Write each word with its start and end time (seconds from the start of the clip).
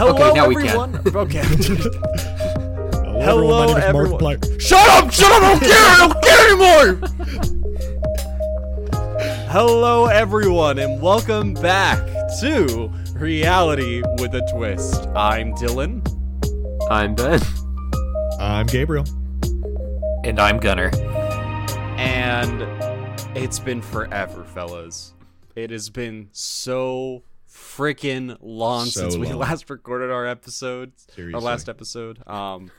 Hello, 0.00 0.12
Okay, 0.12 0.32
now 0.32 0.48
we 0.48 0.54
can. 0.54 0.96
Okay. 1.14 1.42
Hello, 3.20 3.20
Hello, 3.20 3.58
my 3.60 3.66
name 3.66 3.76
is 3.76 3.84
everyone. 3.84 4.18
Markiplier. 4.18 4.58
Shut 4.58 4.88
up! 4.88 5.12
Shut 5.12 5.30
up! 5.30 5.42
I 5.42 5.50
don't 5.50 5.60
care! 5.60 5.90
I 5.90 5.96
don't 5.98 6.22
care 6.24 6.40
anymore! 6.48 6.90
Hello, 9.50 10.06
everyone, 10.06 10.78
and 10.78 11.02
welcome 11.02 11.52
back 11.52 11.98
to 12.40 12.90
Reality 13.12 14.00
with 14.18 14.34
a 14.34 14.40
Twist. 14.50 15.06
I'm 15.08 15.52
Dylan. 15.52 16.00
I'm 16.90 17.14
Ben. 17.14 17.40
I'm 18.40 18.64
Gabriel. 18.68 19.04
And 20.24 20.40
I'm 20.40 20.56
Gunner. 20.60 20.90
And 21.98 22.62
it's 23.36 23.58
been 23.58 23.82
forever, 23.82 24.44
fellas. 24.44 25.12
It 25.54 25.70
has 25.70 25.90
been 25.90 26.30
so 26.32 27.22
freaking 27.50 28.36
long 28.40 28.86
So 28.86 29.00
since 29.00 29.16
we 29.16 29.26
long. 29.28 29.38
last 29.38 29.68
recorded 29.68 30.10
our 30.10 30.26
episode. 30.26 30.92
Our 31.18 31.40
last 31.40 31.68
episode. 31.68 32.26
Um 32.26 32.70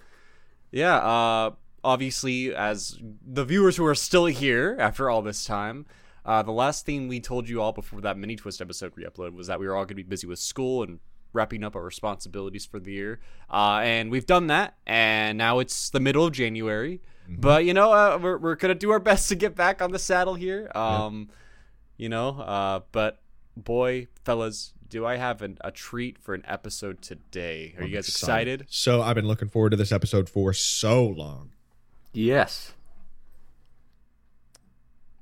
yeah, 0.71 0.95
uh 0.97 1.51
obviously 1.83 2.53
as 2.55 2.97
the 3.25 3.43
viewers 3.43 3.75
who 3.77 3.85
are 3.85 3.95
still 3.95 4.27
here 4.27 4.77
after 4.79 5.09
all 5.09 5.21
this 5.21 5.45
time, 5.45 5.85
uh 6.25 6.41
the 6.43 6.51
last 6.51 6.85
thing 6.85 7.07
we 7.07 7.19
told 7.19 7.49
you 7.49 7.61
all 7.61 7.73
before 7.73 8.01
that 8.01 8.17
mini 8.17 8.35
twist 8.35 8.61
episode 8.61 8.93
we 8.95 9.03
uploaded 9.03 9.33
was 9.33 9.47
that 9.47 9.59
we 9.59 9.67
were 9.67 9.75
all 9.75 9.85
gonna 9.85 9.95
be 9.95 10.03
busy 10.03 10.27
with 10.27 10.39
school 10.39 10.83
and 10.83 10.99
wrapping 11.33 11.63
up 11.63 11.75
our 11.75 11.83
responsibilities 11.83 12.65
for 12.65 12.79
the 12.79 12.91
year. 12.93 13.19
Uh 13.49 13.79
and 13.83 14.09
we've 14.11 14.25
done 14.25 14.47
that 14.47 14.75
and 14.87 15.37
now 15.37 15.59
it's 15.59 15.89
the 15.89 15.99
middle 15.99 16.25
of 16.25 16.33
January. 16.33 17.01
But 17.29 17.63
you 17.63 17.73
know, 17.73 17.93
uh, 17.93 18.19
we're 18.21 18.37
we're 18.37 18.55
gonna 18.55 18.75
do 18.75 18.91
our 18.91 18.99
best 19.11 19.29
to 19.29 19.35
get 19.35 19.55
back 19.55 19.81
on 19.81 19.91
the 19.91 19.99
saddle 19.99 20.35
here. 20.35 20.69
Um, 20.75 21.29
you 21.95 22.09
know, 22.09 22.29
uh, 22.39 22.81
but 22.91 23.20
boy, 23.55 24.07
fellas, 24.23 24.73
do 24.89 25.05
I 25.05 25.17
have 25.17 25.41
an, 25.41 25.57
a 25.61 25.71
treat 25.71 26.17
for 26.17 26.33
an 26.33 26.43
episode 26.47 27.01
today? 27.01 27.75
Are 27.77 27.83
you 27.83 27.95
guys 27.95 28.07
excited? 28.07 28.65
So 28.69 29.01
I've 29.01 29.15
been 29.15 29.27
looking 29.27 29.47
forward 29.47 29.71
to 29.71 29.77
this 29.77 29.91
episode 29.91 30.29
for 30.29 30.53
so 30.53 31.05
long. 31.05 31.51
Yes. 32.13 32.73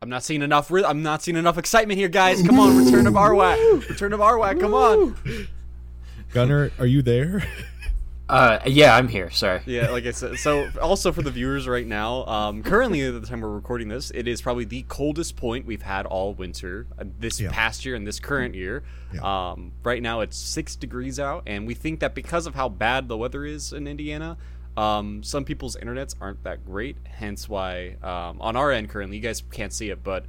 I'm 0.02 0.10
not 0.10 0.24
seeing 0.24 0.42
enough. 0.42 0.72
Re- 0.72 0.84
I'm 0.84 1.04
not 1.04 1.22
seeing 1.22 1.38
enough 1.38 1.58
excitement 1.58 2.00
here, 2.00 2.08
guys. 2.08 2.42
Come 2.42 2.60
on, 2.60 2.84
Return 2.84 3.06
of 3.06 3.14
Arwak. 3.14 3.90
Return 3.90 4.14
of 4.14 4.22
Arwak. 4.22 4.60
Come 4.60 4.74
on. 4.74 5.16
Gunner, 6.34 6.72
are 6.80 6.86
you 6.86 7.02
there? 7.02 7.44
Uh, 8.30 8.60
yeah, 8.68 8.96
I'm 8.96 9.08
here. 9.08 9.32
Sorry. 9.32 9.62
Yeah, 9.66 9.90
like 9.90 10.06
I 10.06 10.12
said. 10.12 10.38
So, 10.38 10.70
also 10.80 11.12
for 11.12 11.24
the 11.24 11.32
viewers 11.32 11.68
right 11.68 11.88
now, 11.88 12.26
um, 12.26 12.62
currently 12.62 13.02
at 13.02 13.20
the 13.20 13.26
time 13.28 13.42
we're 13.42 13.50
recording 13.50 13.88
this, 13.88 14.12
it 14.12 14.28
is 14.28 14.40
probably 14.42 14.66
the 14.66 14.84
coldest 14.84 15.36
point 15.36 15.66
we've 15.66 15.82
had 15.82 16.06
all 16.06 16.34
winter 16.36 16.86
uh, 17.00 17.06
this 17.20 17.42
Yeah. 17.42 17.50
past 17.52 17.86
year 17.86 17.96
and 17.96 18.06
this 18.06 18.20
current 18.20 18.54
year. 18.54 18.84
Yeah. 19.14 19.22
Um, 19.52 19.72
right 19.84 20.02
now 20.02 20.20
it's 20.22 20.38
six 20.38 20.76
degrees 20.76 21.20
out, 21.20 21.44
and 21.48 21.66
we 21.66 21.74
think 21.74 22.02
that 22.02 22.14
because 22.14 22.46
of 22.46 22.54
how 22.54 22.70
bad 22.70 23.08
the 23.08 23.18
weather 23.18 23.46
is 23.46 23.74
in 23.74 23.88
Indiana, 23.88 24.38
um, 24.78 25.24
some 25.24 25.44
people's 25.44 25.76
internets 25.78 26.14
aren't 26.22 26.44
that 26.44 26.64
great. 26.66 26.98
Hence 27.06 27.50
why 27.50 27.96
um, 28.04 28.40
on 28.42 28.56
our 28.56 28.72
end 28.72 28.90
currently, 28.90 29.18
you 29.18 29.24
guys 29.24 29.42
can't 29.52 29.74
see 29.74 29.90
it, 29.90 30.04
but 30.04 30.26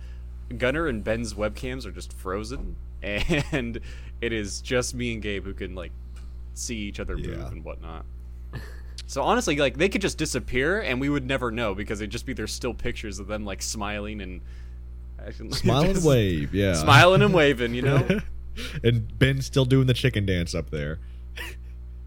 Gunner 0.56 0.86
and 0.86 1.04
Ben's 1.04 1.34
webcams 1.34 1.84
are 1.84 1.92
just 1.92 2.14
frozen, 2.14 2.76
and 3.02 3.78
it 4.22 4.32
is 4.32 4.62
just 4.62 4.94
me 4.94 5.12
and 5.12 5.20
Gabe 5.22 5.44
who 5.44 5.52
can 5.52 5.74
like 5.74 5.92
see 6.54 6.76
each 6.76 7.00
other 7.00 7.16
move 7.16 7.26
Yeah. 7.38 7.48
and 7.48 7.64
whatnot. 7.64 8.04
So 9.06 9.22
honestly, 9.22 9.56
like 9.56 9.76
they 9.76 9.88
could 9.88 10.02
just 10.02 10.18
disappear 10.18 10.80
and 10.80 11.00
we 11.00 11.08
would 11.08 11.26
never 11.26 11.50
know 11.50 11.74
because 11.74 12.00
it'd 12.00 12.12
just 12.12 12.26
be 12.26 12.32
their 12.32 12.46
still 12.46 12.74
pictures 12.74 13.18
of 13.18 13.26
them 13.26 13.44
like 13.44 13.60
smiling 13.60 14.20
and 14.20 14.40
smiling 15.52 15.96
and 15.96 16.04
wave, 16.04 16.54
yeah. 16.54 16.74
smiling 16.74 17.22
and 17.22 17.34
waving, 17.34 17.74
you 17.74 17.82
know. 17.82 18.06
and 18.84 19.18
Ben's 19.18 19.46
still 19.46 19.64
doing 19.64 19.86
the 19.86 19.94
chicken 19.94 20.26
dance 20.26 20.54
up 20.54 20.70
there. 20.70 20.98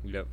yep. 0.04 0.28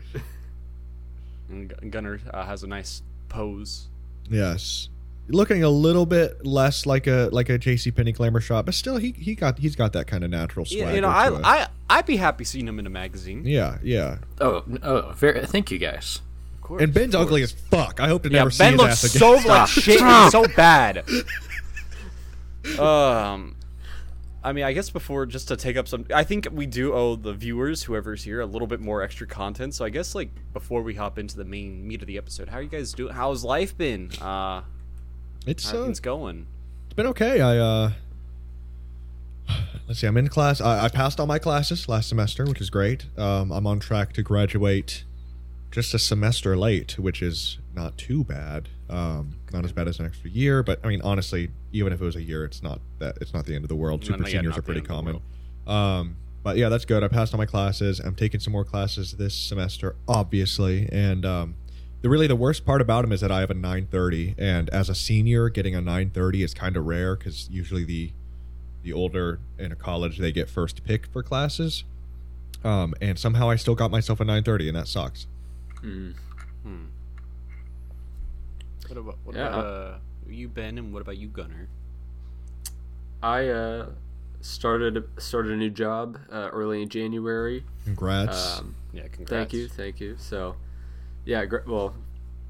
And 1.49 1.75
Gunner 1.91 2.21
uh, 2.33 2.45
has 2.45 2.63
a 2.63 2.67
nice 2.69 3.03
pose. 3.29 3.89
Yes. 4.29 4.89
Looking 5.31 5.63
a 5.65 5.69
little 5.71 6.07
bit 6.07 6.45
less 6.45 6.87
like 6.87 7.07
a 7.07 7.29
like 7.33 7.49
a 7.49 7.59
JC 7.59 7.95
Penney 7.95 8.13
glamour 8.13 8.41
shot, 8.41 8.65
but 8.67 8.75
still 8.75 8.97
he 8.97 9.13
he 9.13 9.35
got 9.35 9.59
he's 9.59 9.77
got 9.77 9.93
that 9.95 10.07
kind 10.07 10.25
of 10.25 10.31
natural 10.31 10.67
swagger. 10.67 10.85
Yeah, 10.89 10.95
you 10.95 11.01
know, 11.01 11.09
I 11.09 11.29
it. 11.29 11.41
I 11.45 11.69
I'd 11.89 12.07
be 12.07 12.17
happy 12.17 12.45
seeing 12.45 12.67
him 12.69 12.79
in 12.79 12.87
a 12.87 12.91
magazine. 12.91 13.45
yeah, 13.45 13.79
yeah. 13.83 14.19
Oh, 14.41 14.65
oh, 14.83 15.13
very. 15.13 15.45
Thank 15.47 15.71
you 15.71 15.79
guys. 15.79 16.21
Of 16.57 16.63
course, 16.63 16.83
And 16.83 16.93
Ben's 16.95 17.15
of 17.15 17.23
ugly 17.23 17.43
as 17.43 17.53
fuck. 17.53 18.01
I 18.01 18.09
hope 18.09 18.23
to 18.25 18.31
Yeah, 18.31 18.39
never 18.39 18.51
see 18.51 18.59
Ben 18.65 18.73
his 18.73 18.81
looks 18.81 19.05
ass 19.05 19.13
so 19.13 19.35
again. 19.35 19.47
like 19.47 19.69
shit, 19.69 20.31
so 20.31 20.45
bad. 20.57 21.05
um, 22.79 23.57
I 24.43 24.53
mean, 24.53 24.65
I 24.65 24.73
guess 24.73 24.91
before 24.91 25.27
just 25.27 25.49
to 25.49 25.57
take 25.57 25.77
up 25.77 25.87
some, 25.89 26.07
I 26.15 26.25
think 26.25 26.49
we 26.51 26.67
do 26.67 26.93
owe 26.93 27.17
the 27.17 27.33
viewers, 27.35 27.83
whoever's 27.85 28.23
here, 28.25 28.41
a 28.41 28.47
little 28.47 28.67
bit 28.69 28.81
more 28.81 29.03
extra 29.03 29.27
content. 29.27 29.75
So 29.75 29.85
I 29.85 29.91
guess 29.91 30.15
like 30.15 30.31
before 30.53 30.83
we 30.83 30.95
hop 30.95 31.19
into 31.19 31.37
the 31.37 31.45
main 31.45 31.87
meat 31.87 32.01
of 32.01 32.07
the 32.07 32.17
episode, 32.17 32.49
how 32.49 32.59
are 32.59 32.63
you 32.63 32.69
guys 32.69 32.93
doing? 32.93 33.13
How's 33.13 33.45
life 33.45 33.77
been? 33.77 34.11
Uh, 34.21 34.63
It's 35.47 35.73
uh, 35.73 35.85
things 35.85 36.01
going? 36.01 36.47
it's 36.87 36.95
been 36.95 37.07
okay. 37.09 37.41
I 37.41 37.57
uh 37.57 37.93
let's 39.89 40.01
see, 40.01 40.07
I'm 40.07 40.17
in 40.17 40.29
class. 40.29 40.61
I, 40.61 40.85
I 40.85 40.89
passed 40.89 41.19
all 41.19 41.27
my 41.27 41.39
classes 41.39 41.89
last 41.89 42.09
semester, 42.09 42.45
which 42.45 42.61
is 42.61 42.71
great. 42.71 43.07
Um, 43.19 43.51
I'm 43.51 43.67
on 43.67 43.81
track 43.81 44.13
to 44.15 44.23
graduate 44.23 45.05
just 45.71 45.95
a 45.95 45.99
semester 45.99 46.57
late, 46.57 46.99
which 46.99 47.23
is 47.23 47.59
not 47.75 47.97
too 47.97 48.25
bad. 48.25 48.69
Um, 48.89 49.37
not 49.53 49.65
as 49.65 49.73
bad 49.73 49.89
as 49.89 50.01
an 50.01 50.07
extra 50.07 50.31
year, 50.31 50.63
but 50.63 50.81
I 50.85 50.89
mean, 50.89 51.01
honestly, 51.03 51.51
even 51.73 51.93
if 51.93 52.01
it 52.01 52.05
was 52.05 52.17
a 52.17 52.23
year, 52.23 52.45
it's 52.45 52.63
not 52.63 52.81
that 52.99 53.19
it's 53.21 53.33
not 53.33 53.47
the 53.47 53.55
end 53.55 53.65
of 53.65 53.69
the 53.69 53.77
world. 53.77 54.05
Super 54.05 54.19
no, 54.19 54.27
yeah, 54.27 54.39
seniors 54.39 54.59
are 54.59 54.63
pretty 54.63 54.81
end 54.81 54.91
of 54.91 55.05
the 55.05 55.13
common. 55.13 55.23
Um, 55.67 56.17
but 56.43 56.57
yeah, 56.57 56.69
that's 56.69 56.85
good. 56.85 57.05
I 57.05 57.09
passed 57.09 57.35
all 57.35 57.39
my 57.39 57.47
classes. 57.47 58.01
I'm 58.01 58.15
taking 58.15 58.41
some 58.41 58.53
more 58.53 58.65
classes 58.65 59.13
this 59.13 59.35
semester, 59.35 59.97
obviously, 60.09 60.89
and 60.91 61.25
um, 61.27 61.55
the 62.03 62.09
really 62.09 62.27
the 62.27 62.37
worst 62.37 62.65
part 62.65 62.81
about 62.81 63.05
him 63.05 63.13
is 63.13 63.21
that 63.21 63.31
I 63.31 63.41
have 63.41 63.51
a 63.51 63.55
930, 63.55 64.35
and 64.39 64.69
as 64.71 64.89
a 64.89 64.95
senior, 64.95 65.49
getting 65.49 65.75
a 65.75 65.81
930 65.81 66.43
is 66.43 66.55
kind 66.55 66.77
of 66.77 66.87
rare 66.87 67.17
because 67.17 67.49
usually 67.51 67.85
the 67.85 68.13
the 68.83 68.93
older 68.95 69.39
in 69.59 69.71
a 69.73 69.77
college 69.77 70.17
they 70.19 70.33
get 70.33 70.49
first 70.49 70.83
pick 70.85 71.07
for 71.07 71.23
classes. 71.23 71.85
Um, 72.65 72.95
and 73.01 73.19
somehow 73.19 73.51
I 73.51 73.57
still 73.57 73.75
got 73.75 73.91
myself 73.91 74.21
a 74.21 74.25
930, 74.25 74.69
and 74.69 74.77
that 74.77 74.89
sucks. 74.89 75.27
Mm. 75.83 76.15
Hmm. 76.63 76.85
What 78.89 78.99
about 78.99 79.19
what 79.25 79.37
Yeah. 79.37 79.49
about 79.49 79.65
uh, 79.67 79.99
you, 80.29 80.49
Ben, 80.49 80.79
and 80.79 80.93
what 80.93 81.03
about 81.03 81.17
you, 81.19 81.29
Gunner? 81.29 81.69
I 83.23 83.49
uh, 83.49 83.91
started 84.41 85.05
started 85.19 85.53
a 85.53 85.57
new 85.57 85.71
job 85.71 86.19
uh, 86.33 86.49
early 86.53 86.83
in 86.83 86.89
January. 86.89 87.65
Congrats. 87.85 88.59
Um, 88.59 88.75
Yeah, 88.93 89.03
congrats. 89.09 89.31
thank 89.31 89.53
you, 89.53 89.69
thank 89.69 90.01
you. 90.01 90.17
So, 90.19 90.57
yeah. 91.25 91.45
Gra- 91.45 91.63
well, 91.67 91.95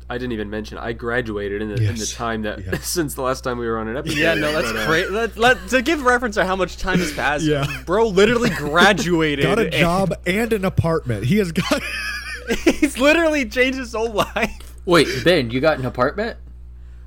I 0.09 0.19
didn't 0.19 0.33
even 0.33 0.51
mention 0.51 0.77
I 0.79 0.93
graduated 0.93 1.63
in 1.63 1.69
the 1.69 1.77
in 1.89 1.95
the 1.97 2.07
time 2.07 2.43
that 2.43 2.65
Yes. 2.65 2.87
since 2.89 3.15
the 3.15 3.23
last 3.23 3.43
time 3.45 3.59
we 3.59 3.67
were 3.67 3.79
on 3.79 3.89
an 3.89 3.97
episode. 3.97 4.19
Yeah, 4.19 4.35
no, 4.35 4.53
that's 4.53 4.73
But, 4.73 4.81
uh, 4.83 4.87
great. 4.87 5.11
Let, 5.11 5.37
let, 5.37 5.69
to 5.69 5.83
give 5.83 6.03
reference 6.03 6.35
to 6.35 6.45
how 6.45 6.57
much 6.57 6.77
time 6.79 6.99
has 6.99 7.13
passed, 7.13 7.45
Yeah. 7.45 7.65
bro 7.87 8.09
literally 8.09 8.51
graduated. 8.57 9.45
got 9.45 9.59
a 9.59 9.65
and 9.65 9.73
job 9.73 10.13
and 10.27 10.53
an 10.53 10.65
apartment. 10.65 11.25
He 11.27 11.37
has 11.39 11.53
got. 11.53 11.81
He's 12.65 12.99
literally 12.99 13.47
changed 13.49 13.79
his 13.79 13.93
whole 13.93 14.11
life. 14.13 14.75
Wait, 14.85 15.07
Ben, 15.25 15.51
you 15.51 15.61
got 15.61 15.79
an 15.79 15.87
apartment? 15.87 16.37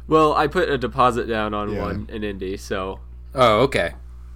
Well, 0.08 0.34
I 0.34 0.48
put 0.48 0.70
a 0.70 0.78
deposit 0.78 1.26
down 1.28 1.54
on 1.54 1.74
Yeah. 1.74 1.82
one 1.82 2.08
in 2.12 2.24
Indy, 2.24 2.56
so 2.56 3.00
Oh, 3.36 3.62
okay. 3.64 3.94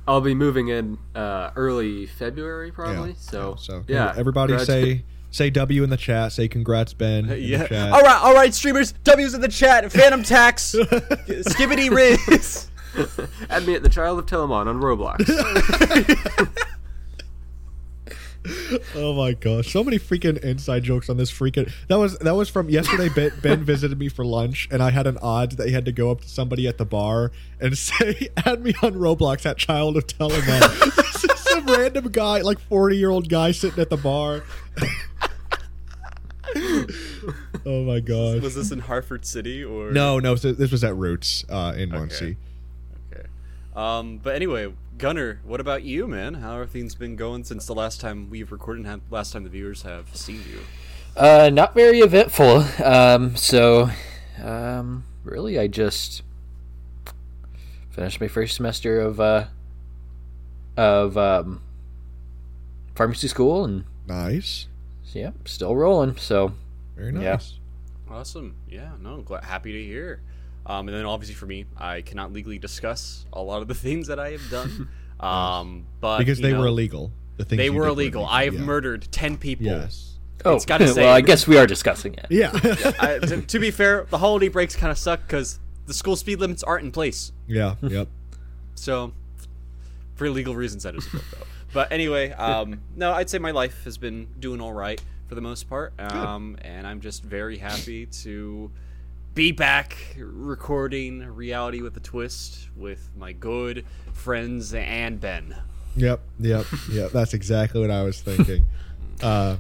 I'll 0.08 0.22
be 0.22 0.34
moving 0.34 0.68
in 0.70 0.98
uh, 1.16 1.52
early 1.56 2.06
February 2.08 2.72
probably. 2.72 3.16
So 3.18 3.56
so 3.60 3.84
yeah, 3.88 4.14
everybody 4.18 4.54
gradu- 4.54 4.66
say 4.66 5.04
say 5.32 5.50
W 5.50 5.84
in 5.84 5.90
the 5.90 5.98
chat. 5.98 6.32
Say 6.32 6.48
congrats, 6.48 6.94
Ben. 6.94 7.30
in 7.30 7.42
Yeah. 7.44 7.68
chat. 7.68 7.92
All 7.92 8.02
right, 8.02 8.20
all 8.22 8.34
right, 8.34 8.54
streamers. 8.54 8.94
W's 9.04 9.34
in 9.34 9.42
the 9.42 9.48
chat. 9.48 9.86
Fanum 9.86 10.26
tax. 10.26 10.74
Skibbity 10.78 11.90
Riz. 11.90 12.70
add 13.50 13.68
me 13.68 13.76
at 13.76 13.84
the 13.84 13.90
Child 13.90 14.20
of 14.20 14.26
Telemon 14.26 14.68
on 14.68 14.80
Roblox. 14.82 15.24
Oh 18.96 19.14
my 19.14 19.34
gosh, 19.34 19.74
so 19.74 19.84
many 19.84 20.00
freaking 20.00 20.38
inside 20.42 20.84
jokes 20.84 21.10
on 21.10 21.18
this 21.18 21.30
freaking. 21.30 21.70
That 21.90 21.98
was 21.98 22.18
that 22.20 22.34
was 22.34 22.48
from 22.48 22.70
yesterday. 22.70 23.10
Ben, 23.10 23.34
ben 23.42 23.64
visited 23.64 24.00
me 24.00 24.08
for 24.08 24.24
lunch, 24.24 24.70
and 24.72 24.82
I 24.82 24.90
had 24.92 25.06
an 25.06 25.18
odd 25.22 25.54
that 25.58 25.68
he 25.68 25.74
had 25.74 25.84
to 25.84 25.92
go 25.92 26.12
up 26.12 26.22
to 26.22 26.30
somebody 26.30 26.66
at 26.66 26.78
the 26.78 26.86
bar 26.86 27.34
and 27.60 27.78
say, 27.78 28.30
"Add 28.46 28.62
me 28.64 28.74
on 28.82 28.94
Roblox 28.94 29.46
at 29.46 29.58
Child 29.58 29.98
of 29.98 30.08
Telemon." 30.08 30.96
this 30.96 31.24
is 31.26 31.40
some 31.42 31.66
random 31.66 32.08
guy, 32.10 32.40
like 32.40 32.60
forty 32.60 32.96
year 32.96 33.10
old 33.10 33.28
guy, 33.28 33.52
sitting 33.52 33.82
at 33.82 33.90
the 33.90 33.98
bar. 33.98 34.44
oh 37.66 37.84
my 37.84 38.00
gosh. 38.00 38.42
Was 38.42 38.56
this 38.56 38.72
in 38.72 38.80
Hartford 38.80 39.26
City 39.26 39.64
or 39.64 39.92
No, 39.92 40.20
no, 40.20 40.36
this 40.36 40.72
was 40.72 40.84
at 40.84 40.96
Roots 40.96 41.46
uh, 41.50 41.74
in 41.76 41.90
Muncie. 41.90 42.38
Okay. 43.12 43.28
Um, 43.76 44.18
but 44.18 44.36
anyway, 44.36 44.74
Gunner, 44.98 45.40
what 45.44 45.60
about 45.60 45.84
you, 45.84 46.08
man? 46.08 46.36
How 46.36 46.60
have 46.60 46.72
things 46.72 46.96
been 46.96 47.16
going 47.16 47.44
since 47.44 47.66
the 47.66 47.76
last 47.76 48.02
time 48.02 48.30
we've 48.30 48.52
recorded 48.52 48.86
and 48.86 49.02
last 49.10 49.34
time 49.34 49.44
the 49.44 49.50
viewers 49.50 49.84
have 49.84 50.16
seen 50.16 50.44
you? 50.50 50.60
Uh, 51.16 51.50
not 51.52 51.74
very 51.74 52.00
eventful. 52.00 52.66
Um, 52.84 53.36
so, 53.36 53.90
um, 54.44 55.04
really, 55.24 55.60
I 55.60 55.68
just 55.68 56.24
finished 57.90 58.22
my 58.22 58.28
first 58.28 58.56
semester 58.56 59.02
of 59.02 59.20
uh, 59.20 59.46
of 60.76 61.18
um, 61.18 61.62
pharmacy 62.96 63.28
school, 63.28 63.66
and 63.66 63.84
Nice. 64.08 64.68
So, 65.08 65.20
yeah, 65.20 65.32
still 65.46 65.76
rolling. 65.76 66.18
So 66.18 66.52
Very 66.96 67.14
Yeah. 67.14 67.32
nice. 67.34 67.54
Awesome. 68.10 68.56
Yeah, 68.70 68.92
no, 69.02 69.22
glad, 69.22 69.44
happy 69.44 69.72
to 69.74 69.84
hear. 69.84 70.22
Um, 70.66 70.88
and 70.90 70.98
then 70.98 71.06
obviously 71.06 71.36
for 71.36 71.46
me, 71.46 71.66
I 71.78 72.02
cannot 72.02 72.34
legally 72.34 72.58
discuss 72.60 73.26
a 73.34 73.42
lot 73.42 73.62
of 73.62 73.68
the 73.68 73.74
things 73.86 74.08
that 74.08 74.20
I 74.20 74.32
have 74.32 74.50
done. 74.50 74.90
um, 75.20 75.86
but 76.02 76.18
Because 76.20 76.40
they 76.40 76.52
know, 76.54 76.60
were 76.62 76.68
illegal. 76.68 77.12
The 77.38 77.46
things 77.46 77.58
They 77.58 77.66
you 77.66 77.74
were 77.74 77.86
did 77.86 77.92
illegal. 77.92 78.26
I 78.26 78.46
have 78.46 78.56
yeah. 78.56 78.62
murdered 78.62 79.08
ten 79.12 79.38
people. 79.38 79.66
Yes. 79.68 80.18
oh, 80.46 80.56
It's 80.56 80.66
gotta 80.66 80.88
say- 80.94 81.04
well, 81.04 81.14
I 81.14 81.22
guess 81.22 81.48
we 81.48 81.58
are 81.58 81.68
discussing 81.68 82.16
it. 82.16 82.26
Yeah. 82.30 82.52
I, 83.00 83.20
to, 83.22 83.42
to 83.42 83.60
be 83.60 83.72
fair, 83.72 84.06
the 84.10 84.18
holiday 84.18 84.50
breaks 84.50 84.76
kind 84.76 84.92
of 84.92 84.98
suck 84.98 85.22
because 85.28 85.60
the 85.86 85.94
school 85.94 86.16
speed 86.16 86.40
limits 86.40 86.64
aren't 86.64 86.84
in 86.86 86.92
place. 86.92 87.32
yeah. 87.48 87.76
Yep. 87.82 88.08
So, 88.76 89.14
for 90.16 90.30
legal 90.30 90.56
reasons, 90.56 90.84
that 90.84 90.96
is 90.96 91.06
a 91.08 91.10
good 91.12 91.22
though. 91.32 91.46
But 91.74 91.92
anyway, 91.92 92.32
um, 92.32 92.82
no, 92.96 93.12
I'd 93.14 93.30
say 93.30 93.40
my 93.40 93.52
life 93.52 93.84
has 93.84 93.98
been 93.98 94.28
doing 94.40 94.62
all 94.62 94.74
right 94.74 95.02
for 95.28 95.36
the 95.36 95.42
most 95.42 95.70
part, 95.70 95.94
um, 96.00 96.58
and 96.62 96.88
I'm 96.88 97.02
just 97.02 97.24
very 97.24 97.58
happy 97.58 98.06
to 98.06 98.72
be 99.34 99.52
back 99.52 99.98
recording 100.18 101.24
Reality 101.36 101.82
with 101.82 101.96
a 101.98 102.00
Twist 102.00 102.70
with 102.76 103.10
my 103.16 103.34
good 103.34 103.86
friends 104.14 104.74
and 104.74 105.20
Ben. 105.20 105.56
Yep. 105.96 106.22
Yep. 106.40 106.66
Yep. 106.92 107.12
That's 107.12 107.34
exactly 107.34 107.82
what 107.82 107.92
I 107.92 108.04
was 108.04 108.22
thinking. 108.22 108.66
Uh, 109.20 109.58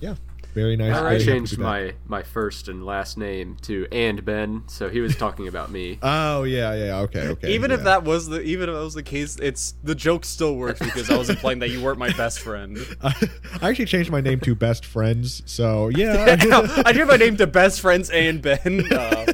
yeah. 0.00 0.16
Very 0.54 0.76
nice. 0.76 0.94
I 0.94 1.00
very 1.02 1.24
changed 1.24 1.58
my 1.58 1.94
my 2.06 2.22
first 2.22 2.68
and 2.68 2.84
last 2.84 3.16
name 3.16 3.56
to 3.62 3.86
and 3.90 4.22
Ben, 4.22 4.64
so 4.66 4.90
he 4.90 5.00
was 5.00 5.16
talking 5.16 5.48
about 5.48 5.70
me. 5.70 5.98
Oh 6.32 6.42
yeah. 6.44 6.74
Yeah. 6.74 6.98
Okay. 7.00 7.28
Okay. 7.28 7.54
Even 7.54 7.70
if 7.70 7.84
that 7.84 8.04
was 8.04 8.28
the 8.28 8.40
even 8.42 8.68
if 8.68 8.74
that 8.74 8.82
was 8.82 8.94
the 8.94 9.02
case, 9.02 9.38
it's 9.38 9.74
the 9.82 9.94
joke 9.94 10.24
still 10.24 10.56
works 10.56 10.80
because 10.80 11.10
I 11.10 11.16
was 11.16 11.30
implying 11.30 11.60
that 11.60 11.70
you 11.70 11.82
weren't 11.82 11.98
my 11.98 12.12
best 12.12 12.40
friend. 12.40 12.78
I 13.02 13.14
actually 13.62 13.86
changed 13.86 14.10
my 14.10 14.20
name 14.20 14.40
to 14.40 14.54
Best 14.54 14.84
Friends. 14.84 15.42
So 15.46 15.88
yeah. 15.88 16.36
I 16.84 16.92
changed 16.92 17.08
my 17.08 17.16
name 17.16 17.36
to 17.38 17.46
Best 17.46 17.80
Friends 17.80 18.10
and 18.10 18.42
Ben. 18.42 18.84
Uh, 18.92 19.26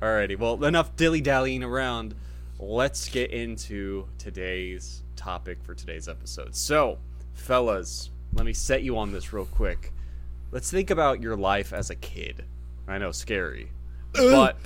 alrighty, 0.00 0.38
well, 0.38 0.62
enough 0.64 0.96
dilly 0.96 1.20
dallying 1.20 1.62
around. 1.62 2.14
Let's 2.58 3.08
get 3.08 3.30
into 3.30 4.08
today's 4.18 5.02
topic 5.16 5.62
for 5.62 5.74
today's 5.74 6.08
episode. 6.08 6.54
So, 6.54 6.98
fellas, 7.34 8.10
let 8.32 8.46
me 8.46 8.52
set 8.52 8.82
you 8.82 8.96
on 8.98 9.12
this 9.12 9.32
real 9.32 9.46
quick. 9.46 9.92
Let's 10.52 10.70
think 10.70 10.90
about 10.90 11.22
your 11.22 11.36
life 11.36 11.72
as 11.72 11.90
a 11.90 11.94
kid. 11.96 12.44
I 12.88 12.98
know, 12.98 13.12
scary. 13.12 13.70
But 14.12 14.56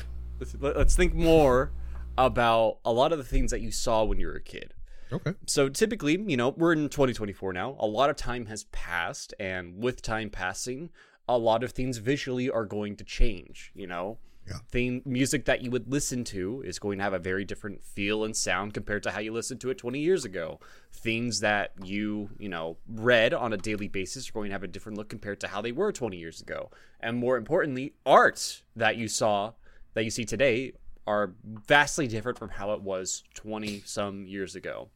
let's- 0.40 0.56
let's 0.60 0.96
think 0.96 1.14
more 1.14 1.72
about 2.16 2.78
a 2.84 2.92
lot 2.92 3.12
of 3.12 3.18
the 3.18 3.24
things 3.24 3.50
that 3.50 3.60
you 3.60 3.70
saw 3.70 4.04
when 4.04 4.18
you 4.18 4.26
were 4.28 4.36
a 4.36 4.42
kid 4.42 4.72
okay. 5.12 5.34
so 5.46 5.68
typically, 5.68 6.12
you 6.26 6.36
know, 6.36 6.50
we're 6.50 6.72
in 6.72 6.88
2024 6.88 7.52
now. 7.52 7.76
A 7.78 7.86
lot 7.86 8.10
of 8.10 8.16
time 8.16 8.46
has 8.46 8.64
passed, 8.64 9.34
and 9.38 9.82
with 9.82 10.02
time 10.02 10.30
passing, 10.30 10.90
a 11.28 11.38
lot 11.38 11.62
of 11.62 11.72
things 11.72 11.98
visually 11.98 12.50
are 12.50 12.64
going 12.64 12.96
to 12.96 13.04
change. 13.04 13.72
You 13.74 13.86
know, 13.86 14.18
Yeah. 14.46 15.00
music 15.06 15.46
that 15.46 15.62
you 15.62 15.70
would 15.70 15.90
listen 15.90 16.24
to 16.24 16.62
is 16.66 16.78
going 16.78 16.98
to 16.98 17.04
have 17.04 17.14
a 17.14 17.18
very 17.18 17.44
different 17.44 17.82
feel 17.82 18.24
and 18.24 18.36
sound 18.36 18.74
compared 18.74 19.02
to 19.04 19.10
how 19.10 19.20
you 19.20 19.32
listened 19.32 19.60
to 19.62 19.70
it 19.70 19.78
20 19.78 19.98
years 19.98 20.24
ago. 20.24 20.60
Things 20.92 21.40
that 21.40 21.72
you, 21.82 22.28
you 22.38 22.48
know, 22.48 22.76
read 22.86 23.32
on 23.32 23.52
a 23.52 23.56
daily 23.56 23.88
basis 23.88 24.28
are 24.28 24.32
going 24.32 24.50
to 24.50 24.52
have 24.52 24.62
a 24.62 24.68
different 24.68 24.98
look 24.98 25.08
compared 25.08 25.40
to 25.40 25.48
how 25.48 25.62
they 25.62 25.72
were 25.72 25.92
20 25.92 26.16
years 26.16 26.40
ago. 26.40 26.70
And 27.00 27.16
more 27.16 27.36
importantly, 27.36 27.94
art 28.04 28.62
that 28.76 28.96
you 28.96 29.08
saw 29.08 29.52
that 29.94 30.04
you 30.04 30.10
see 30.10 30.24
today 30.24 30.72
are 31.06 31.32
vastly 31.44 32.06
different 32.06 32.38
from 32.38 32.50
how 32.50 32.72
it 32.72 32.82
was 32.82 33.24
20 33.34 33.82
some 33.84 34.26
years 34.26 34.54
ago 34.54 34.88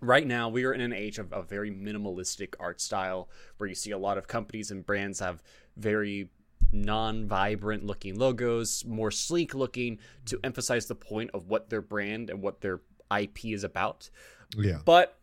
right 0.00 0.26
now 0.26 0.48
we 0.48 0.64
are 0.64 0.72
in 0.72 0.80
an 0.80 0.92
age 0.92 1.18
of 1.18 1.32
a 1.32 1.42
very 1.42 1.70
minimalistic 1.70 2.54
art 2.60 2.80
style 2.80 3.28
where 3.56 3.68
you 3.68 3.74
see 3.74 3.90
a 3.90 3.98
lot 3.98 4.18
of 4.18 4.28
companies 4.28 4.70
and 4.70 4.84
brands 4.84 5.20
have 5.20 5.42
very 5.76 6.28
non-vibrant 6.72 7.84
looking 7.84 8.18
logos 8.18 8.84
more 8.86 9.10
sleek 9.10 9.54
looking 9.54 9.98
to 10.24 10.38
emphasize 10.44 10.86
the 10.86 10.94
point 10.94 11.30
of 11.32 11.46
what 11.48 11.70
their 11.70 11.80
brand 11.82 12.28
and 12.30 12.42
what 12.42 12.60
their 12.60 12.80
ip 13.18 13.44
is 13.44 13.64
about 13.64 14.10
Yeah. 14.56 14.78
but 14.84 15.18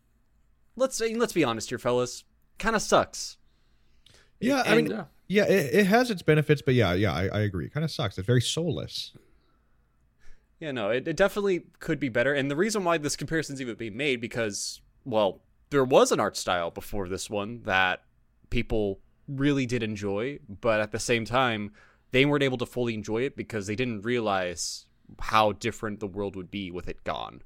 let's 0.76 0.96
say 0.96 1.14
let's 1.16 1.34
be 1.34 1.44
honest 1.44 1.70
here 1.70 1.78
fellas 1.80 2.24
kind 2.60 2.76
of 2.76 2.82
sucks 2.82 3.38
Yeah. 4.40 4.64
I 4.66 4.76
And- 4.76 4.88
mean, 4.90 5.06
yeah, 5.28 5.46
it, 5.46 5.74
it 5.74 5.86
has 5.88 6.12
its 6.12 6.22
benefits, 6.22 6.62
but 6.62 6.74
yeah, 6.76 6.94
yeah, 6.94 7.12
I, 7.14 7.28
I 7.28 7.40
agree. 7.40 7.66
It 7.66 7.74
kind 7.74 7.84
of 7.86 7.90
sucks. 7.90 8.18
It's 8.18 8.28
very 8.28 8.42
soulless. 8.42 9.14
Yeah, 10.60 10.72
no, 10.72 10.90
it, 10.90 11.08
it 11.08 11.16
definitely 11.16 11.64
could 11.80 12.00
be 12.00 12.10
better. 12.10 12.34
And 12.34 12.52
the 12.52 12.56
reason 12.56 12.84
why 12.84 12.98
this 12.98 13.16
comparison's 13.16 13.62
even 13.62 13.76
being 13.76 13.96
made 13.98 14.20
because, 14.22 14.82
well, 15.06 15.42
there 15.72 15.86
was 15.86 16.12
an 16.12 16.20
art 16.20 16.36
style 16.38 16.72
before 16.72 17.08
this 17.08 17.30
one 17.30 17.62
that 17.64 18.04
people 18.50 19.00
really 19.28 19.66
did 19.66 19.84
enjoy, 19.84 20.40
but 20.62 20.80
at 20.80 20.92
the 20.92 21.00
same 21.00 21.26
time, 21.26 21.72
they 22.12 22.26
weren't 22.26 22.44
able 22.44 22.58
to 22.60 22.66
fully 22.66 22.94
enjoy 22.94 23.24
it 23.24 23.36
because 23.36 23.68
they 23.68 23.76
didn't 23.76 24.02
realize 24.02 24.86
how 25.20 25.52
different 25.54 26.00
the 26.00 26.08
world 26.08 26.36
would 26.36 26.52
be 26.52 26.72
with 26.72 26.88
it 26.88 27.04
gone. 27.04 27.42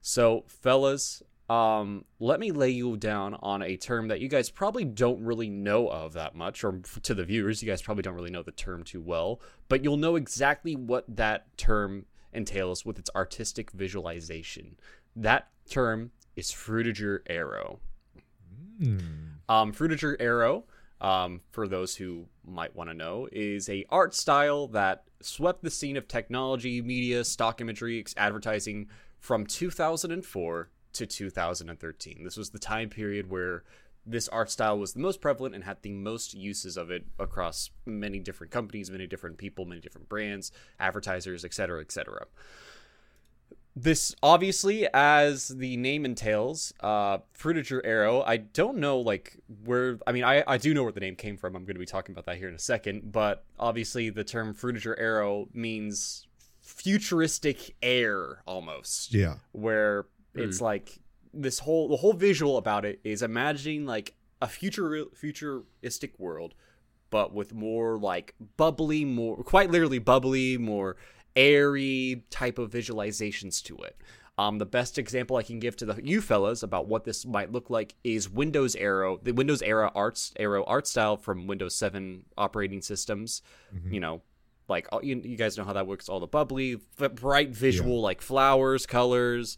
So, 0.00 0.44
fellas, 0.46 1.22
um, 1.48 2.04
let 2.18 2.40
me 2.40 2.52
lay 2.52 2.70
you 2.70 2.96
down 2.96 3.34
on 3.42 3.62
a 3.62 3.76
term 3.76 4.08
that 4.08 4.20
you 4.20 4.28
guys 4.28 4.50
probably 4.50 4.84
don't 4.84 5.22
really 5.22 5.50
know 5.50 5.88
of 5.88 6.14
that 6.14 6.34
much, 6.34 6.64
or 6.64 6.80
to 7.02 7.14
the 7.14 7.24
viewers, 7.24 7.62
you 7.62 7.68
guys 7.68 7.82
probably 7.82 8.02
don't 8.02 8.14
really 8.14 8.30
know 8.30 8.42
the 8.42 8.52
term 8.52 8.82
too 8.82 9.00
well, 9.00 9.40
but 9.68 9.84
you'll 9.84 9.96
know 9.96 10.16
exactly 10.16 10.74
what 10.74 11.04
that 11.08 11.56
term 11.56 12.06
entails 12.32 12.84
with 12.84 12.98
its 12.98 13.10
artistic 13.14 13.70
visualization. 13.72 14.76
That 15.14 15.48
term 15.68 16.12
is 16.36 16.50
Frutiger 16.50 17.20
Aero. 17.28 17.80
Um, 19.48 19.72
Frutiger 19.72 20.16
Aero, 20.18 20.64
um, 21.04 21.42
for 21.52 21.68
those 21.68 21.94
who 21.96 22.24
might 22.46 22.74
want 22.74 22.88
to 22.88 22.94
know, 22.94 23.28
is 23.30 23.68
a 23.68 23.84
art 23.90 24.14
style 24.14 24.68
that 24.68 25.04
swept 25.20 25.62
the 25.62 25.70
scene 25.70 25.98
of 25.98 26.08
technology, 26.08 26.80
media, 26.80 27.22
stock 27.24 27.60
imagery, 27.60 28.02
advertising 28.16 28.88
from 29.20 29.44
2004 29.44 30.70
to 30.94 31.06
2013. 31.06 32.24
This 32.24 32.38
was 32.38 32.50
the 32.50 32.58
time 32.58 32.88
period 32.88 33.28
where 33.28 33.64
this 34.06 34.28
art 34.28 34.50
style 34.50 34.78
was 34.78 34.94
the 34.94 35.00
most 35.00 35.20
prevalent 35.20 35.54
and 35.54 35.64
had 35.64 35.82
the 35.82 35.92
most 35.92 36.32
uses 36.32 36.78
of 36.78 36.90
it 36.90 37.04
across 37.18 37.68
many 37.84 38.18
different 38.18 38.50
companies, 38.50 38.90
many 38.90 39.06
different 39.06 39.36
people, 39.36 39.66
many 39.66 39.82
different 39.82 40.08
brands, 40.08 40.52
advertisers, 40.80 41.44
etc., 41.44 41.82
etc 41.82 42.26
this 43.76 44.14
obviously 44.22 44.86
as 44.94 45.48
the 45.48 45.76
name 45.76 46.04
entails 46.04 46.72
uh 46.80 47.18
frutiger 47.36 47.80
aero 47.84 48.22
i 48.22 48.36
don't 48.36 48.78
know 48.78 49.00
like 49.00 49.36
where 49.64 49.98
i 50.06 50.12
mean 50.12 50.22
i 50.22 50.44
i 50.46 50.56
do 50.56 50.72
know 50.72 50.84
where 50.84 50.92
the 50.92 51.00
name 51.00 51.16
came 51.16 51.36
from. 51.36 51.56
I'm 51.56 51.64
going 51.64 51.74
to 51.74 51.80
be 51.80 51.86
talking 51.86 52.12
about 52.12 52.26
that 52.26 52.36
here 52.36 52.48
in 52.48 52.54
a 52.54 52.58
second. 52.58 53.10
But 53.10 53.44
obviously 53.58 54.10
the 54.10 54.22
term 54.24 54.54
frutiger 54.54 54.94
aero 54.98 55.48
means 55.52 56.26
futuristic 56.60 57.74
air 57.82 58.42
almost. 58.46 59.12
Yeah. 59.12 59.36
where 59.52 60.06
it's 60.34 60.60
like 60.60 60.98
this 61.32 61.58
whole 61.60 61.88
the 61.88 61.96
whole 61.96 62.12
visual 62.12 62.56
about 62.58 62.84
it 62.84 63.00
is 63.04 63.22
imagining 63.22 63.86
like 63.86 64.14
a 64.40 64.46
future 64.48 65.06
futuristic 65.14 66.18
world 66.18 66.54
but 67.10 67.32
with 67.32 67.54
more 67.54 67.98
like 67.98 68.34
bubbly 68.56 69.04
more 69.04 69.42
quite 69.44 69.70
literally 69.70 69.98
bubbly 69.98 70.58
more 70.58 70.96
airy 71.36 72.24
type 72.30 72.58
of 72.58 72.70
visualizations 72.70 73.62
to 73.62 73.76
it 73.78 73.96
um, 74.36 74.58
the 74.58 74.66
best 74.66 74.98
example 74.98 75.36
I 75.36 75.42
can 75.44 75.60
give 75.60 75.76
to 75.76 75.86
the 75.86 76.00
you 76.02 76.20
fellas 76.20 76.62
about 76.64 76.88
what 76.88 77.04
this 77.04 77.24
might 77.24 77.52
look 77.52 77.70
like 77.70 77.94
is 78.02 78.28
Windows 78.28 78.74
Aero, 78.74 79.20
the 79.22 79.32
Windows 79.32 79.62
era 79.62 79.92
arts 79.94 80.32
Aero 80.36 80.64
art 80.64 80.88
style 80.88 81.16
from 81.16 81.46
Windows 81.46 81.76
7 81.76 82.24
operating 82.36 82.82
systems. 82.82 83.42
You 83.92 84.00
know, 84.00 84.22
like 84.68 84.88
all- 84.90 85.04
you, 85.04 85.20
you 85.22 85.36
guys 85.36 85.56
know 85.56 85.62
how 85.64 85.74
that 85.74 85.86
works. 85.86 86.08
All 86.08 86.18
the 86.18 86.26
bubbly, 86.26 86.80
bright 87.14 87.50
visual, 87.50 88.00
like 88.00 88.20
flowers, 88.20 88.86
colors. 88.86 89.56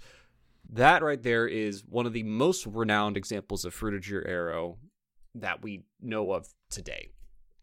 That 0.68 1.02
right 1.02 1.22
there 1.22 1.46
is 1.46 1.82
one 1.88 2.04
of 2.04 2.12
the 2.12 2.24
most 2.24 2.66
renowned 2.66 3.16
examples 3.16 3.64
of 3.64 3.74
Frutiger 3.74 4.28
Aero 4.28 4.76
that 5.36 5.62
we 5.62 5.84
know 6.02 6.32
of 6.32 6.48
today. 6.68 7.08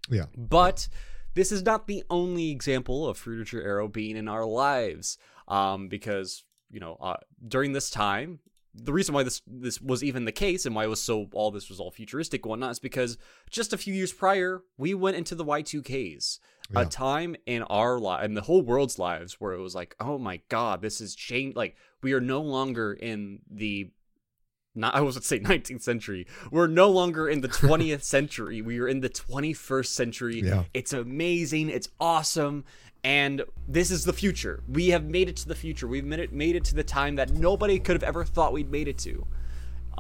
Yeah. 0.10 0.26
But 0.36 0.88
this 1.36 1.52
is 1.52 1.64
not 1.64 1.88
the 1.88 2.04
only 2.10 2.52
example 2.52 3.08
of 3.08 3.18
Frutiger 3.22 3.64
Aero 3.64 3.88
being 3.88 4.18
in 4.18 4.28
our 4.28 4.46
lives, 4.46 5.18
um, 5.48 5.88
because 5.88 6.44
you 6.70 6.80
know 6.80 6.98
uh, 7.02 7.18
during 7.48 7.74
this 7.74 7.90
time, 7.90 8.40
the 8.76 8.94
reason 8.94 9.14
why 9.14 9.24
this 9.24 9.42
this 9.48 9.80
was 9.82 10.04
even 10.04 10.26
the 10.26 10.32
case 10.32 10.66
and 10.66 10.76
why 10.76 10.84
it 10.86 10.90
was 10.90 11.02
so 11.02 11.28
all 11.34 11.52
this 11.52 11.70
was 11.70 11.80
all 11.80 11.92
futuristic 11.92 12.44
and 12.44 12.50
whatnot 12.50 12.72
is 12.72 12.80
because 12.80 13.18
just 13.52 13.74
a 13.74 13.78
few 13.78 13.94
years 13.94 14.12
prior 14.12 14.64
we 14.78 14.94
went 14.94 15.16
into 15.18 15.36
the 15.36 15.46
Y2Ks, 15.46 16.40
Yeah. 16.72 16.82
a 16.82 16.86
time 16.86 17.36
in 17.46 17.62
our 17.64 18.00
life 18.00 18.24
and 18.24 18.36
the 18.36 18.42
whole 18.42 18.62
world's 18.64 18.98
lives 18.98 19.40
where 19.40 19.54
it 19.54 19.62
was 19.62 19.76
like, 19.76 19.96
oh 20.00 20.18
my 20.18 20.42
god, 20.50 20.82
this 20.82 21.02
is 21.02 21.14
changed. 21.16 21.56
Like 21.56 21.76
we 22.02 22.14
are 22.14 22.22
no 22.22 22.42
longer 22.42 22.94
in 22.94 23.40
the 23.50 23.92
not 24.76 24.96
I 24.96 25.02
was 25.02 25.16
to 25.16 25.22
say 25.22 25.40
19th 25.40 25.82
century. 25.82 26.28
We're 26.52 26.68
no 26.68 26.90
longer 26.90 27.30
in 27.30 27.42
the 27.42 27.48
20th 27.50 28.04
century. 28.04 28.62
We 28.62 28.80
are 28.80 28.88
in 28.88 29.02
the 29.02 29.10
21st 29.10 29.88
century. 29.88 30.42
Yeah. 30.42 30.64
It's 30.74 30.94
amazing. 30.94 31.70
It's 31.70 31.90
awesome. 32.00 32.66
And 33.04 33.44
this 33.68 33.92
is 33.92 34.06
the 34.06 34.14
future. 34.14 34.64
We 34.68 34.90
have 34.90 35.04
made 35.06 35.28
it 35.28 35.36
to 35.38 35.48
the 35.48 35.56
future. 35.56 35.88
We've 35.88 36.06
made 36.06 36.20
it, 36.20 36.32
made 36.32 36.56
it 36.56 36.64
to 36.66 36.76
the 36.76 36.84
time 36.84 37.16
that 37.18 37.32
nobody 37.32 37.78
could 37.78 37.96
have 37.96 38.04
ever 38.04 38.24
thought 38.24 38.54
we'd 38.54 38.72
made 38.72 38.88
it 38.88 38.98
to. 39.00 39.28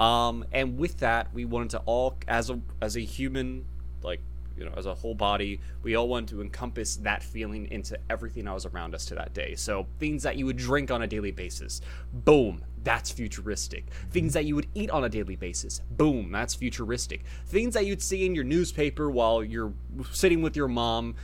Um, 0.02 0.46
and 0.52 0.78
with 0.78 1.00
that, 1.00 1.34
we 1.34 1.46
wanted 1.46 1.72
to 1.72 1.80
all, 1.86 2.18
as 2.28 2.50
a 2.50 2.60
as 2.82 2.96
a 2.96 3.02
human, 3.02 3.66
like 4.02 4.22
you 4.58 4.66
know, 4.66 4.74
as 4.78 4.86
a 4.86 4.94
whole 4.94 5.16
body, 5.16 5.60
we 5.82 5.96
all 5.96 6.08
wanted 6.08 6.30
to 6.30 6.42
encompass 6.42 6.98
that 6.98 7.24
feeling 7.24 7.68
into 7.72 7.98
everything 8.10 8.46
that 8.46 8.54
was 8.54 8.66
around 8.66 8.94
us 8.94 9.06
to 9.06 9.16
that 9.16 9.34
day. 9.34 9.56
So 9.56 9.88
things 10.00 10.24
that 10.24 10.36
you 10.36 10.46
would 10.46 10.58
drink 10.58 10.92
on 10.92 11.02
a 11.02 11.08
daily 11.08 11.32
basis, 11.32 11.82
boom, 12.14 12.64
that's 12.84 13.10
futuristic. 13.10 13.88
Things 14.12 14.34
that 14.34 14.46
you 14.46 14.56
would 14.56 14.68
eat 14.76 14.92
on 14.92 15.04
a 15.04 15.10
daily 15.10 15.36
basis, 15.36 15.82
boom, 15.92 16.32
that's 16.32 16.54
futuristic. 16.54 17.24
Things 17.48 17.74
that 17.74 17.86
you'd 17.86 18.02
see 18.02 18.26
in 18.26 18.36
your 18.36 18.44
newspaper 18.44 19.10
while 19.10 19.44
you're 19.44 19.74
sitting 20.12 20.42
with 20.42 20.56
your 20.56 20.68
mom, 20.68 21.16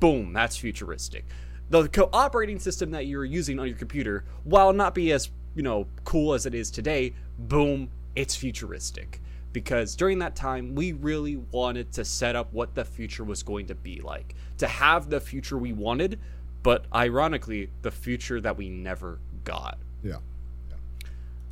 boom, 0.00 0.32
that's 0.32 0.56
futuristic. 0.56 1.24
The 1.70 1.88
co- 1.88 2.10
operating 2.12 2.58
system 2.58 2.90
that 2.90 3.06
you're 3.06 3.24
using 3.24 3.58
on 3.58 3.66
your 3.66 3.76
computer, 3.76 4.24
while 4.44 4.72
not 4.72 4.94
be 4.94 5.12
as 5.12 5.30
you 5.54 5.62
know 5.62 5.86
cool 6.04 6.34
as 6.34 6.46
it 6.46 6.54
is 6.54 6.70
today, 6.70 7.14
boom, 7.38 7.90
it's 8.14 8.34
futuristic 8.34 9.21
because 9.52 9.94
during 9.96 10.18
that 10.20 10.34
time 10.34 10.74
we 10.74 10.92
really 10.92 11.36
wanted 11.36 11.92
to 11.92 12.04
set 12.04 12.36
up 12.36 12.52
what 12.52 12.74
the 12.74 12.84
future 12.84 13.24
was 13.24 13.42
going 13.42 13.66
to 13.66 13.74
be 13.74 14.00
like. 14.00 14.34
To 14.58 14.66
have 14.66 15.10
the 15.10 15.20
future 15.20 15.58
we 15.58 15.72
wanted 15.72 16.18
but 16.62 16.84
ironically 16.94 17.70
the 17.82 17.90
future 17.90 18.40
that 18.40 18.56
we 18.56 18.68
never 18.68 19.18
got. 19.44 19.78
Yeah. 20.02 20.16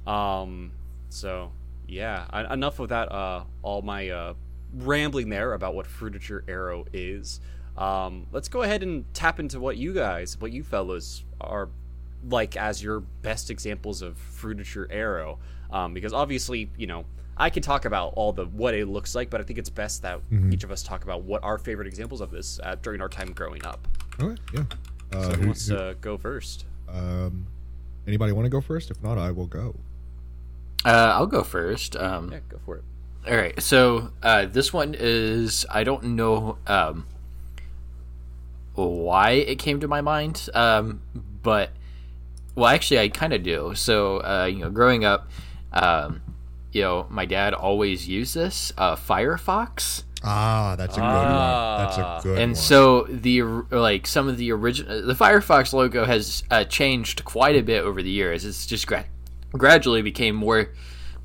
um 0.07 0.73
so 1.09 1.53
yeah 1.89 2.27
I, 2.31 2.53
enough 2.55 2.79
of 2.79 2.89
that 2.91 3.11
uh 3.11 3.45
all 3.63 3.83
my 3.83 4.09
uh 4.09 4.35
rambling 4.75 5.29
there 5.29 5.55
about 5.55 5.75
what 5.75 5.87
Frutiger 5.87 6.43
Aero 6.49 6.87
is. 6.93 7.41
Um 7.77 8.27
let's 8.33 8.49
go 8.49 8.63
ahead 8.63 8.83
and 8.83 9.05
tap 9.15 9.41
into 9.41 9.59
what 9.61 9.77
you 9.77 9.93
guys 9.93 10.39
what 10.41 10.53
you 10.53 10.63
fellows 10.63 11.25
are 11.41 11.69
like 12.29 12.57
as 12.57 12.83
your 12.83 13.01
best 13.01 13.51
examples 13.51 14.03
of 14.03 14.19
Frutiger 14.19 14.87
Aero. 14.91 15.39
Um 15.71 15.95
because 15.95 16.13
obviously 16.13 16.71
you 16.77 16.87
know 16.87 17.05
I 17.41 17.49
can 17.51 17.63
talk 17.63 17.87
about 17.87 18.13
all 18.17 18.33
the 18.33 18.45
what 18.47 18.75
it 18.75 18.87
looks 18.87 19.15
like, 19.15 19.31
but 19.31 19.41
I 19.41 19.45
think 19.45 19.59
it's 19.59 19.71
best 19.71 20.03
that 20.03 20.21
each 20.51 20.63
of 20.63 20.71
us 20.71 20.83
talk 20.83 21.03
about 21.05 21.23
what 21.23 21.43
our 21.43 21.57
favorite 21.59 21.89
examples 21.89 22.21
of 22.21 22.31
this 22.31 22.61
uh, 22.63 22.77
during 22.83 23.01
our 23.01 23.09
time 23.09 23.33
growing 23.33 23.65
up. 23.65 23.89
Okay. 24.21 24.41
Yeah. 24.55 24.65
Uh, 25.13 25.23
So 25.23 25.29
who 25.31 25.35
who- 25.41 25.47
wants 25.47 25.67
who- 25.69 25.77
to 25.77 25.97
go 26.01 26.19
first? 26.19 26.67
um, 26.89 27.47
anybody 28.07 28.33
want 28.33 28.45
to 28.45 28.51
go 28.51 28.61
first? 28.61 28.91
If 28.91 29.03
not, 29.03 29.17
I 29.19 29.31
will 29.31 29.47
go. 29.47 29.75
Uh, 30.85 31.13
I'll 31.17 31.27
go 31.27 31.43
first. 31.43 31.97
Um, 31.97 32.31
Yeah, 32.33 32.41
go 32.49 32.59
for 32.65 32.77
it. 32.77 32.85
All 33.29 33.37
right, 33.37 33.61
so 33.63 34.11
uh, 34.23 34.47
this 34.47 34.73
one 34.73 34.95
is 34.99 35.65
I 35.71 35.85
don't 35.85 36.05
know 36.17 36.59
um, 36.67 37.07
why 38.75 39.31
it 39.33 39.59
came 39.59 39.81
to 39.81 39.89
my 39.89 40.01
mind, 40.01 40.49
um, 40.55 41.01
but 41.43 41.71
well, 42.55 42.69
actually, 42.69 43.01
I 43.01 43.09
kind 43.09 43.33
of 43.33 43.43
do. 43.43 43.73
So 43.75 44.19
uh, 44.23 44.47
you 44.51 44.59
know, 44.61 44.71
growing 44.71 45.05
up, 45.05 45.29
um, 45.73 46.21
you 46.73 46.83
know, 46.83 47.07
my 47.11 47.25
dad 47.27 47.55
always 47.55 48.09
used 48.09 48.35
this 48.35 48.73
uh, 48.79 48.97
Firefox, 48.97 50.05
Ah, 50.23 50.75
that's 50.77 50.97
a 50.97 51.01
good 51.01 51.07
Ah. 51.07 51.77
one. 51.79 51.87
That's 51.87 51.97
a 51.97 52.21
good 52.23 52.33
one. 52.35 52.43
and 52.43 52.51
one. 52.51 52.55
so 52.55 53.03
the 53.05 53.43
like 53.43 54.07
some 54.07 54.29
of 54.29 54.37
the 54.37 54.53
original 54.53 55.03
the 55.07 55.15
Firefox 55.15 55.73
logo 55.73 56.05
has 56.05 56.43
uh, 56.51 56.65
changed 56.65 57.25
quite 57.25 57.57
a 57.57 57.63
bit 57.63 57.83
over 57.85 58.03
the 58.03 58.11
years. 58.11 58.45
It's 58.45 58.67
just 58.67 58.87
gra- 58.87 59.07
gradually 59.53 60.03
became 60.03 60.35
more 60.35 60.73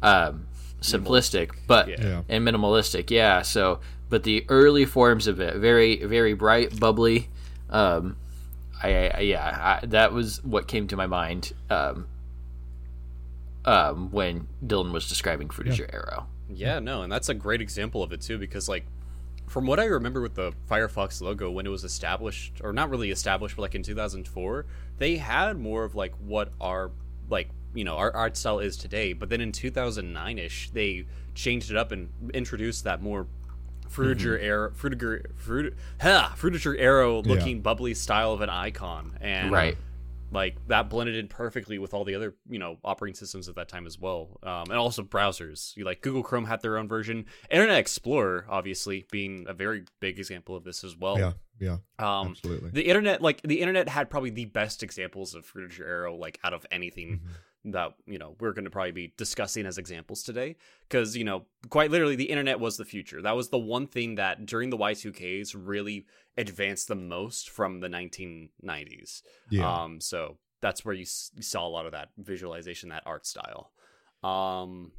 um, 0.01 0.47
simplistic, 0.81 1.51
but 1.67 1.89
Yeah. 1.89 1.95
Yeah. 2.01 2.21
and 2.29 2.47
minimalistic. 2.47 3.09
Yeah. 3.09 3.41
So, 3.41 3.81
but 4.09 4.23
the 4.23 4.45
early 4.47 4.85
forms 4.85 5.27
of 5.27 5.41
it, 5.41 5.55
very 5.57 6.03
very 6.05 6.33
bright, 6.33 6.79
bubbly. 6.79 7.27
Um, 7.69 8.15
I, 8.81 9.09
I 9.09 9.19
yeah, 9.21 9.79
I, 9.81 9.85
that 9.87 10.13
was 10.13 10.41
what 10.43 10.67
came 10.69 10.87
to 10.87 10.95
my 10.95 11.07
mind. 11.07 11.51
Um, 11.69 12.07
um, 13.65 14.11
when 14.11 14.47
Dylan 14.65 14.91
was 14.91 15.07
describing 15.09 15.47
Frutiger 15.49 15.91
Aero. 15.93 16.27
Yeah, 16.49 16.79
no, 16.79 17.01
and 17.01 17.11
that's 17.11 17.29
a 17.29 17.33
great 17.33 17.61
example 17.61 18.03
of 18.03 18.13
it 18.13 18.21
too, 18.21 18.37
because 18.37 18.69
like 18.69 18.85
from 19.47 19.65
what 19.65 19.79
I 19.79 19.85
remember 19.85 20.21
with 20.21 20.35
the 20.35 20.53
Firefox 20.69 21.21
logo 21.21 21.51
when 21.51 21.65
it 21.65 21.69
was 21.69 21.83
established, 21.83 22.61
or 22.63 22.73
not 22.73 22.89
really 22.89 23.11
established, 23.11 23.55
but 23.55 23.63
like 23.63 23.75
in 23.75 23.83
2004, 23.83 24.65
they 24.97 25.17
had 25.17 25.57
more 25.59 25.83
of 25.83 25.95
like 25.95 26.13
what 26.19 26.51
our 26.61 26.91
like 27.29 27.49
you 27.73 27.83
know 27.83 27.95
our 27.97 28.11
art 28.15 28.37
style 28.37 28.59
is 28.59 28.77
today. 28.77 29.13
But 29.13 29.29
then 29.29 29.41
in 29.41 29.51
2009 29.51 30.37
ish, 30.39 30.69
they 30.71 31.05
changed 31.33 31.69
it 31.71 31.77
up 31.77 31.91
and 31.91 32.09
introduced 32.33 32.83
that 32.85 33.01
more 33.01 33.27
Frutiger 33.89 34.41
Aero, 34.41 34.71
Frutiger, 34.71 35.25
Frut, 35.33 35.73
ha, 36.01 36.35
Frutiger 36.37 36.75
Aero 36.77 37.21
looking 37.21 37.61
bubbly 37.61 37.93
style 37.93 38.31
of 38.33 38.41
an 38.41 38.49
icon, 38.49 39.17
and 39.21 39.51
Right. 39.51 39.77
Like 40.35 40.67
that 40.67 40.89
blended 40.89 41.15
in 41.15 41.27
perfectly 41.27 41.79
with 41.79 41.93
all 41.93 42.03
the 42.03 42.15
other 42.15 42.35
you 42.47 42.59
know 42.59 42.77
operating 42.83 43.15
systems 43.15 43.49
at 43.49 43.55
that 43.55 43.69
time 43.69 43.87
as 43.87 43.97
well 43.97 44.37
um, 44.43 44.65
and 44.69 44.73
also 44.73 45.01
browsers 45.01 45.75
you 45.77 45.85
like 45.85 46.01
google 46.01 46.23
chrome 46.23 46.45
had 46.45 46.61
their 46.61 46.77
own 46.77 46.87
version 46.87 47.25
internet 47.49 47.77
explorer 47.77 48.45
obviously 48.49 49.05
being 49.11 49.45
a 49.47 49.53
very 49.53 49.83
big 49.99 50.19
example 50.19 50.55
of 50.55 50.63
this 50.63 50.83
as 50.83 50.95
well 50.95 51.17
yeah, 51.17 51.31
yeah, 51.59 51.77
um, 51.99 52.29
absolutely. 52.29 52.69
the 52.71 52.87
internet 52.87 53.21
like 53.21 53.41
the 53.43 53.61
internet 53.61 53.89
had 53.89 54.09
probably 54.09 54.29
the 54.29 54.45
best 54.45 54.83
examples 54.83 55.33
of 55.33 55.45
Frutiger 55.45 55.87
Aero 55.87 56.15
like 56.15 56.39
out 56.43 56.53
of 56.53 56.65
anything 56.71 57.05
Mm-hmm. 57.05 57.33
That 57.71 57.93
you 58.05 58.17
know 58.19 58.35
we're 58.39 58.53
going 58.53 58.65
to 58.65 58.69
probably 58.71 58.91
be 58.91 59.13
discussing 59.17 59.65
as 59.65 59.77
examples 59.77 60.21
today 60.23 60.55
because 60.87 61.17
you 61.17 61.23
know 61.23 61.45
quite 61.69 61.89
literally 61.91 62.15
the 62.15 62.25
internet 62.25 62.59
was 62.59 62.77
the 62.77 62.85
future 62.85 63.21
that 63.21 63.35
was 63.35 63.49
the 63.49 63.57
one 63.57 63.87
thing 63.87 64.15
that 64.15 64.45
during 64.45 64.69
the 64.69 64.77
y2ks 64.77 65.55
really 65.57 66.05
advanced 66.37 66.87
the 66.87 66.95
most 66.95 67.49
from 67.49 67.79
the 67.79 67.87
1990s 67.89 69.23
Yeah. 69.49 69.83
um 69.83 69.99
so 69.99 70.37
that's 70.61 70.85
where 70.85 70.93
you, 70.95 71.03
s- 71.03 71.31
you 71.35 71.41
saw 71.43 71.67
a 71.67 71.69
lot 71.69 71.85
of 71.85 71.91
that 71.93 72.09
visualization 72.17 72.89
that 72.89 73.03
art 73.05 73.25
style 73.25 73.71
um 74.23 74.91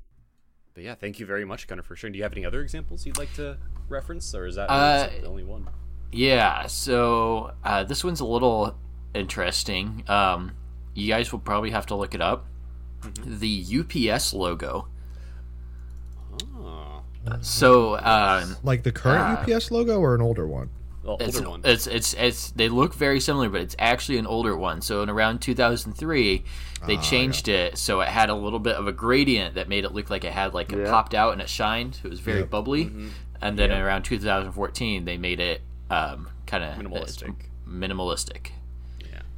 but 0.75 0.83
yeah 0.85 0.95
thank 0.95 1.19
you 1.21 1.27
very 1.27 1.45
much 1.45 1.67
gunnar 1.69 1.83
for 1.83 1.95
sharing 1.97 2.13
do 2.13 2.17
you 2.19 2.23
have 2.23 2.33
any 2.33 2.45
other 2.45 2.61
examples 2.63 3.07
you'd 3.07 3.19
like 3.19 3.33
to 3.35 3.57
reference 3.89 4.35
or 4.35 4.47
is 4.47 4.57
that 4.57 4.69
Uh, 4.71 5.09
the 5.21 5.27
only 5.27 5.45
one 5.45 5.69
Yeah, 6.13 6.67
so 6.67 7.53
uh, 7.65 7.85
this 7.85 8.03
one's 8.05 8.21
a 8.21 8.25
little 8.25 8.77
interesting. 9.15 10.05
Um, 10.09 10.53
you 10.95 11.09
guys 11.09 11.33
will 11.33 11.41
probably 11.41 11.71
have 11.71 11.87
to 11.87 11.95
look 11.97 12.15
it 12.15 12.21
up. 12.21 12.47
The 13.25 14.11
UPS 14.13 14.33
logo. 14.35 14.89
oh. 16.57 17.03
So 17.41 17.99
um, 17.99 18.57
like 18.63 18.83
the 18.83 18.93
current 18.93 19.23
ah. 19.49 19.55
UPS 19.55 19.71
logo 19.71 19.99
or 20.01 20.15
an 20.15 20.21
older 20.23 20.47
one? 20.47 20.71
Well, 21.03 21.17
it's, 21.21 21.37
older 21.39 21.51
one. 21.51 21.61
it's 21.65 21.87
it's 21.87 22.15
it's 22.15 22.51
they 22.53 22.69
look 22.69 22.95
very 22.95 23.21
similar, 23.21 23.49
but 23.49 23.61
it's 23.61 23.77
actually 23.79 24.19
an 24.19 24.27
older 24.27 24.57
one. 24.57 24.81
So 24.81 25.03
in 25.03 25.11
around 25.11 25.41
2003, 25.41 26.45
they 26.87 26.97
Ah, 26.97 27.01
changed 27.01 27.49
it 27.49 27.79
so 27.79 28.01
it 28.01 28.09
had 28.09 28.29
a 28.29 28.35
little 28.35 28.59
bit 28.59 28.77
of 28.77 28.87
a 28.87 28.93
gradient 28.93 29.55
that 29.55 29.69
made 29.69 29.85
it 29.85 29.93
look 29.93 30.11
like 30.11 30.25
it 30.25 30.33
had 30.33 30.55
like 30.55 30.73
it 30.73 30.87
popped 30.89 31.15
out 31.15 31.33
and 31.33 31.41
it 31.41 31.49
shined. 31.49 32.01
It 32.05 32.11
was 32.11 32.21
very 32.21 32.41
Yep. 32.41 32.51
bubbly. 32.51 32.85
Mm-hmm. 32.87 33.09
And 33.43 33.59
then 33.59 33.71
around 33.71 34.03
2014, 34.05 35.05
they 35.05 35.19
made 35.19 35.41
it 35.41 35.61
um, 35.91 36.29
kind 36.47 36.65
of 36.65 36.75
Minimalistic. 36.79 37.35
minimalistic. 37.69 38.51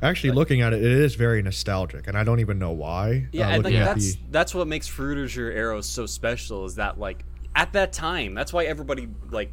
Actually, 0.01 0.31
looking 0.31 0.61
at 0.61 0.73
it, 0.73 0.83
it 0.83 0.93
is 0.93 1.17
very 1.17 1.43
nostalgic, 1.43 2.07
and 2.07 2.17
I 2.17 2.23
don't 2.23 2.39
even 2.39 2.59
know 2.59 2.71
why. 2.71 3.27
Yeah, 3.33 3.49
uh, 3.49 3.53
and 3.53 3.65
like 3.65 3.75
that's 3.75 4.15
the 4.15 4.21
that's 4.31 4.55
what 4.55 4.69
makes 4.69 4.89
Frutiger 4.89 5.53
Aero 5.53 5.81
so 5.81 6.07
special 6.07 6.65
is 6.65 6.77
that 6.77 7.01
like 7.01 7.25
at 7.57 7.73
that 7.73 7.93
time, 7.93 8.35
that's 8.35 8.53
why 8.53 8.65
everybody 8.65 9.09
like 9.31 9.51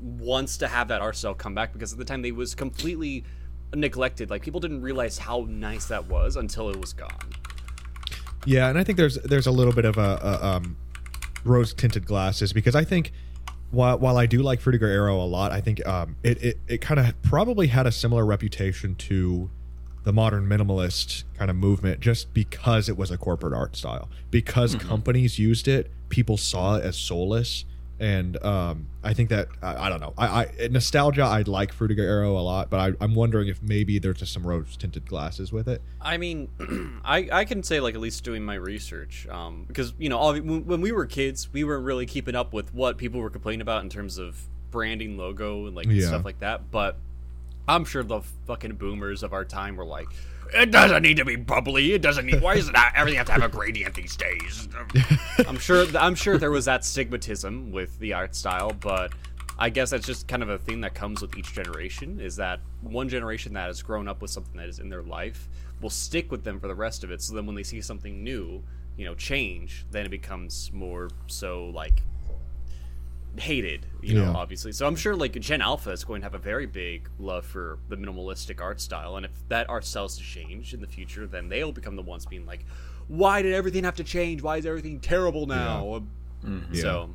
wants 0.00 0.56
to 0.58 0.68
have 0.68 0.88
that 0.88 1.02
art 1.02 1.16
style 1.16 1.34
come 1.34 1.54
back 1.54 1.72
because 1.72 1.92
at 1.92 1.98
the 1.98 2.04
time 2.04 2.22
they 2.22 2.32
was 2.32 2.54
completely 2.54 3.24
neglected. 3.74 4.30
Like 4.30 4.42
people 4.42 4.60
didn't 4.60 4.80
realize 4.80 5.18
how 5.18 5.46
nice 5.48 5.86
that 5.86 6.06
was 6.08 6.36
until 6.36 6.70
it 6.70 6.80
was 6.80 6.94
gone. 6.94 7.10
Yeah, 8.46 8.68
and 8.68 8.78
I 8.78 8.84
think 8.84 8.96
there's 8.96 9.16
there's 9.16 9.46
a 9.46 9.52
little 9.52 9.72
bit 9.74 9.84
of 9.84 9.98
a, 9.98 10.18
a 10.22 10.46
um, 10.46 10.76
rose 11.44 11.74
tinted 11.74 12.06
glasses 12.06 12.54
because 12.54 12.74
I 12.74 12.84
think 12.84 13.12
while 13.70 13.98
while 13.98 14.16
I 14.16 14.24
do 14.24 14.42
like 14.42 14.60
Frutiger 14.60 14.88
Aero 14.88 15.16
a 15.16 15.26
lot, 15.26 15.52
I 15.52 15.60
think 15.60 15.86
um, 15.86 16.16
it 16.22 16.42
it, 16.42 16.58
it 16.68 16.80
kind 16.80 17.00
of 17.00 17.20
probably 17.22 17.66
had 17.66 17.86
a 17.86 17.92
similar 17.92 18.24
reputation 18.24 18.94
to 18.96 19.50
the 20.04 20.12
modern 20.12 20.46
minimalist 20.48 21.24
kind 21.36 21.50
of 21.50 21.56
movement 21.56 22.00
just 22.00 22.32
because 22.34 22.88
it 22.88 22.96
was 22.96 23.10
a 23.10 23.16
corporate 23.18 23.54
art 23.54 23.74
style. 23.76 24.08
Because 24.30 24.74
companies 24.76 25.38
used 25.38 25.66
it 25.68 25.90
people 26.10 26.36
saw 26.36 26.76
it 26.76 26.84
as 26.84 26.96
soulless. 26.96 27.64
And 28.00 28.42
um, 28.44 28.88
I 29.02 29.14
think 29.14 29.30
that 29.30 29.48
I, 29.62 29.86
I 29.86 29.88
don't 29.88 30.00
know. 30.00 30.14
I, 30.18 30.44
I 30.62 30.68
nostalgia 30.68 31.24
I'd 31.24 31.48
like 31.48 31.74
Frutiger 31.74 32.00
Aero 32.00 32.32
a 32.36 32.42
lot 32.42 32.68
but 32.68 32.80
I, 32.80 32.92
I'm 33.04 33.14
wondering 33.14 33.48
if 33.48 33.62
maybe 33.62 33.98
there's 33.98 34.18
just 34.18 34.32
some 34.32 34.44
rose 34.46 34.76
tinted 34.76 35.06
glasses 35.06 35.52
with 35.52 35.68
it. 35.68 35.80
I 36.00 36.16
mean, 36.16 36.48
I 37.04 37.28
I 37.32 37.44
can 37.44 37.62
say 37.62 37.80
like 37.80 37.94
at 37.94 38.00
least 38.00 38.24
doing 38.24 38.44
my 38.44 38.54
research, 38.56 39.26
um, 39.28 39.64
because 39.68 39.94
you 39.98 40.08
know 40.08 40.18
all, 40.18 40.34
when 40.36 40.80
we 40.80 40.90
were 40.92 41.06
kids, 41.06 41.48
we 41.52 41.62
weren't 41.64 41.84
really 41.84 42.04
keeping 42.04 42.34
up 42.34 42.52
with 42.52 42.74
what 42.74 42.98
people 42.98 43.20
were 43.20 43.30
complaining 43.30 43.60
about 43.62 43.82
in 43.84 43.88
terms 43.88 44.18
of 44.18 44.48
branding, 44.72 45.16
logo, 45.16 45.66
and 45.66 45.76
like 45.76 45.86
Yeah. 45.86 46.08
stuff 46.08 46.24
like 46.24 46.40
that. 46.40 46.70
But 46.72 46.98
I'm 47.66 47.84
sure 47.84 48.02
the 48.02 48.20
fucking 48.46 48.74
boomers 48.76 49.22
of 49.22 49.32
our 49.32 49.44
time 49.44 49.76
were 49.76 49.84
like, 49.84 50.08
it 50.52 50.70
doesn't 50.70 51.02
need 51.02 51.16
to 51.16 51.24
be 51.24 51.36
bubbly. 51.36 51.92
It 51.92 52.02
doesn't 52.02 52.26
need. 52.26 52.40
Why 52.40 52.54
does 52.54 52.68
it 52.68 52.74
everything 52.94 53.18
have 53.18 53.26
to 53.26 53.32
have 53.32 53.42
a 53.42 53.48
gradient 53.48 53.94
these 53.94 54.16
days? 54.16 54.68
I'm 55.48 55.58
sure. 55.58 55.86
I'm 55.98 56.14
sure 56.14 56.38
there 56.38 56.50
was 56.50 56.66
that 56.66 56.82
stigmatism 56.82 57.70
with 57.70 57.98
the 57.98 58.12
art 58.12 58.34
style, 58.36 58.72
but 58.72 59.12
I 59.58 59.70
guess 59.70 59.90
that's 59.90 60.06
just 60.06 60.28
kind 60.28 60.42
of 60.42 60.50
a 60.50 60.58
thing 60.58 60.80
that 60.82 60.94
comes 60.94 61.22
with 61.22 61.36
each 61.36 61.54
generation. 61.54 62.20
Is 62.20 62.36
that 62.36 62.60
one 62.82 63.08
generation 63.08 63.54
that 63.54 63.66
has 63.66 63.82
grown 63.82 64.06
up 64.06 64.20
with 64.20 64.30
something 64.30 64.56
that 64.58 64.68
is 64.68 64.78
in 64.78 64.88
their 64.88 65.02
life 65.02 65.48
will 65.80 65.90
stick 65.90 66.30
with 66.30 66.44
them 66.44 66.60
for 66.60 66.68
the 66.68 66.74
rest 66.74 67.04
of 67.04 67.10
it. 67.10 67.22
So 67.22 67.34
then 67.34 67.46
when 67.46 67.56
they 67.56 67.62
see 67.62 67.80
something 67.80 68.22
new, 68.22 68.62
you 68.96 69.04
know 69.04 69.14
change, 69.14 69.86
then 69.90 70.06
it 70.06 70.10
becomes 70.10 70.70
more 70.72 71.10
so 71.26 71.66
like 71.74 72.02
hated. 73.38 73.86
You 74.02 74.14
know, 74.14 74.24
Yeah. 74.24 74.32
obviously. 74.36 74.72
So 74.72 74.86
I'm 74.86 74.96
sure 74.96 75.16
like 75.16 75.32
Gen 75.40 75.60
Alpha 75.62 75.90
is 75.90 76.04
going 76.04 76.20
to 76.20 76.24
have 76.26 76.34
a 76.34 76.38
very 76.38 76.66
big 76.66 77.08
love 77.18 77.44
for 77.46 77.78
the 77.88 77.96
minimalistic 77.96 78.60
art 78.60 78.80
style, 78.80 79.16
and 79.16 79.24
if 79.24 79.32
that 79.48 79.68
art 79.70 79.84
style 79.84 80.04
is 80.06 80.16
to 80.18 80.22
change 80.22 80.74
in 80.74 80.80
the 80.80 80.86
future, 80.86 81.26
then 81.26 81.48
they'll 81.48 81.72
become 81.72 81.96
the 81.96 82.02
ones 82.02 82.26
being 82.26 82.44
like, 82.46 82.64
"Why 83.08 83.42
did 83.42 83.54
everything 83.54 83.84
have 83.84 83.96
to 83.96 84.04
change? 84.04 84.42
Why 84.42 84.58
is 84.58 84.66
everything 84.66 85.00
terrible 85.00 85.46
now?" 85.46 86.02
So 86.72 87.10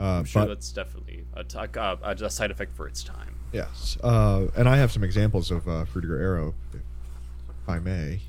Uh, 0.00 0.04
I'm 0.04 0.24
sure 0.24 0.42
but 0.42 0.48
that's 0.48 0.72
definitely 0.72 1.24
a, 1.34 1.44
t- 1.44 1.58
uh, 1.58 1.96
a, 2.02 2.12
a 2.24 2.30
side 2.30 2.50
effect 2.50 2.72
for 2.74 2.86
its 2.88 3.02
time. 3.04 3.34
yes, 3.52 3.96
uh, 4.02 4.46
and 4.56 4.68
I 4.68 4.76
have 4.76 4.90
some 4.90 5.04
examples 5.04 5.50
of 5.50 5.68
uh, 5.68 5.84
Frutiger 5.84 6.18
Aero, 6.20 6.54
if, 6.72 6.80
if 6.80 7.68
I 7.68 7.78
may. 7.78 8.20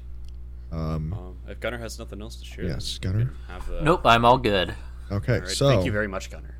Um, 0.71 1.13
Um, 1.13 1.35
if 1.47 1.59
Gunner 1.59 1.77
has 1.77 1.97
nothing 1.99 2.21
else 2.21 2.35
to 2.37 2.45
share, 2.45 2.65
Yes, 2.65 2.97
then 3.01 3.13
we 3.13 3.19
Gunnar? 3.23 3.31
can 3.31 3.53
Have, 3.53 3.71
uh, 3.71 3.83
Nope, 3.83 4.01
I'm 4.05 4.25
all 4.25 4.37
good. 4.39 4.73
Okay, 5.17 5.35
All 5.35 5.39
right, 5.41 5.49
so 5.49 5.67
thank 5.69 5.85
you 5.85 5.91
very 5.91 6.07
much, 6.07 6.29
Gunnar. 6.31 6.55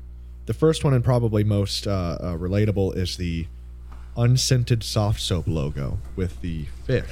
the 0.46 0.54
first 0.54 0.84
one 0.84 0.94
and 0.94 1.04
probably 1.04 1.44
most 1.44 1.86
uh, 1.86 1.90
uh, 2.20 2.36
relatable 2.36 2.96
is 2.96 3.16
the 3.16 3.46
unscented 4.16 4.82
soft 4.82 5.20
soap 5.20 5.46
logo 5.46 5.98
with 6.16 6.40
the 6.40 6.64
fish. 6.86 7.04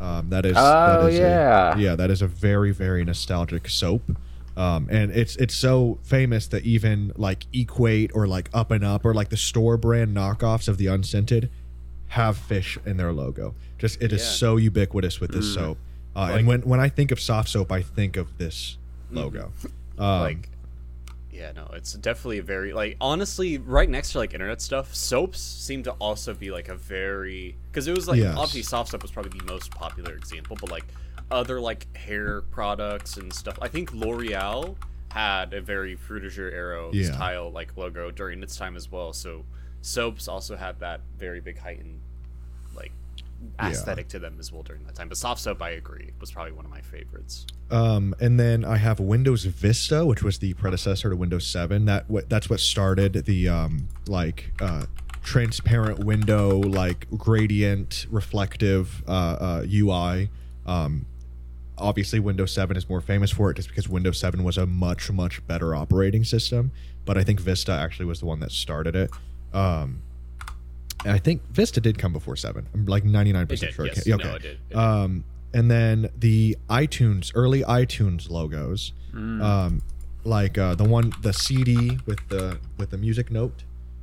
Um, 0.00 0.28
that 0.30 0.44
is. 0.44 0.54
Oh, 0.58 1.04
that 1.04 1.12
is 1.12 1.18
yeah. 1.18 1.74
A, 1.74 1.78
yeah, 1.78 1.94
that 1.94 2.10
is 2.10 2.20
a 2.22 2.26
very 2.26 2.70
very 2.72 3.04
nostalgic 3.04 3.68
soap. 3.68 4.02
Um, 4.56 4.88
and 4.90 5.10
it's 5.10 5.36
it's 5.36 5.54
so 5.54 5.98
famous 6.02 6.46
that 6.48 6.64
even 6.64 7.12
like 7.16 7.44
Equate 7.52 8.10
or 8.14 8.26
like 8.26 8.48
Up 8.54 8.70
and 8.70 8.84
Up 8.84 9.04
or 9.04 9.14
like 9.14 9.28
the 9.30 9.36
store 9.36 9.76
brand 9.76 10.14
knockoffs 10.16 10.66
of 10.68 10.78
the 10.78 10.86
unscented 10.86 11.50
have 12.08 12.36
fish 12.36 12.78
in 12.86 12.96
their 12.96 13.12
logo. 13.12 13.54
Just 13.78 14.00
it 14.02 14.12
is 14.12 14.22
Yeah. 14.22 14.28
so 14.28 14.56
ubiquitous 14.56 15.20
with 15.20 15.32
this 15.32 15.52
soap. 15.54 15.78
Uh, 16.14 16.20
Like- 16.20 16.38
and 16.38 16.46
when 16.48 16.60
when 16.62 16.80
I 16.80 16.88
think 16.88 17.10
of 17.10 17.20
soft 17.20 17.48
soap, 17.50 17.70
I 17.72 17.82
think 17.82 18.16
of 18.16 18.36
this 18.38 18.76
logo. 19.10 19.52
Um, 19.98 20.20
like 20.20 20.48
yeah 21.36 21.52
no 21.52 21.68
it's 21.74 21.92
definitely 21.94 22.38
a 22.38 22.42
very 22.42 22.72
like 22.72 22.96
honestly 23.00 23.58
right 23.58 23.88
next 23.90 24.12
to 24.12 24.18
like 24.18 24.32
internet 24.32 24.60
stuff 24.60 24.94
soaps 24.94 25.38
seem 25.40 25.82
to 25.82 25.90
also 25.92 26.32
be 26.32 26.50
like 26.50 26.68
a 26.68 26.74
very 26.76 27.56
because 27.70 27.86
it 27.86 27.94
was 27.94 28.08
like 28.08 28.18
Yes. 28.18 28.34
obviously 28.36 28.62
soft 28.62 28.90
soap 28.90 29.02
was 29.02 29.10
probably 29.10 29.38
the 29.38 29.44
most 29.44 29.70
popular 29.70 30.14
example 30.14 30.56
but 30.60 30.70
like 30.70 30.84
other 31.30 31.60
like 31.60 31.94
hair 31.96 32.40
products 32.50 33.16
and 33.18 33.32
stuff 33.32 33.58
i 33.60 33.68
think 33.68 33.92
l'oreal 33.92 34.76
had 35.10 35.52
a 35.54 35.60
very 35.60 35.96
frutiger 35.96 36.52
aero 36.52 36.90
Yeah. 36.92 37.12
style 37.12 37.50
like 37.50 37.76
logo 37.76 38.10
during 38.10 38.42
its 38.42 38.56
time 38.56 38.76
as 38.76 38.90
well 38.90 39.12
so 39.12 39.44
soaps 39.82 40.28
also 40.28 40.56
had 40.56 40.80
that 40.80 41.00
very 41.18 41.40
big 41.40 41.58
heightened 41.58 42.00
aesthetic 43.60 44.08
to 44.08 44.18
them 44.18 44.36
as 44.38 44.52
well 44.52 44.62
during 44.62 44.82
that 44.84 44.94
time 44.94 45.08
but 45.08 45.16
soft 45.16 45.40
soap 45.40 45.62
i 45.62 45.70
agree 45.70 46.10
was 46.20 46.30
probably 46.30 46.52
one 46.52 46.64
of 46.64 46.70
my 46.70 46.80
favorites 46.80 47.46
Um, 47.70 48.14
and 48.20 48.38
then 48.38 48.64
I 48.64 48.76
have 48.76 49.00
Windows 49.00 49.44
Vista, 49.44 50.06
which 50.06 50.22
was 50.22 50.38
the 50.38 50.54
predecessor 50.54 51.10
to 51.10 51.16
Windows 51.16 51.44
7. 51.48 51.84
That 51.86 52.08
what 52.08 52.28
that's 52.28 52.48
what 52.48 52.60
started 52.60 53.12
the 53.24 53.48
um, 53.48 53.88
like 54.06 54.52
uh, 54.60 54.86
transparent 55.24 56.04
window, 56.04 56.60
like 56.60 57.08
gradient 57.18 58.06
reflective 58.08 59.02
uh, 59.08 59.10
uh, 59.40 59.66
UI. 59.68 60.30
Um, 60.64 61.06
obviously, 61.76 62.20
Windows 62.20 62.52
7 62.52 62.76
is 62.76 62.88
more 62.88 63.00
famous 63.00 63.32
for 63.32 63.50
it 63.50 63.54
just 63.54 63.68
because 63.68 63.88
Windows 63.88 64.20
7 64.20 64.44
was 64.44 64.56
a 64.58 64.66
much 64.66 65.10
much 65.10 65.44
better 65.48 65.74
operating 65.74 66.22
system. 66.22 66.70
But 67.04 67.18
I 67.18 67.24
think 67.24 67.40
Vista 67.40 67.72
actually 67.72 68.06
was 68.06 68.20
the 68.20 68.26
one 68.26 68.38
that 68.40 68.52
started 68.52 68.94
it. 68.94 69.10
Um, 69.52 70.02
I 71.04 71.18
think 71.18 71.42
Vista 71.50 71.80
did 71.80 71.98
come 71.98 72.12
before 72.12 72.36
7. 72.36 72.66
I'm 72.74 72.86
like 72.86 73.04
99% 73.04 73.42
It 73.52 73.60
did, 73.60 73.72
sure. 73.74 73.86
yes. 73.86 74.08
Okay. 74.08 74.22
No, 74.28 74.34
it 74.34 74.42
did. 74.42 74.52
It 74.52 74.68
did. 74.70 74.76
Um, 74.78 75.24
and 75.54 75.70
then 75.70 76.10
the 76.18 76.56
iTunes 76.68 77.32
early 77.34 77.62
iTunes 77.62 78.28
logos, 78.28 78.92
um, 79.14 79.80
like 80.24 80.58
uh, 80.58 80.74
the 80.74 80.84
one 80.84 81.12
the 81.22 81.32
CD 81.32 81.98
with 82.06 82.18
the 82.28 82.58
with 82.76 82.90
the 82.90 82.98
music 82.98 83.30
note, 83.30 83.62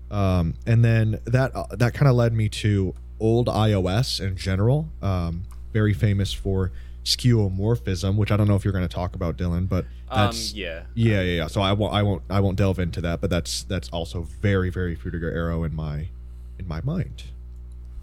um, 0.10 0.56
and 0.66 0.84
then 0.84 1.20
that 1.26 1.56
uh, 1.56 1.66
that 1.72 1.94
kind 1.94 2.08
of 2.10 2.16
led 2.16 2.34
me 2.34 2.48
to 2.50 2.94
old 3.20 3.48
iOS 3.48 4.20
in 4.26 4.36
general. 4.38 4.88
Um, 5.02 5.44
very 5.74 5.94
famous 5.94 6.34
for 6.34 6.72
skeuomorphism, 7.04 8.16
which 8.16 8.32
I 8.32 8.38
don't 8.38 8.48
know 8.48 8.56
if 8.56 8.64
you're 8.64 8.74
going 8.74 8.88
to 8.88 8.94
talk 8.94 9.16
about, 9.16 9.38
Dylan, 9.38 9.68
but 9.68 9.86
um 10.10 10.28
that's 10.28 10.54
yeah 10.54 10.84
yeah, 10.94 11.22
yeah, 11.22 11.38
yeah. 11.38 11.48
So 11.48 11.62
I 11.62 11.74
won't, 11.74 11.94
I 11.94 12.04
won't, 12.04 12.22
I 12.30 12.40
won't 12.40 12.58
delve 12.58 12.80
into 12.80 13.02
that. 13.02 13.22
But 13.22 13.30
that's 13.30 13.64
that's 13.64 13.90
also 13.90 14.22
very, 14.42 14.70
very 14.70 14.96
Frutiger 14.96 15.32
Aero 15.34 15.64
in 15.64 15.76
my 15.76 16.10
in 16.64 16.68
my 16.68 16.82
mind. 16.82 17.24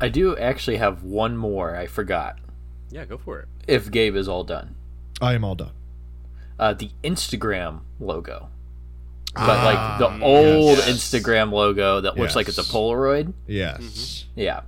I 0.00 0.08
do 0.08 0.36
actually 0.36 0.76
have 0.78 1.02
one 1.02 1.36
more 1.36 1.74
I 1.76 1.86
forgot. 1.86 2.38
yeah 2.90 3.04
go 3.04 3.18
for 3.18 3.40
it 3.40 3.48
If 3.68 3.90
Gabe 3.90 4.16
is 4.16 4.28
all 4.28 4.44
done, 4.44 4.74
I 5.20 5.34
am 5.34 5.44
all 5.44 5.54
done. 5.54 5.72
uh, 6.58 6.74
the 6.74 6.90
Instagram 7.04 7.80
logo, 7.98 8.48
but 9.34 9.64
like 9.64 9.98
the 9.98 10.08
Ah, 10.08 10.18
old 10.22 10.78
yes. 10.78 10.88
Instagram 10.90 11.52
logo 11.52 12.00
that 12.02 12.16
looks 12.16 12.34
like 12.36 12.48
it's 12.48 12.58
a 12.58 12.62
Yes. 12.62 12.70
Polaroid. 12.72 13.32
Yes. 13.46 14.24
Yeah, 14.34 14.60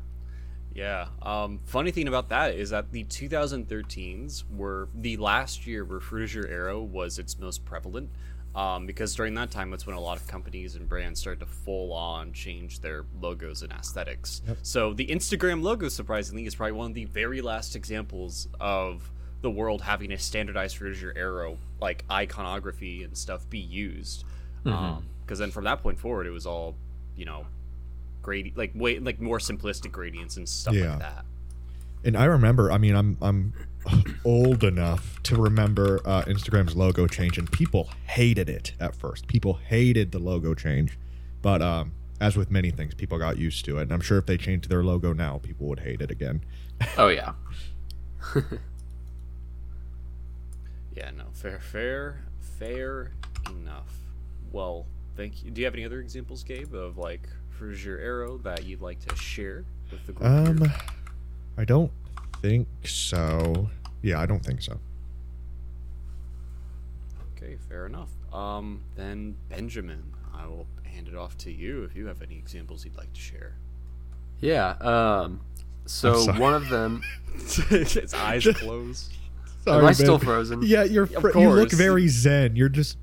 Yeah. 0.74 1.08
Um, 1.20 1.60
funny 1.64 1.90
thing 1.90 2.08
about 2.08 2.28
that 2.30 2.54
is 2.54 2.70
that 2.70 2.92
the 2.92 3.04
2013s 3.04 4.44
were 4.50 4.88
the 4.94 5.16
last 5.18 5.66
year 5.66 5.84
where 5.84 6.00
Frutiger 6.00 6.48
Aero 6.50 6.80
was 6.82 7.18
its 7.18 7.38
most 7.38 7.64
prevalent. 7.64 8.10
Um, 8.54 8.86
because 8.86 9.14
during 9.14 9.32
that 9.34 9.50
time, 9.50 9.70
that's 9.70 9.86
when 9.86 9.96
a 9.96 10.00
lot 10.00 10.18
of 10.18 10.26
companies 10.26 10.74
and 10.74 10.86
brands 10.86 11.18
started 11.20 11.40
to 11.40 11.46
full 11.46 11.92
on 11.92 12.32
change 12.34 12.80
their 12.80 13.04
logos 13.20 13.62
and 13.62 13.72
aesthetics. 13.72 14.42
So 14.62 14.92
the 14.92 15.06
Instagram 15.06 15.62
logo, 15.62 15.88
surprisingly, 15.88 16.44
is 16.44 16.54
probably 16.54 16.72
one 16.72 16.90
of 16.90 16.94
the 16.94 17.06
very 17.06 17.40
last 17.40 17.74
examples 17.76 18.48
of 18.60 19.10
the 19.40 19.50
world 19.50 19.80
having 19.80 20.12
a 20.12 20.18
standardized 20.18 20.78
Frutiger 20.78 21.16
Aero 21.16 21.56
like 21.80 22.04
iconography 22.10 23.02
and 23.04 23.16
stuff 23.16 23.48
be 23.48 23.58
used. 23.58 24.24
Because 24.64 25.38
then 25.38 25.50
from 25.50 25.64
that 25.64 25.82
point 25.82 25.98
forward, 25.98 26.26
it 26.26 26.30
was 26.30 26.44
all, 26.46 26.74
you 27.16 27.24
know, 27.24 27.46
gradi 28.22 28.56
like 28.56 28.70
way 28.74 28.98
like 28.98 29.20
more 29.20 29.38
simplistic 29.38 29.90
gradients 29.90 30.36
and 30.36 30.48
stuff 30.48 30.74
Yeah. 30.74 30.90
like 30.90 30.98
that. 31.00 31.24
And 32.04 32.16
I 32.16 32.24
remember, 32.24 32.72
I 32.72 32.78
mean, 32.78 32.94
I'm 32.94 33.16
I'm 33.22 33.52
old 34.24 34.64
enough 34.64 35.22
to 35.24 35.36
remember 35.36 36.00
uh, 36.04 36.22
Instagram's 36.22 36.76
logo 36.76 37.06
change, 37.06 37.38
and 37.38 37.50
people 37.50 37.88
hated 38.06 38.48
it 38.48 38.72
at 38.80 38.94
first. 38.94 39.26
People 39.26 39.54
hated 39.54 40.12
the 40.12 40.18
logo 40.18 40.54
change, 40.54 40.98
but 41.40 41.62
um, 41.62 41.92
as 42.20 42.36
with 42.36 42.50
many 42.50 42.70
things, 42.70 42.94
people 42.94 43.18
got 43.18 43.38
used 43.38 43.64
to 43.66 43.78
it. 43.78 43.82
And 43.82 43.92
I'm 43.92 44.00
sure 44.00 44.18
if 44.18 44.26
they 44.26 44.36
changed 44.36 44.68
their 44.68 44.82
logo 44.82 45.12
now, 45.12 45.38
people 45.38 45.66
would 45.68 45.80
hate 45.80 46.00
it 46.00 46.10
again. 46.10 46.44
oh 46.96 47.08
yeah. 47.08 47.32
Yeah, 50.96 51.10
no, 51.16 51.24
fair, 51.32 51.58
fair, 51.58 52.24
fair 52.58 53.12
enough. 53.48 53.94
Well, 54.50 54.86
thank 55.16 55.42
you. 55.42 55.50
Do 55.50 55.60
you 55.60 55.64
have 55.64 55.74
any 55.74 55.84
other 55.84 56.00
examples, 56.00 56.42
Gabe, 56.44 56.74
of 56.74 56.98
like 56.98 57.28
Frutiger 57.58 57.98
Aero 57.98 58.38
that 58.38 58.64
you'd 58.64 58.82
like 58.82 59.00
to 59.06 59.16
share 59.16 59.64
with 59.90 60.06
the 60.06 60.12
group? 60.12 60.30
Um, 60.30 60.58
here? 60.58 60.74
I 61.56 61.64
don't 61.64 61.90
think 62.40 62.66
so. 62.84 63.68
Yeah, 64.02 64.20
I 64.20 64.26
don't 64.26 64.44
think 64.44 64.62
so. 64.62 64.78
Okay, 67.36 67.56
fair 67.68 67.86
enough. 67.86 68.10
Um, 68.32 68.82
then 68.96 69.36
Benjamin, 69.48 70.02
I 70.34 70.46
will 70.46 70.66
hand 70.84 71.08
it 71.08 71.14
off 71.16 71.36
to 71.38 71.52
you 71.52 71.84
if 71.84 71.94
you 71.96 72.06
have 72.06 72.22
any 72.22 72.36
examples 72.36 72.84
you'd 72.84 72.96
like 72.96 73.12
to 73.12 73.20
share. 73.20 73.54
Yeah. 74.40 74.70
Um. 74.80 75.40
So 75.86 76.32
one 76.34 76.54
of 76.54 76.68
them. 76.68 77.02
His 77.68 78.14
eyes 78.14 78.46
closed. 78.54 79.12
Am 79.66 79.84
I 79.84 79.92
still 79.92 80.18
frozen? 80.18 80.62
Yeah, 80.62 80.84
you're. 80.84 81.04
Of 81.04 81.12
Fr- 81.20 81.38
you 81.38 81.48
look 81.50 81.70
very 81.72 82.08
zen. 82.08 82.56
You're 82.56 82.68
just. 82.68 82.98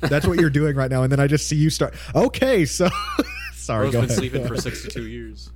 That's 0.00 0.26
what 0.26 0.38
you're 0.38 0.50
doing 0.50 0.76
right 0.76 0.90
now, 0.90 1.02
and 1.02 1.10
then 1.10 1.18
I 1.18 1.26
just 1.26 1.48
see 1.48 1.56
you 1.56 1.70
start. 1.70 1.94
Okay, 2.14 2.64
so. 2.64 2.88
Sorry, 3.54 3.90
Bro's 3.90 3.92
go 3.92 4.00
been 4.00 4.10
ahead. 4.10 4.18
sleeping 4.18 4.46
for 4.46 4.56
62 4.56 5.06
years. 5.08 5.50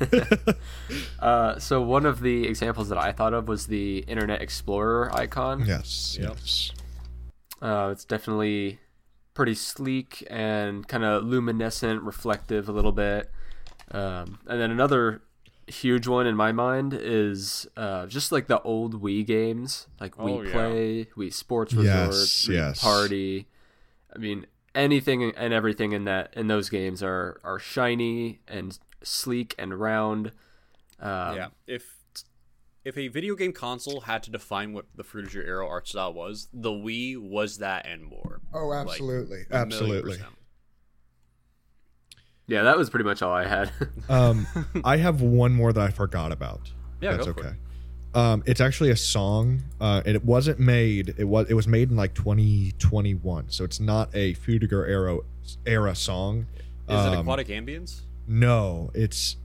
Uh, 1.20 1.58
so 1.58 1.82
one 1.82 2.06
of 2.06 2.20
the 2.20 2.46
examples 2.46 2.88
that 2.88 2.98
I 2.98 3.12
thought 3.12 3.34
of 3.34 3.46
was 3.46 3.66
the 3.66 3.98
Internet 4.00 4.40
Explorer 4.40 5.14
icon. 5.14 5.64
yes, 5.66 6.16
Yep. 6.20 6.30
yes. 6.40 6.70
Uh, 7.60 7.90
it's 7.92 8.04
definitely 8.06 8.80
pretty 9.34 9.54
sleek 9.54 10.26
and 10.30 10.88
kind 10.88 11.04
of 11.04 11.24
luminescent, 11.24 12.02
reflective 12.02 12.68
a 12.68 12.72
little 12.72 12.92
bit. 12.92 13.30
Um, 13.90 14.38
and 14.46 14.60
then 14.60 14.70
another 14.70 15.22
huge 15.66 16.06
one 16.08 16.26
in 16.26 16.34
my 16.36 16.52
mind 16.52 16.94
is 16.98 17.68
uh, 17.76 18.06
just 18.06 18.32
like 18.32 18.46
the 18.46 18.60
old 18.62 19.02
Wii 19.02 19.26
games, 19.26 19.86
like 20.00 20.18
Oh, 20.18 20.24
Wii 20.24 20.46
yeah. 20.46 20.52
Play, 20.52 21.04
Wii 21.16 21.32
Sports 21.32 21.74
Yes, 21.74 21.84
Resort, 21.84 22.14
Wii 22.14 22.54
yes. 22.54 22.80
Party. 22.82 23.46
I 24.14 24.18
mean, 24.18 24.46
anything 24.74 25.22
and 25.36 25.52
everything 25.52 25.92
in 25.92 26.04
that 26.04 26.32
in 26.34 26.46
those 26.48 26.70
games 26.70 27.02
are 27.02 27.40
are 27.44 27.58
shiny 27.58 28.40
and 28.48 28.78
sleek 29.02 29.54
and 29.58 29.78
round. 29.78 30.32
Um, 31.00 31.36
yeah, 31.36 31.46
if 31.66 31.96
if 32.84 32.96
a 32.96 33.08
video 33.08 33.34
game 33.34 33.52
console 33.52 34.02
had 34.02 34.22
to 34.24 34.30
define 34.30 34.72
what 34.72 34.86
the 34.94 35.04
Frutiger 35.04 35.46
Aero 35.46 35.68
art 35.68 35.86
style 35.88 36.12
was, 36.14 36.48
the 36.52 36.70
Wii 36.70 37.16
was 37.18 37.58
that 37.58 37.86
and 37.86 38.04
more. 38.04 38.40
Oh, 38.54 38.72
absolutely, 38.72 39.42
a 39.50 39.66
million 39.66 39.72
absolutely. 39.72 40.18
yeah, 42.46 42.62
that 42.62 42.76
was 42.76 42.90
pretty 42.90 43.04
much 43.04 43.22
all 43.22 43.32
I 43.32 43.46
had. 43.46 43.70
Um, 44.08 44.46
I 44.84 44.96
have 44.96 45.20
one 45.22 45.52
more 45.52 45.72
that 45.72 45.80
I 45.82 45.90
forgot 45.90 46.32
about. 46.32 46.72
Yeah, 47.00 47.12
that's 47.12 47.26
go 47.26 47.32
for 47.32 47.40
okay. 47.40 47.56
Um, 48.12 48.42
it's 48.44 48.60
actually 48.60 48.90
a 48.90 48.96
song, 48.96 49.62
uh, 49.80 50.02
and 50.04 50.16
it 50.16 50.24
wasn't 50.24 50.58
made. 50.58 51.14
It 51.16 51.24
was 51.24 51.48
it 51.48 51.54
was 51.54 51.68
made 51.68 51.90
in 51.90 51.96
like 51.96 52.14
2021, 52.14 53.50
so 53.50 53.62
it's 53.62 53.78
not 53.78 54.10
a 54.14 54.34
Fudiger 54.34 54.88
Aero 54.88 55.24
era 55.64 55.94
song. 55.94 56.46
Is 56.88 56.94
it 57.06 57.12
Um, 57.12 57.18
aquatic 57.20 57.48
ambience? 57.48 58.00
No, 58.30 58.92
it's 58.94 59.36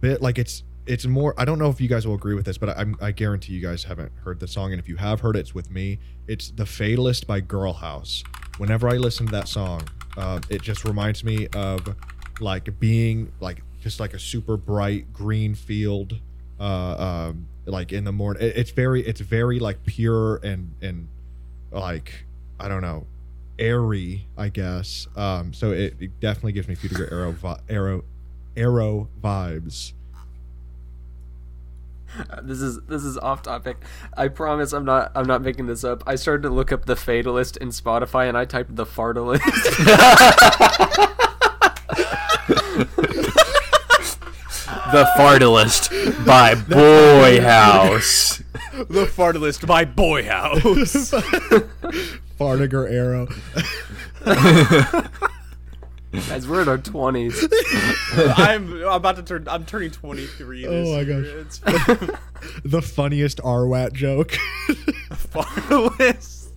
bit 0.00 0.22
like 0.22 0.38
it's 0.38 0.62
it's 0.86 1.06
more. 1.06 1.34
I 1.36 1.44
don't 1.44 1.58
know 1.58 1.70
if 1.70 1.80
you 1.80 1.88
guys 1.88 2.06
will 2.06 2.14
agree 2.14 2.34
with 2.36 2.44
this, 2.44 2.56
but 2.56 2.68
I, 2.68 2.86
I 3.00 3.10
guarantee 3.10 3.52
you 3.52 3.60
guys 3.60 3.82
haven't 3.82 4.12
heard 4.22 4.38
the 4.38 4.46
song, 4.46 4.70
and 4.70 4.78
if 4.78 4.88
you 4.88 4.94
have 4.94 5.18
heard 5.20 5.34
it, 5.34 5.40
it's 5.40 5.54
with 5.56 5.72
me. 5.72 5.98
It's 6.28 6.52
"The 6.52 6.64
Fatalist" 6.64 7.26
by 7.26 7.40
Girl 7.40 7.72
House. 7.72 8.22
Whenever 8.58 8.88
I 8.88 8.92
listen 8.92 9.26
to 9.26 9.32
that 9.32 9.48
song, 9.48 9.88
uh, 10.16 10.38
it 10.48 10.62
just 10.62 10.84
reminds 10.84 11.24
me 11.24 11.48
of 11.48 11.96
like 12.38 12.78
being 12.78 13.32
like 13.40 13.60
just 13.80 13.98
like 13.98 14.14
a 14.14 14.20
super 14.20 14.56
bright 14.56 15.12
green 15.12 15.56
field, 15.56 16.20
uh, 16.60 17.24
um, 17.30 17.48
like 17.66 17.92
in 17.92 18.04
the 18.04 18.12
morning. 18.12 18.40
It, 18.40 18.56
it's 18.56 18.70
very 18.70 19.04
it's 19.04 19.20
very 19.20 19.58
like 19.58 19.84
pure 19.84 20.36
and 20.44 20.74
and 20.80 21.08
like 21.72 22.24
I 22.60 22.68
don't 22.68 22.82
know 22.82 23.04
airy, 23.58 24.26
I 24.36 24.48
guess. 24.48 25.06
Um, 25.16 25.52
so 25.52 25.72
it, 25.72 25.96
it 26.00 26.20
definitely 26.20 26.52
gives 26.52 26.68
me 26.68 26.74
Future 26.74 27.08
Aero 27.10 27.32
vi- 27.32 27.60
Aero 27.68 28.04
Aero 28.56 29.08
vibes. 29.22 29.92
This 32.42 32.60
is 32.60 32.78
this 32.82 33.04
is 33.04 33.16
off 33.18 33.42
topic. 33.42 33.78
I 34.16 34.28
promise 34.28 34.72
I'm 34.72 34.84
not 34.84 35.12
I'm 35.14 35.26
not 35.26 35.40
making 35.42 35.66
this 35.66 35.82
up. 35.82 36.02
I 36.06 36.16
started 36.16 36.42
to 36.42 36.50
look 36.50 36.70
up 36.70 36.84
the 36.84 36.94
Fatalist 36.96 37.56
in 37.56 37.68
Spotify 37.68 38.28
and 38.28 38.36
I 38.36 38.44
typed 38.44 38.76
the 38.76 38.84
Fartalist. 38.84 39.40
The 44.92 45.04
Fartalist 45.16 46.26
by 46.26 46.54
Boy 46.54 47.40
House. 47.40 48.42
The 48.74 49.06
fartalist 49.06 49.66
by 49.66 49.86
Boy 49.86 50.24
House. 50.24 50.60
Fartiger 52.38 52.90
Aero. 52.90 53.26
Guys, 56.12 56.46
we're 56.46 56.60
in 56.62 56.68
our 56.68 56.76
twenties. 56.78 57.42
I'm, 58.14 58.72
I'm 58.84 58.92
about 58.92 59.16
to 59.16 59.22
turn. 59.22 59.48
I'm 59.48 59.64
turning 59.64 59.90
23. 59.90 60.66
Oh 60.66 60.70
my 60.70 61.00
year. 61.00 61.22
gosh. 61.22 61.30
It's 61.46 61.58
the 62.64 62.82
funniest 62.82 63.38
RWAT 63.38 63.94
joke. 63.94 64.32
fartalist. 65.10 66.50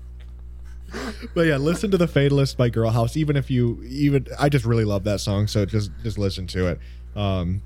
but 1.34 1.42
yeah, 1.48 1.56
listen 1.58 1.90
to 1.92 1.98
the 1.98 2.08
Fatalist 2.08 2.58
by 2.58 2.70
Girl 2.70 2.90
House. 2.90 3.16
Even 3.16 3.38
if 3.38 3.50
you 3.50 3.82
even, 3.88 4.28
I 4.38 4.50
just 4.50 4.66
really 4.66 4.84
love 4.86 5.06
that 5.06 5.22
song. 5.22 5.48
So 5.48 5.66
just 5.66 5.90
just 6.04 6.18
listen 6.18 6.48
to 6.48 6.68
it. 6.68 6.80
Um, 7.16 7.62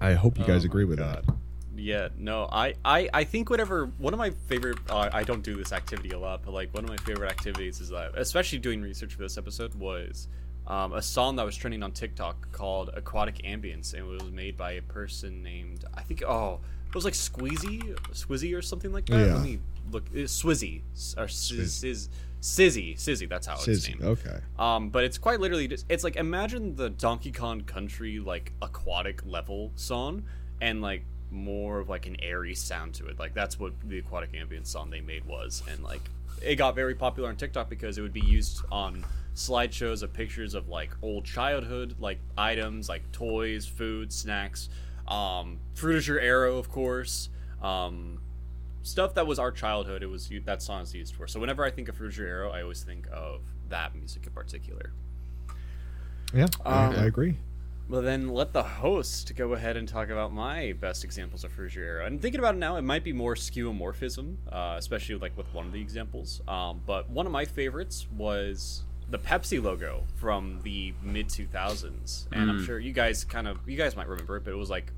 I 0.00 0.14
hope 0.14 0.38
you 0.38 0.44
guys 0.44 0.64
Oh 0.64 0.66
agree 0.66 0.84
with 0.84 0.98
God. 0.98 1.24
that. 1.24 1.34
Yeah, 1.78 2.08
no, 2.18 2.48
I, 2.50 2.74
I, 2.84 3.08
I 3.12 3.24
think 3.24 3.48
whatever. 3.50 3.86
One 3.98 4.12
of 4.12 4.18
my 4.18 4.30
favorite. 4.48 4.78
Uh, 4.90 5.08
I 5.12 5.22
don't 5.22 5.42
do 5.42 5.54
this 5.56 5.72
activity 5.72 6.10
a 6.10 6.18
lot, 6.18 6.42
but 6.44 6.52
like 6.52 6.74
one 6.74 6.82
of 6.82 6.90
my 6.90 6.96
favorite 6.96 7.30
activities 7.30 7.80
is 7.80 7.90
that, 7.90 8.12
especially 8.16 8.58
doing 8.58 8.80
research 8.80 9.14
for 9.14 9.22
this 9.22 9.36
episode, 9.38 9.74
was 9.76 10.26
um, 10.66 10.92
a 10.92 11.02
song 11.02 11.36
that 11.36 11.44
was 11.46 11.56
trending 11.56 11.82
on 11.82 11.92
TikTok 11.92 12.52
called 12.52 12.90
"Aquatic 12.94 13.38
Ambience," 13.44 13.94
and 13.94 14.02
it 14.02 14.22
was 14.22 14.30
made 14.30 14.56
by 14.56 14.72
a 14.72 14.82
person 14.82 15.42
named 15.42 15.84
I 15.94 16.02
think. 16.02 16.22
Oh, 16.26 16.60
it 16.88 16.94
was 16.94 17.04
like 17.04 17.14
Squeezy, 17.14 17.96
Swizzy, 18.12 18.56
or 18.56 18.62
something 18.62 18.92
like 18.92 19.06
that. 19.06 19.26
Yeah. 19.26 19.34
Let 19.34 19.42
me 19.42 19.58
look. 19.90 20.04
It's 20.12 20.42
Swizzy 20.42 20.82
or 21.16 21.28
Sizz, 21.28 22.08
Sizzy, 22.40 22.94
Sizzy. 22.96 23.28
That's 23.28 23.46
how 23.46 23.54
it's 23.54 23.64
Sizzy. 23.64 23.94
named. 23.94 24.04
Okay. 24.04 24.38
Um, 24.58 24.90
but 24.90 25.04
it's 25.04 25.18
quite 25.18 25.40
literally 25.40 25.68
just 25.68 25.86
it's 25.88 26.04
like 26.04 26.16
imagine 26.16 26.76
the 26.76 26.90
Donkey 26.90 27.32
Kong 27.32 27.62
Country 27.62 28.18
like 28.18 28.52
aquatic 28.62 29.24
level 29.26 29.72
song 29.76 30.24
and 30.60 30.80
like 30.80 31.04
more 31.30 31.80
of 31.80 31.88
like 31.88 32.06
an 32.06 32.16
airy 32.20 32.54
sound 32.54 32.94
to 32.94 33.06
it. 33.06 33.18
Like 33.18 33.34
that's 33.34 33.58
what 33.58 33.72
the 33.84 33.98
aquatic 33.98 34.32
ambience 34.32 34.68
song 34.68 34.90
they 34.90 35.00
made 35.00 35.24
was, 35.24 35.62
and 35.70 35.82
like 35.82 36.02
it 36.42 36.56
got 36.56 36.74
very 36.74 36.94
popular 36.94 37.28
on 37.28 37.36
TikTok 37.36 37.68
because 37.68 37.98
it 37.98 38.02
would 38.02 38.12
be 38.12 38.20
used 38.20 38.62
on 38.70 39.04
slideshows 39.36 40.02
of 40.02 40.12
pictures 40.12 40.54
of 40.54 40.68
like 40.68 40.90
old 41.02 41.24
childhood 41.24 41.94
like 42.00 42.18
items 42.36 42.88
like 42.88 43.12
toys, 43.12 43.66
food, 43.66 44.12
snacks, 44.12 44.68
um, 45.06 45.60
Frutiger 45.76 46.20
Aero, 46.20 46.56
of 46.58 46.68
course. 46.70 47.28
Um, 47.62 48.18
stuff 48.82 49.14
that 49.14 49.26
was 49.26 49.38
our 49.40 49.50
childhood 49.50 50.02
it 50.02 50.06
was 50.06 50.30
that 50.44 50.62
song 50.62 50.80
is 50.82 50.94
used 50.94 51.12
for 51.16 51.26
so 51.26 51.40
whenever 51.40 51.64
i 51.64 51.70
think 51.72 51.88
of 51.88 51.98
Frutiger 51.98 52.20
Aero 52.20 52.50
i 52.52 52.62
always 52.62 52.84
think 52.84 53.08
of 53.12 53.40
that 53.68 53.96
music 53.96 54.24
in 54.24 54.32
particular 54.32 54.92
Yeah, 56.32 56.46
I, 56.64 56.84
Um, 56.86 56.94
I 56.94 57.06
agree. 57.06 57.36
well 57.88 58.00
then 58.02 58.28
let 58.28 58.52
the 58.52 58.62
host 58.62 59.34
go 59.34 59.54
ahead 59.54 59.76
and 59.76 59.88
talk 59.88 60.08
about 60.10 60.32
my 60.32 60.72
best 60.80 61.02
examples 61.02 61.42
of 61.42 61.50
Frutiger 61.56 61.78
Aero 61.78 62.06
and 62.06 62.22
thinking 62.22 62.38
about 62.38 62.54
it 62.54 62.58
now 62.58 62.76
it 62.76 62.82
might 62.82 63.02
be 63.02 63.12
more 63.12 63.34
skeuomorphism 63.34 64.36
uh, 64.52 64.76
especially 64.78 65.16
like 65.16 65.36
with 65.36 65.52
one 65.52 65.66
of 65.66 65.72
the 65.72 65.80
examples 65.80 66.40
um, 66.46 66.80
but 66.86 67.10
one 67.10 67.26
of 67.26 67.32
my 67.32 67.44
favorites 67.44 68.06
was 68.16 68.84
the 69.08 69.18
pepsi 69.18 69.62
logo 69.62 70.02
from 70.16 70.60
the 70.62 70.92
mid 71.02 71.28
2000s 71.28 72.26
and 72.32 72.50
i'm 72.50 72.64
sure 72.64 72.78
you 72.78 72.92
guys 72.92 73.24
kind 73.24 73.46
of 73.46 73.58
you 73.66 73.76
guys 73.76 73.94
might 73.94 74.08
remember 74.08 74.36
it 74.36 74.44
but 74.44 74.52
it 74.52 74.56
was 74.56 74.70
like 74.70 74.92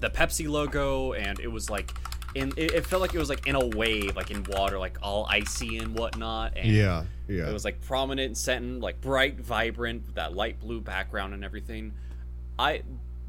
the 0.00 0.10
Pepsi 0.10 0.48
logo, 0.48 1.12
and 1.12 1.38
it 1.40 1.48
was 1.48 1.70
like 1.70 1.92
in 2.34 2.52
it, 2.56 2.72
it 2.72 2.86
felt 2.86 3.02
like 3.02 3.14
it 3.14 3.18
was 3.18 3.28
like 3.28 3.46
in 3.46 3.54
a 3.54 3.66
wave, 3.66 4.16
like 4.16 4.30
in 4.30 4.44
water, 4.44 4.78
like 4.78 4.98
all 5.02 5.26
icy 5.28 5.78
and 5.78 5.94
whatnot. 5.94 6.54
And 6.56 6.68
Yeah, 6.68 7.04
yeah. 7.28 7.48
It 7.48 7.52
was 7.52 7.64
like 7.64 7.80
prominent 7.82 8.26
and 8.26 8.36
set 8.36 8.62
like 8.62 9.00
bright, 9.00 9.40
vibrant, 9.40 10.06
with 10.06 10.16
that 10.16 10.34
light 10.34 10.58
blue 10.58 10.80
background 10.80 11.34
and 11.34 11.44
everything. 11.44 11.92
I 12.58 12.82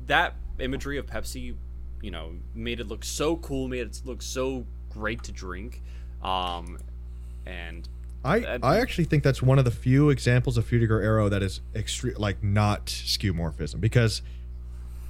that 0.08 0.36
imagery 0.60 0.98
of 0.98 1.06
Pepsi, 1.06 1.56
you 2.02 2.12
know, 2.12 2.34
made 2.56 2.80
it 2.80 2.88
look 2.88 3.04
so 3.04 3.36
cool, 3.38 3.68
made 3.68 3.82
it 3.82 4.02
look 4.06 4.22
so 4.22 4.66
great 4.90 5.24
to 5.24 5.32
drink. 5.32 5.84
Um, 6.24 6.78
and 7.46 7.88
I, 8.24 8.60
I 8.62 8.80
actually 8.80 9.06
think 9.06 9.24
that's 9.24 9.42
one 9.42 9.58
of 9.60 9.66
the 9.66 9.72
few 9.72 10.10
examples 10.10 10.58
of 10.58 10.70
Fudiger 10.70 11.04
Aero 11.04 11.28
that 11.30 11.42
is 11.42 11.62
extreme, 11.76 12.14
like 12.18 12.44
not 12.44 12.86
skeuomorphism 12.86 13.82
because 13.82 14.22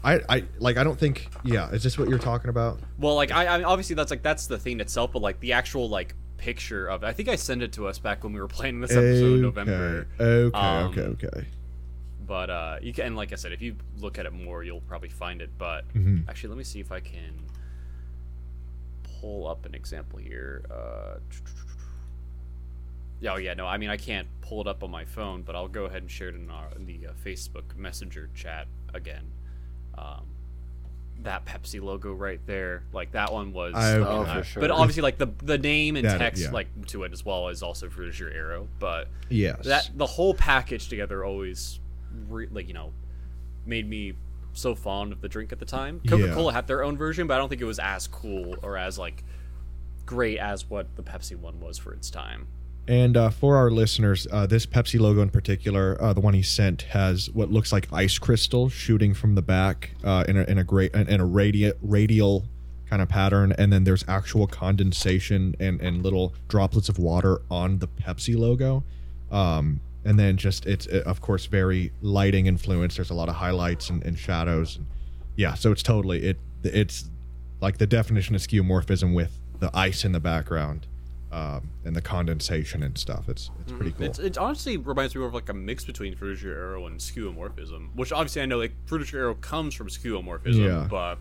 I, 0.04 0.22
I 0.30 0.44
like 0.60 0.78
I 0.78 0.84
don't 0.84 0.98
think 0.98 1.30
yeah 1.44 1.70
is 1.72 1.84
this 1.84 1.98
what 2.00 2.08
you're 2.10 2.20
talking 2.20 2.50
about 2.50 2.80
Well, 2.98 3.16
like 3.16 3.32
I, 3.32 3.48
I 3.48 3.58
mean, 3.58 3.66
obviously 3.66 3.96
that's 3.96 4.12
like 4.12 4.24
that's 4.24 4.48
the 4.48 4.58
thing 4.58 4.80
itself, 4.80 5.12
but 5.12 5.22
like 5.22 5.40
the 5.42 5.54
actual 5.54 5.90
like 5.90 6.16
picture 6.38 6.88
of 6.88 7.04
it. 7.04 7.06
I 7.08 7.14
think 7.14 7.30
I 7.30 7.36
sent 7.36 7.62
it 7.62 7.74
to 7.74 7.86
us 7.88 8.00
back 8.00 8.24
when 8.24 8.34
we 8.34 8.40
were 8.40 8.48
planning 8.48 8.82
this 8.82 8.92
episode 8.92 9.36
in 9.36 9.42
November. 9.42 10.08
okay 10.20 10.58
Um, 10.58 10.98
okay 10.98 11.02
okay 11.02 11.48
But 12.26 12.50
uh, 12.50 12.78
you 12.82 12.94
can, 12.94 13.08
and 13.08 13.16
like 13.18 13.32
I 13.34 13.36
said, 13.36 13.52
if 13.52 13.62
you 13.62 13.76
look 14.00 14.18
at 14.18 14.26
it 14.26 14.32
more, 14.34 14.64
you'll 14.64 14.82
probably 14.82 15.10
find 15.10 15.42
it. 15.42 15.50
But 15.58 15.86
Mhm. 15.94 16.28
actually, 16.30 16.50
let 16.50 16.58
me 16.58 16.64
see 16.64 16.80
if 16.80 16.92
I 16.92 17.00
can 17.02 17.34
pull 19.20 19.48
up 19.48 19.66
an 19.66 19.76
example 19.76 20.18
here. 20.18 20.64
Uh, 20.72 21.20
oh 23.28 23.38
yeah, 23.38 23.54
no, 23.54 23.66
I 23.68 23.78
mean 23.78 23.90
I 23.90 23.98
can't 23.98 24.28
pull 24.42 24.62
it 24.62 24.68
up 24.68 24.84
on 24.84 24.92
my 24.92 25.06
phone, 25.06 25.42
but 25.44 25.56
I'll 25.56 25.68
go 25.68 25.86
ahead 25.86 26.02
and 26.02 26.12
share 26.12 26.30
it 26.30 26.36
in, 26.36 26.50
our, 26.50 26.68
in 26.76 26.86
the 26.86 27.08
uh, 27.08 27.12
Facebook 27.26 27.76
Messenger 27.76 28.30
chat 28.36 28.68
again. 28.94 29.32
Um, 29.98 30.26
that 31.24 31.46
Pepsi 31.46 31.80
logo 31.80 32.14
right 32.14 32.40
there, 32.48 32.84
like 32.94 33.12
that 33.12 33.32
one 33.32 33.54
was. 33.54 33.76
I- 33.76 33.98
Oh, 34.00 34.26
for 34.26 34.44
sure. 34.44 34.62
But 34.62 34.72
obviously, 34.72 35.04
like 35.04 35.18
the 35.20 35.28
the 35.44 35.58
name 35.58 35.96
and 35.96 36.06
That- 36.06 36.18
text 36.18 36.42
yeah. 36.44 36.52
like 36.52 36.88
to 36.88 37.04
it 37.04 37.14
as 37.14 37.24
well 37.24 37.50
is 37.50 37.62
also 37.62 37.90
for 37.90 38.04
your 38.04 38.30
arrow, 38.32 38.68
but 38.80 39.08
yes 39.30 39.66
that 39.66 39.90
the 39.96 40.06
whole 40.08 40.34
package 40.34 40.90
together 40.90 41.24
always 41.24 41.80
re- 42.28 42.48
like 42.52 42.68
you 42.68 42.74
know 42.74 42.92
made 43.66 43.88
me 43.88 44.14
so 44.54 44.74
fond 44.76 45.14
of 45.14 45.22
the 45.22 45.30
drink 45.30 45.52
at 45.54 45.60
the 45.60 45.66
time 45.66 46.02
coca-cola 46.06 46.52
had 46.52 46.68
their 46.68 46.84
own 46.84 46.98
version 46.98 47.26
but 47.28 47.36
i 47.36 47.38
don't 47.38 47.48
think 47.48 47.62
it 47.62 47.66
was 47.66 47.80
as 47.80 48.06
cool 48.08 48.56
or 48.64 48.76
as 48.76 49.00
like 49.00 49.24
great 50.06 50.38
as 50.40 50.70
what 50.70 50.94
the 50.98 51.04
pepsi 51.04 51.38
one 51.38 51.58
was 51.62 51.78
for 51.78 51.94
its 51.94 52.10
time 52.10 52.48
And 52.88 53.16
uh, 53.16 53.30
for 53.30 53.58
our 53.58 53.70
listeners, 53.70 54.28
uh, 54.32 54.48
this 54.48 54.66
Pepsi 54.66 55.00
logo 55.00 55.22
in 55.22 55.30
particular, 55.30 55.98
uh, 56.02 56.14
the 56.14 56.22
one 56.22 56.34
he 56.34 56.42
sent, 56.42 56.84
has 56.84 57.30
what 57.30 57.52
looks 57.52 57.72
like 57.72 57.88
ice 57.94 58.18
crystal 58.18 58.70
shooting 58.70 59.14
from 59.14 59.36
the 59.36 59.42
back 59.42 59.92
uh, 60.04 60.26
in 60.28 60.38
a 60.38 60.44
in 60.44 60.58
a 60.58 60.64
great 60.64 60.94
in 60.94 61.22
a 61.22 61.26
radial 61.26 61.74
radial 61.82 62.46
kind 62.90 63.02
of 63.02 63.08
pattern, 63.08 63.54
and 63.58 63.72
then 63.72 63.84
there's 63.84 64.04
actual 64.08 64.48
condensation 64.48 65.56
and 65.60 65.80
and 65.80 66.04
little 66.04 66.34
droplets 66.48 66.90
of 66.90 66.98
water 66.98 67.42
on 67.52 67.80
the 67.80 67.88
Pepsi 67.88 68.38
logo. 68.38 68.84
Um, 69.32 69.80
and 70.04 70.18
then 70.18 70.36
just 70.36 70.66
it's 70.66 70.88
of 70.88 71.22
course 71.22 71.46
very 71.46 71.92
lighting 72.02 72.48
influence. 72.48 72.96
There's 72.96 73.12
a 73.12 73.14
lot 73.14 73.30
of 73.30 73.36
highlights 73.36 73.92
and, 73.92 74.04
and 74.04 74.18
shadows. 74.18 74.78
And 74.78 74.88
yeah, 75.36 75.54
so 75.54 75.72
it's 75.72 75.84
totally 75.84 76.24
it. 76.24 76.38
It's 76.64 77.10
like 77.62 77.78
the 77.78 77.88
definition 77.88 78.34
of 78.34 78.42
skeuomorphism 78.42 79.14
with 79.14 79.38
the 79.60 79.70
ice 79.76 80.04
in 80.04 80.12
the 80.12 80.20
background 80.20 80.88
um, 81.32 81.70
and 81.86 81.96
the 81.96 82.02
condensation 82.02 82.84
and 82.84 82.98
stuff. 82.98 83.30
It's 83.30 83.50
it's 83.62 83.72
pretty 83.72 83.92
cool. 83.92 84.06
it's, 84.08 84.20
it 84.20 84.38
honestly 84.38 84.78
reminds 84.78 85.16
me 85.16 85.20
more 85.20 85.28
of 85.30 85.34
like 85.34 85.48
a 85.50 85.54
mix 85.54 85.86
between 85.86 86.16
Fruit 86.16 86.44
Aero 86.44 86.86
and 86.88 87.00
skeuomorphism 87.00 87.90
which 87.96 88.12
obviously 88.12 88.42
i 88.42 88.46
know 88.46 88.58
like 88.58 88.74
Fruit 88.86 89.14
Aero 89.14 89.36
comes 89.36 89.74
from 89.74 89.88
skeuomorphism 89.88 90.66
Yeah. 90.66 90.88
but 90.90 91.18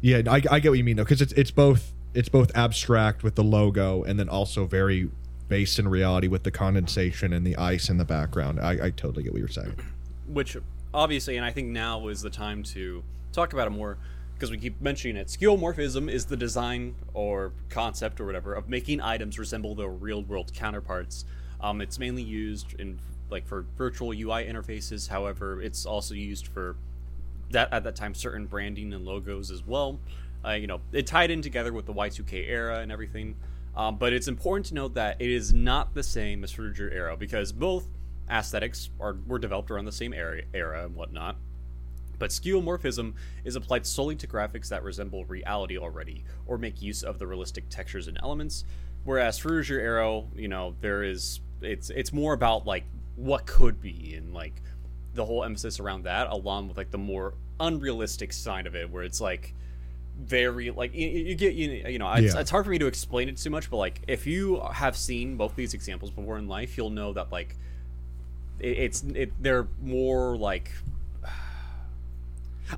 yeah, 0.00 0.22
I, 0.28 0.42
I 0.50 0.60
get 0.60 0.68
what 0.70 0.78
you 0.78 0.84
mean 0.84 0.96
though, 0.96 1.04
because 1.04 1.20
it's 1.20 1.32
it's 1.32 1.50
both 1.50 1.92
it's 2.14 2.28
both 2.28 2.50
abstract 2.56 3.22
with 3.22 3.34
the 3.34 3.44
logo 3.44 4.02
and 4.04 4.18
then 4.18 4.28
also 4.28 4.64
very 4.66 5.10
based 5.48 5.78
in 5.78 5.88
reality 5.88 6.28
with 6.28 6.42
the 6.42 6.50
condensation 6.50 7.32
and 7.32 7.46
the 7.46 7.56
ice 7.56 7.88
in 7.88 7.96
the 7.96 8.04
background. 8.04 8.60
I, 8.60 8.86
I 8.86 8.90
totally 8.90 9.22
get 9.22 9.32
what 9.32 9.38
you're 9.38 9.48
saying. 9.48 9.74
which 10.28 10.56
obviously 10.92 11.36
and 11.36 11.44
i 11.44 11.50
think 11.50 11.68
now 11.68 12.08
is 12.08 12.20
the 12.22 12.30
time 12.30 12.62
to 12.62 13.02
talk 13.32 13.52
about 13.52 13.66
it 13.66 13.70
more 13.70 13.96
because 14.38 14.52
we 14.52 14.56
keep 14.56 14.80
mentioning 14.80 15.16
it, 15.16 15.26
skeuomorphism 15.26 16.08
is 16.08 16.26
the 16.26 16.36
design 16.36 16.94
or 17.12 17.52
concept 17.70 18.20
or 18.20 18.26
whatever 18.26 18.54
of 18.54 18.68
making 18.68 19.00
items 19.00 19.36
resemble 19.36 19.74
their 19.74 19.88
real 19.88 20.22
world 20.22 20.54
counterparts. 20.54 21.24
Um, 21.60 21.80
it's 21.80 21.98
mainly 21.98 22.22
used 22.22 22.78
in 22.78 23.00
like 23.30 23.46
for 23.48 23.66
virtual 23.76 24.10
UI 24.10 24.44
interfaces. 24.44 25.08
However, 25.08 25.60
it's 25.60 25.84
also 25.84 26.14
used 26.14 26.46
for 26.46 26.76
that 27.50 27.72
at 27.72 27.82
that 27.82 27.96
time 27.96 28.14
certain 28.14 28.46
branding 28.46 28.92
and 28.92 29.04
logos 29.04 29.50
as 29.50 29.66
well. 29.66 29.98
Uh, 30.44 30.52
you 30.52 30.68
know, 30.68 30.80
it 30.92 31.08
tied 31.08 31.32
in 31.32 31.42
together 31.42 31.72
with 31.72 31.86
the 31.86 31.92
Y2K 31.92 32.48
era 32.48 32.78
and 32.78 32.92
everything. 32.92 33.34
Um, 33.76 33.96
but 33.96 34.12
it's 34.12 34.28
important 34.28 34.66
to 34.66 34.74
note 34.74 34.94
that 34.94 35.20
it 35.20 35.30
is 35.30 35.52
not 35.52 35.94
the 35.94 36.02
same 36.04 36.44
as 36.44 36.52
Frutiger 36.52 36.92
Aero 36.92 37.16
because 37.16 37.50
both 37.50 37.88
aesthetics 38.30 38.90
are 39.00 39.16
were 39.26 39.38
developed 39.40 39.70
around 39.72 39.86
the 39.86 39.92
same 39.92 40.12
era, 40.12 40.42
era 40.54 40.84
and 40.84 40.94
whatnot. 40.94 41.36
But 42.18 42.30
skeuomorphism 42.30 43.14
is 43.44 43.56
applied 43.56 43.86
solely 43.86 44.16
to 44.16 44.26
graphics 44.26 44.68
that 44.68 44.82
resemble 44.82 45.24
reality 45.26 45.78
already, 45.78 46.24
or 46.46 46.58
make 46.58 46.82
use 46.82 47.02
of 47.02 47.18
the 47.18 47.26
realistic 47.26 47.68
textures 47.68 48.08
and 48.08 48.18
elements. 48.22 48.64
Whereas 49.04 49.38
Frutiger 49.38 49.78
Aero, 49.78 50.28
you 50.34 50.48
know, 50.48 50.74
there 50.80 51.02
is 51.02 51.40
it's 51.60 51.90
it's 51.90 52.12
more 52.12 52.32
about 52.34 52.66
like 52.66 52.84
what 53.16 53.46
could 53.46 53.80
be 53.80 54.14
and 54.16 54.32
like 54.34 54.54
the 55.14 55.24
whole 55.24 55.44
emphasis 55.44 55.80
around 55.80 56.04
that, 56.04 56.28
along 56.30 56.68
with 56.68 56.76
like 56.76 56.90
the 56.90 56.98
more 56.98 57.34
unrealistic 57.60 58.32
side 58.32 58.66
of 58.66 58.74
it, 58.74 58.90
where 58.90 59.02
it's 59.02 59.20
like 59.20 59.54
very 60.20 60.70
like 60.72 60.94
you, 60.94 61.06
you 61.08 61.34
get 61.36 61.54
you, 61.54 61.70
you 61.88 61.98
know 61.98 62.12
it's, 62.12 62.34
Yeah. 62.34 62.40
it's 62.40 62.50
hard 62.50 62.64
for 62.64 62.70
me 62.72 62.78
to 62.78 62.86
explain 62.86 63.28
it 63.28 63.36
too 63.36 63.50
much, 63.50 63.70
but 63.70 63.76
like 63.76 64.02
if 64.08 64.26
you 64.26 64.60
have 64.72 64.96
seen 64.96 65.36
both 65.36 65.54
these 65.54 65.74
examples 65.74 66.10
before 66.10 66.38
in 66.38 66.48
life, 66.48 66.76
you'll 66.76 66.90
know 66.90 67.12
that 67.12 67.30
like 67.32 67.54
it, 68.58 68.78
it's 68.78 69.02
it 69.04 69.32
they're 69.40 69.68
more 69.80 70.36
like 70.36 70.70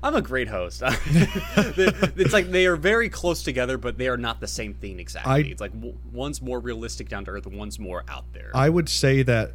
I'm 0.03 0.15
a 0.15 0.21
great 0.21 0.47
host. 0.47 0.81
it's 0.85 2.33
like 2.33 2.49
they 2.51 2.65
are 2.65 2.75
very 2.75 3.09
close 3.09 3.43
together, 3.43 3.77
but 3.77 3.97
they 3.97 4.07
are 4.07 4.17
not 4.17 4.39
the 4.39 4.47
same 4.47 4.73
thing 4.73 4.99
exactly. 4.99 5.31
I- 5.33 5.39
it's 5.39 5.61
like 5.61 5.71
one's 6.11 6.41
more 6.41 6.59
realistic 6.59 7.09
down 7.09 7.25
to 7.25 7.31
earth, 7.31 7.45
and 7.45 7.57
one's 7.57 7.79
more 7.79 8.03
out 8.07 8.25
there. 8.33 8.51
I 8.53 8.69
would 8.69 8.89
say 8.89 9.23
that 9.23 9.53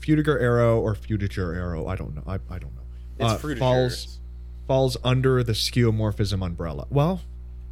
Fudiger 0.00 0.40
Aero 0.40 0.80
or 0.80 0.94
Fudiger 0.94 1.54
Aero, 1.54 1.86
I 1.86 1.96
don't 1.96 2.14
know. 2.14 2.22
I, 2.26 2.34
I 2.34 2.58
don't 2.58 2.74
know. 2.74 2.82
it's 3.18 3.44
uh, 3.44 3.54
falls 3.58 4.18
falls 4.66 4.96
under 5.04 5.42
the 5.42 5.52
skeuomorphism 5.52 6.44
umbrella. 6.44 6.86
Well, 6.90 7.20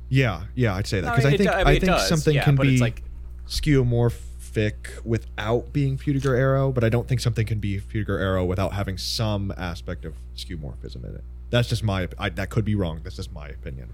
yeah, 0.08 0.44
yeah, 0.54 0.74
I'd 0.74 0.86
say 0.86 1.00
that 1.00 1.10
because 1.10 1.24
I 1.26 1.30
it 1.34 1.38
think 1.38 1.50
do- 1.50 1.56
I 1.56 1.60
I, 1.60 1.64
mean, 1.64 1.76
it 1.76 1.80
think 1.80 1.92
does, 1.92 2.08
something 2.08 2.34
yeah, 2.34 2.44
can 2.44 2.56
be 2.56 2.78
like- 2.78 3.02
skeuomorphic 3.46 5.04
without 5.04 5.72
being 5.72 5.96
Fudiger 5.98 6.36
Aero, 6.36 6.72
but 6.72 6.84
I 6.84 6.88
don't 6.88 7.06
think 7.08 7.20
something 7.20 7.46
can 7.46 7.58
be 7.60 7.80
Fudiger 7.80 8.18
Aero 8.20 8.44
without 8.44 8.72
having 8.72 8.98
some 8.98 9.52
aspect 9.56 10.04
of 10.04 10.14
skeuomorphism 10.36 11.04
in 11.08 11.14
it. 11.16 11.24
That's 11.50 11.68
just 11.68 11.82
my. 11.82 12.08
I, 12.18 12.28
that 12.30 12.50
could 12.50 12.64
be 12.64 12.74
wrong. 12.74 13.00
That's 13.02 13.16
just 13.16 13.32
my 13.32 13.48
opinion. 13.48 13.92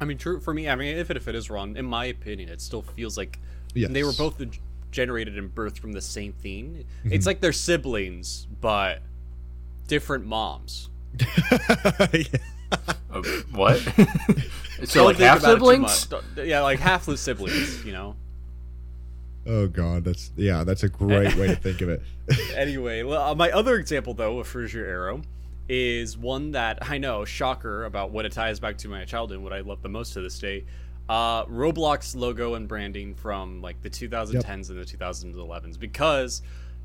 I 0.00 0.04
mean, 0.04 0.18
true 0.18 0.40
for 0.40 0.54
me. 0.54 0.68
I 0.68 0.74
mean, 0.76 0.96
if 0.96 1.10
it 1.10 1.16
if 1.16 1.28
it 1.28 1.34
is 1.34 1.50
wrong, 1.50 1.76
in 1.76 1.84
my 1.84 2.06
opinion, 2.06 2.48
it 2.48 2.60
still 2.60 2.82
feels 2.82 3.16
like 3.16 3.38
Yes. 3.74 3.90
they 3.90 4.02
were 4.02 4.12
both 4.12 4.42
generated 4.90 5.36
and 5.38 5.54
birthed 5.54 5.78
from 5.78 5.92
the 5.92 6.00
same 6.00 6.32
thing. 6.32 6.84
Mm-hmm. 7.00 7.12
It's 7.12 7.26
like 7.26 7.40
they're 7.40 7.52
siblings, 7.52 8.46
but 8.60 9.02
different 9.86 10.24
moms. 10.26 10.88
Uh, 11.20 12.06
what? 13.52 13.78
so 14.84 15.04
like 15.04 15.16
half 15.16 15.40
about 15.40 15.50
it 15.50 15.58
too 15.58 15.88
siblings? 15.88 16.08
Yeah, 16.36 16.62
like 16.62 16.78
half 16.78 17.06
the 17.06 17.16
siblings. 17.16 17.84
You 17.84 17.92
know. 17.92 18.16
Oh 19.46 19.66
god, 19.66 20.04
that's 20.04 20.30
yeah, 20.36 20.64
that's 20.64 20.82
a 20.82 20.88
great 20.88 21.34
way 21.36 21.48
to 21.48 21.56
think 21.56 21.80
of 21.80 21.88
it. 21.88 22.02
anyway, 22.54 23.02
well, 23.02 23.22
uh, 23.22 23.34
my 23.34 23.50
other 23.50 23.76
example 23.76 24.14
though 24.14 24.38
of 24.38 24.52
Frutiger 24.52 24.86
Aero 24.86 25.22
is 25.68 26.16
one 26.16 26.52
that 26.52 26.78
I 26.88 26.98
know, 26.98 27.24
shocker 27.24 27.84
about 27.84 28.10
what 28.10 28.24
it 28.24 28.32
ties 28.32 28.58
back 28.58 28.78
to 28.78 28.88
my 28.88 29.04
childhood, 29.04 29.40
what 29.40 29.52
I 29.52 29.60
love 29.60 29.82
the 29.82 29.88
most 29.88 30.14
to 30.14 30.20
this 30.20 30.38
day. 30.38 30.64
Uh, 31.08 31.44
Roblox 31.46 32.14
logo 32.14 32.54
and 32.54 32.68
branding 32.68 33.14
from 33.14 33.62
like 33.62 33.80
the 33.82 33.90
2010s 33.90 34.70
and 34.70 34.78
the 34.78 34.84
2011s 34.84 35.78
because 35.78 36.42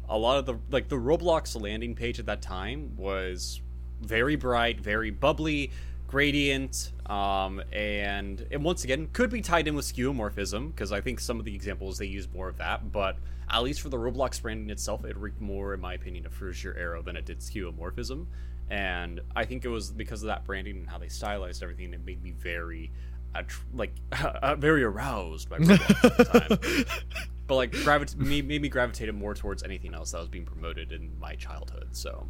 a 0.08 0.17
lot 0.17 0.38
of 0.38 0.46
the 0.46 0.58
like 0.72 0.88
the 0.88 0.96
Roblox 0.96 1.60
landing 1.60 1.96
page 1.96 2.19
at 2.19 2.26
that 2.26 2.41
time 2.41 2.96
was 2.96 3.62
very 4.02 4.36
bright, 4.36 4.80
very 4.80 5.12
bubbly, 5.12 5.72
gradient, 6.08 6.91
um, 7.06 7.62
and 7.72 8.46
and 8.52 8.63
once 8.63 8.84
again 8.84 9.10
could 9.13 9.30
be 9.30 9.41
tied 9.41 9.67
in 9.67 9.76
with 9.76 9.86
skeuomorphism 9.86 10.69
because 10.72 10.91
I 10.91 11.02
think 11.02 11.19
some 11.19 11.39
of 11.39 11.46
the 11.46 11.56
examples 11.56 11.98
they 11.98 12.06
use 12.06 12.28
more 12.34 12.50
of 12.50 12.58
that, 12.58 12.91
but 12.91 13.17
at 13.50 13.62
least 13.62 13.82
for 13.82 13.89
the 13.89 13.98
Roblox 13.98 14.41
branding 14.41 14.69
itself, 14.69 15.06
it 15.06 15.17
reeked 15.17 15.41
more, 15.41 15.74
in 15.74 15.82
my 15.82 15.93
opinion, 15.93 16.26
of 16.26 16.38
Frutiger 16.38 16.78
Aero 16.78 17.02
than 17.02 17.15
it 17.15 17.26
did 17.26 17.39
skeuomorphism, 17.39 18.26
and 18.69 19.19
I 19.36 19.45
think 19.45 19.65
it 19.65 19.69
was 19.69 19.91
because 19.91 20.23
of 20.23 20.28
that 20.28 20.45
branding 20.45 20.78
and 20.78 20.89
how 20.89 20.97
they 20.97 21.10
stylized 21.10 21.62
everything. 21.63 21.93
It 21.93 22.06
made 22.06 22.23
me 22.23 22.32
very, 22.32 22.91
attr 23.36 23.56
like, 23.73 23.93
very 24.60 24.84
aroused 24.84 25.49
by 25.49 25.60
Roblox 25.60 26.04
at 26.06 26.17
the 26.62 26.86
time. 26.86 26.86
But 27.45 27.56
like, 27.56 27.71
gravit- 27.73 28.15
made, 28.15 28.47
made 28.47 28.62
me 28.62 28.69
gravitate 28.69 29.13
more 29.13 29.34
towards 29.34 29.63
anything 29.63 29.93
else 29.93 30.12
that 30.12 30.19
was 30.19 30.30
being 30.30 30.45
promoted 30.45 30.93
in 30.93 31.10
my 31.19 31.36
childhood. 31.36 31.89
So, 31.91 32.26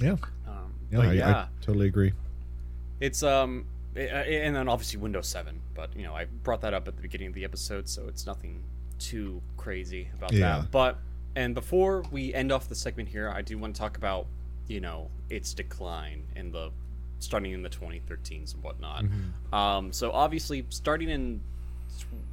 Yeah, 0.00 0.16
um, 0.46 0.72
yeah, 0.90 0.98
I, 1.00 1.12
yeah. 1.12 1.30
I 1.36 1.46
totally 1.60 1.86
agree. 1.86 2.12
It's 3.00 3.22
um, 3.22 3.66
i- 3.96 4.00
i- 4.00 4.04
and 4.44 4.54
then 4.54 4.68
obviously 4.68 4.98
Windows 5.00 5.26
Seven, 5.28 5.60
but 5.74 5.94
you 5.96 6.02
know 6.04 6.14
I 6.14 6.26
brought 6.44 6.60
that 6.62 6.72
up 6.74 6.86
at 6.88 6.96
the 6.96 7.02
beginning 7.02 7.28
of 7.28 7.34
the 7.34 7.44
episode, 7.44 7.88
so 7.88 8.06
it's 8.08 8.26
nothing 8.26 8.62
too 8.98 9.42
crazy 9.56 10.08
about 10.16 10.32
Yeah. 10.32 10.60
that. 10.60 10.70
But 10.70 10.98
and 11.34 11.54
before 11.54 12.04
we 12.10 12.32
end 12.34 12.52
off 12.52 12.68
the 12.68 12.74
segment 12.74 13.08
here, 13.08 13.28
I 13.28 13.42
do 13.42 13.58
want 13.58 13.74
to 13.74 13.78
talk 13.80 13.96
about 13.96 14.26
you 14.72 14.80
know 14.80 15.10
its 15.28 15.54
decline 15.54 16.24
in 16.34 16.50
the 16.50 16.70
starting 17.18 17.52
in 17.52 17.62
the 17.62 17.68
2013s 17.70 18.54
and 18.54 18.62
whatnot. 18.64 19.04
Um, 19.52 19.92
so 19.92 20.10
obviously 20.10 20.66
starting 20.70 21.08
in 21.08 21.40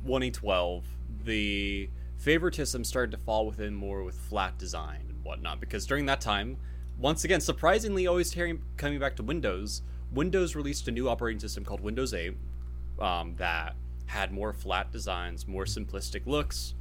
2012, 0.05 0.83
the 1.25 1.89
favoritism 2.17 2.83
started 2.83 3.11
to 3.11 3.17
fall 3.17 3.45
within 3.45 3.75
more 3.75 4.03
with 4.03 4.15
flat 4.15 4.57
design 4.57 5.05
and 5.09 5.23
whatnot 5.23 5.59
because 5.59 5.85
during 5.85 6.05
that 6.05 6.19
time 6.19 6.57
once 6.97 7.23
again 7.23 7.39
surprisingly 7.39 8.07
always 8.07 8.29
tearing, 8.31 8.61
coming 8.75 8.99
back 8.99 9.15
to 9.15 9.23
windows 9.23 9.81
windows 10.11 10.53
released 10.55 10.87
a 10.89 10.91
new 10.91 11.07
operating 11.07 11.39
system 11.39 11.63
called 11.63 11.79
windows 11.79 12.13
8 12.13 12.35
um, 12.99 13.35
that 13.37 13.75
had 14.07 14.33
more 14.33 14.51
flat 14.51 14.91
designs 14.91 15.47
more 15.47 15.63
simplistic 15.63 16.25
looks 16.25 16.73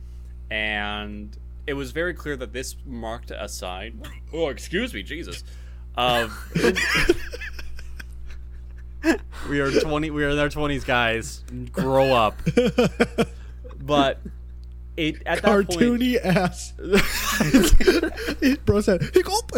and 0.51 1.37
it 1.68 1.74
was 1.74 1.90
very 1.90 2.14
clear 2.14 2.35
that 2.35 2.52
this 2.54 2.76
marked 2.87 3.31
a 3.31 3.46
sign 3.48 4.02
oh 4.33 4.48
excuse 4.48 4.94
me 4.94 5.02
jesus 5.02 5.44
of 5.96 6.33
we 9.50 9.61
are 9.61 9.70
20 9.70 10.11
we 10.11 10.24
are 10.24 10.31
in 10.31 10.38
our 10.38 10.48
20s 10.48 10.85
guys 10.85 11.44
grow 11.70 12.14
up 12.14 12.40
but 13.81 14.18
it 14.96 15.22
at 15.26 15.42
that 15.42 15.68
point 15.68 15.68
Cartoony 15.68 16.16
ass. 16.24 16.72
Bro 18.64 18.81
said, 18.81 19.00
"Hiccup." 19.14 19.52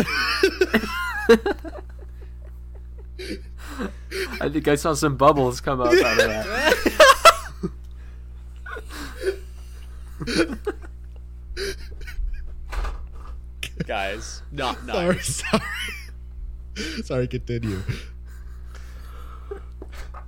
I 4.40 4.48
think 4.50 4.68
I 4.68 4.74
saw 4.74 4.92
some 4.92 5.16
bubbles 5.16 5.62
come 5.62 5.80
up 5.80 5.86
out 5.86 5.96
of 5.96 6.16
that. 6.16 6.76
guys 13.86 14.42
not 14.52 14.78
sorry, 14.86 15.14
nice 15.16 15.44
sorry. 15.44 15.62
sorry, 17.02 17.28
continue. 17.28 17.82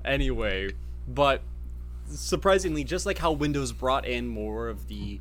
anyway 0.04 0.70
but 1.08 1.42
surprisingly 2.06 2.84
just 2.84 3.06
like 3.06 3.18
how 3.18 3.32
windows 3.32 3.72
brought 3.72 4.06
in 4.06 4.28
more 4.28 4.68
of 4.68 4.88
the 4.88 5.20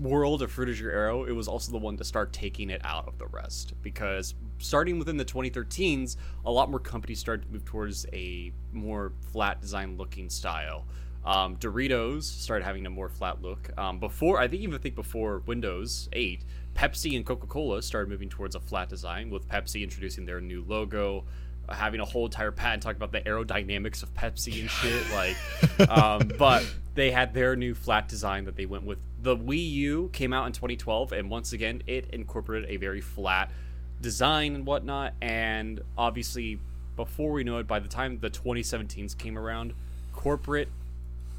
world 0.00 0.40
of 0.42 0.54
Frutiger 0.54 0.90
Aero, 0.90 1.24
it 1.24 1.32
was 1.32 1.46
also 1.46 1.70
the 1.70 1.78
one 1.78 1.96
to 1.98 2.04
start 2.04 2.32
taking 2.32 2.70
it 2.70 2.80
out 2.84 3.06
of 3.06 3.18
the 3.18 3.26
rest 3.26 3.74
because 3.82 4.34
starting 4.58 4.98
within 4.98 5.16
the 5.16 5.24
2013s, 5.24 6.16
a 6.44 6.50
lot 6.50 6.70
more 6.70 6.80
companies 6.80 7.18
started 7.18 7.46
to 7.46 7.52
move 7.52 7.64
towards 7.64 8.06
a 8.12 8.52
more 8.72 9.12
flat 9.32 9.60
design 9.60 9.96
looking 9.96 10.30
style. 10.30 10.86
Um, 11.24 11.56
Doritos 11.56 12.24
started 12.24 12.64
having 12.64 12.84
a 12.86 12.90
more 12.90 13.08
flat 13.08 13.40
look. 13.40 13.70
Um, 13.78 13.98
before, 13.98 14.38
I 14.38 14.48
think 14.48 14.62
even 14.62 14.78
think 14.78 14.94
before 14.94 15.38
Windows 15.46 16.08
8, 16.12 16.44
Pepsi 16.74 17.16
and 17.16 17.24
Coca 17.24 17.46
Cola 17.46 17.82
started 17.82 18.10
moving 18.10 18.28
towards 18.28 18.54
a 18.54 18.60
flat 18.60 18.88
design, 18.88 19.30
with 19.30 19.48
Pepsi 19.48 19.82
introducing 19.82 20.26
their 20.26 20.40
new 20.40 20.64
logo, 20.66 21.24
having 21.68 22.00
a 22.00 22.04
whole 22.04 22.26
entire 22.26 22.52
patent 22.52 22.82
talking 22.82 22.96
about 22.96 23.12
the 23.12 23.22
aerodynamics 23.22 24.02
of 24.02 24.12
Pepsi 24.14 24.60
and 24.60 24.70
shit. 24.70 25.04
Like, 25.14 25.88
um, 25.88 26.30
but 26.38 26.66
they 26.94 27.10
had 27.10 27.32
their 27.32 27.56
new 27.56 27.74
flat 27.74 28.08
design 28.08 28.44
that 28.44 28.56
they 28.56 28.66
went 28.66 28.84
with. 28.84 28.98
The 29.22 29.36
Wii 29.36 29.70
U 29.72 30.10
came 30.12 30.32
out 30.32 30.46
in 30.46 30.52
2012, 30.52 31.12
and 31.12 31.30
once 31.30 31.52
again, 31.52 31.82
it 31.86 32.08
incorporated 32.12 32.68
a 32.68 32.76
very 32.76 33.00
flat 33.00 33.50
design 34.00 34.54
and 34.54 34.66
whatnot. 34.66 35.14
And 35.22 35.80
obviously, 35.96 36.58
before 36.96 37.32
we 37.32 37.44
know 37.44 37.58
it, 37.58 37.66
by 37.66 37.78
the 37.78 37.88
time 37.88 38.18
the 38.18 38.30
2017s 38.30 39.16
came 39.16 39.38
around, 39.38 39.72
corporate, 40.12 40.68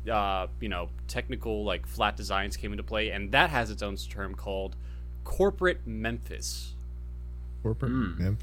uh, 0.09 0.47
you 0.59 0.69
know, 0.69 0.89
technical 1.07 1.63
like 1.63 1.85
flat 1.87 2.15
designs 2.17 2.57
came 2.57 2.71
into 2.71 2.83
play, 2.83 3.09
and 3.09 3.31
that 3.31 3.49
has 3.49 3.69
its 3.71 3.81
own 3.81 3.95
term 3.97 4.35
called 4.35 4.75
corporate 5.23 5.85
Memphis. 5.85 6.73
Corporate 7.63 7.91
Mem- 7.91 8.37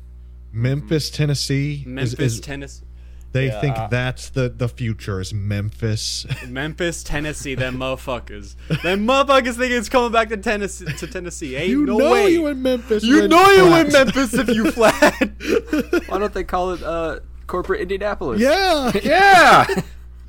Memphis, 0.53 1.11
Tennessee. 1.11 1.85
Memphis, 1.87 2.19
is, 2.35 2.41
Tennessee. 2.41 2.85
They 3.33 3.47
Yeah, 3.47 3.61
think 3.63 3.77
that's 3.91 4.29
the 4.29 4.51
the 4.51 4.69
future 4.69 5.19
is 5.21 5.33
Memphis. 5.33 6.27
Memphis, 6.49 7.03
Tennessee, 7.03 7.55
them 7.55 7.79
motherfuckers. 7.79 8.57
them 8.83 9.07
motherfuckers 9.07 9.57
think 9.57 9.73
it's 9.73 9.89
coming 9.89 10.13
back 10.13 10.29
to 10.29 10.37
Tennessee. 10.37 10.85
To 10.85 11.07
Tennessee, 11.07 11.57
ain't 11.57 11.69
you 11.71 11.87
no 11.87 11.97
know 11.97 12.13
way. 12.13 12.29
you 12.31 12.47
in 12.49 12.61
Memphis. 12.61 13.03
You 13.03 13.29
know 13.29 13.51
you 13.53 13.75
in. 13.77 13.91
Memphis 13.93 14.35
if 14.35 14.49
you 14.49 14.71
flat. 14.71 15.15
Why 16.09 16.19
don't 16.19 16.35
they 16.35 16.45
call 16.45 16.73
it 16.73 16.83
uh, 16.83 17.21
corporate 17.47 17.81
Indianapolis? 17.81 18.41
Yeah. 18.41 18.93
Yeah. 19.03 19.67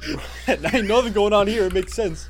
I 0.47 0.81
know 0.81 0.95
what's 0.95 1.11
going 1.11 1.33
on 1.33 1.47
here. 1.47 1.65
It 1.65 1.73
makes 1.73 1.93
sense. 1.93 2.27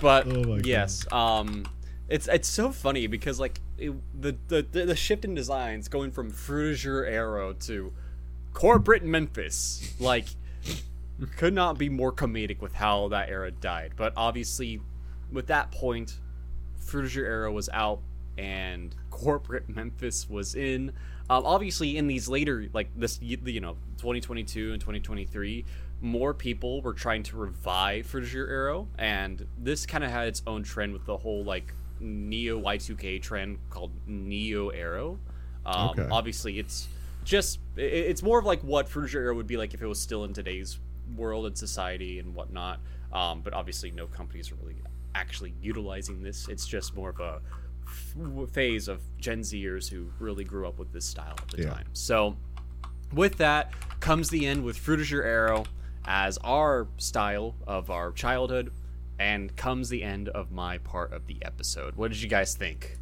But 0.00 0.26
Oh 0.26 0.58
yes, 0.62 1.06
um, 1.12 1.64
it's 2.08 2.28
it's 2.28 2.48
so 2.48 2.72
funny 2.72 3.06
because 3.06 3.40
like 3.40 3.60
it, 3.78 3.92
the, 4.20 4.36
the 4.48 4.62
the 4.62 4.96
shift 4.96 5.24
in 5.24 5.34
designs 5.34 5.88
going 5.88 6.12
from 6.12 6.30
Frutiger 6.30 7.06
Aero 7.08 7.52
to 7.52 7.92
corporate 8.52 9.04
Memphis, 9.04 9.94
like 9.98 10.26
could 11.36 11.54
not 11.54 11.78
be 11.78 11.88
more 11.88 12.12
comedic 12.12 12.60
with 12.60 12.74
how 12.74 13.08
that 13.08 13.28
era 13.28 13.50
died. 13.50 13.92
But 13.96 14.12
obviously, 14.16 14.80
with 15.30 15.46
that 15.46 15.70
point, 15.70 16.18
Frutiger 16.80 17.24
Aero 17.24 17.52
was 17.52 17.68
out 17.72 18.00
and 18.36 18.94
corporate 19.10 19.68
Memphis 19.68 20.28
was 20.28 20.54
in. 20.54 20.92
Um, 21.30 21.46
obviously, 21.46 21.96
in 21.96 22.08
these 22.08 22.28
later, 22.28 22.66
like 22.72 22.90
this, 22.96 23.20
you 23.22 23.60
know, 23.60 23.76
2022 23.98 24.72
and 24.72 24.80
2023, 24.80 25.64
more 26.02 26.34
people 26.34 26.82
were 26.82 26.92
trying 26.92 27.22
to 27.22 27.36
revive 27.36 28.06
Frutiger 28.10 28.48
Aero, 28.48 28.88
and 28.98 29.46
this 29.56 29.86
kind 29.86 30.04
of 30.04 30.10
had 30.10 30.28
its 30.28 30.42
own 30.46 30.62
trend 30.64 30.92
with 30.92 31.06
the 31.06 31.16
whole 31.16 31.44
like 31.44 31.72
Neo 32.00 32.60
Y2K 32.60 33.22
trend 33.22 33.58
called 33.70 33.92
Neo 34.06 34.68
Aero. 34.70 35.18
Um, 35.64 35.90
Okay. 35.90 36.08
Obviously, 36.10 36.58
it's 36.58 36.88
just 37.24 37.60
i- 37.78 37.80
i- 37.80 37.84
it's 37.84 38.22
more 38.22 38.38
of 38.40 38.44
like 38.44 38.60
what 38.62 38.88
Frutiger 38.88 39.14
Aero 39.20 39.36
would 39.36 39.46
be 39.46 39.56
like 39.56 39.72
if 39.74 39.80
it 39.82 39.86
was 39.86 40.00
still 40.00 40.24
in 40.24 40.32
today's 40.32 40.80
world 41.16 41.46
and 41.46 41.56
society 41.56 42.18
and 42.18 42.34
whatnot. 42.34 42.80
Um, 43.12 43.40
but 43.42 43.52
obviously, 43.54 43.92
no 43.92 44.06
companies 44.08 44.50
are 44.50 44.56
really 44.56 44.74
actually 45.14 45.54
utilizing 45.62 46.22
this. 46.22 46.48
It's 46.48 46.66
just 46.66 46.96
more 46.96 47.10
of 47.10 47.20
a 47.20 47.40
f- 47.86 48.50
phase 48.50 48.88
of 48.88 49.00
Gen 49.18 49.40
Zers 49.42 49.88
who 49.88 50.10
really 50.18 50.42
grew 50.44 50.66
up 50.66 50.78
with 50.78 50.92
this 50.92 51.04
style 51.04 51.34
at 51.38 51.48
the 51.48 51.62
Yeah. 51.62 51.70
time. 51.74 51.86
So, 51.92 52.36
with 53.12 53.36
that 53.36 53.72
comes 54.00 54.30
the 54.30 54.46
end 54.46 54.64
with 54.64 54.76
Frutiger 54.78 55.22
Arrow 55.22 55.64
as 56.04 56.38
our 56.38 56.86
style 56.98 57.54
of 57.66 57.90
our 57.90 58.12
childhood, 58.12 58.72
and 59.18 59.54
comes 59.56 59.88
the 59.88 60.02
end 60.02 60.28
of 60.30 60.50
my 60.50 60.78
part 60.78 61.12
of 61.12 61.26
the 61.26 61.36
episode. 61.42 61.94
What 61.96 62.10
did 62.10 62.20
you 62.22 62.28
guys 62.28 62.54
think? 62.54 62.98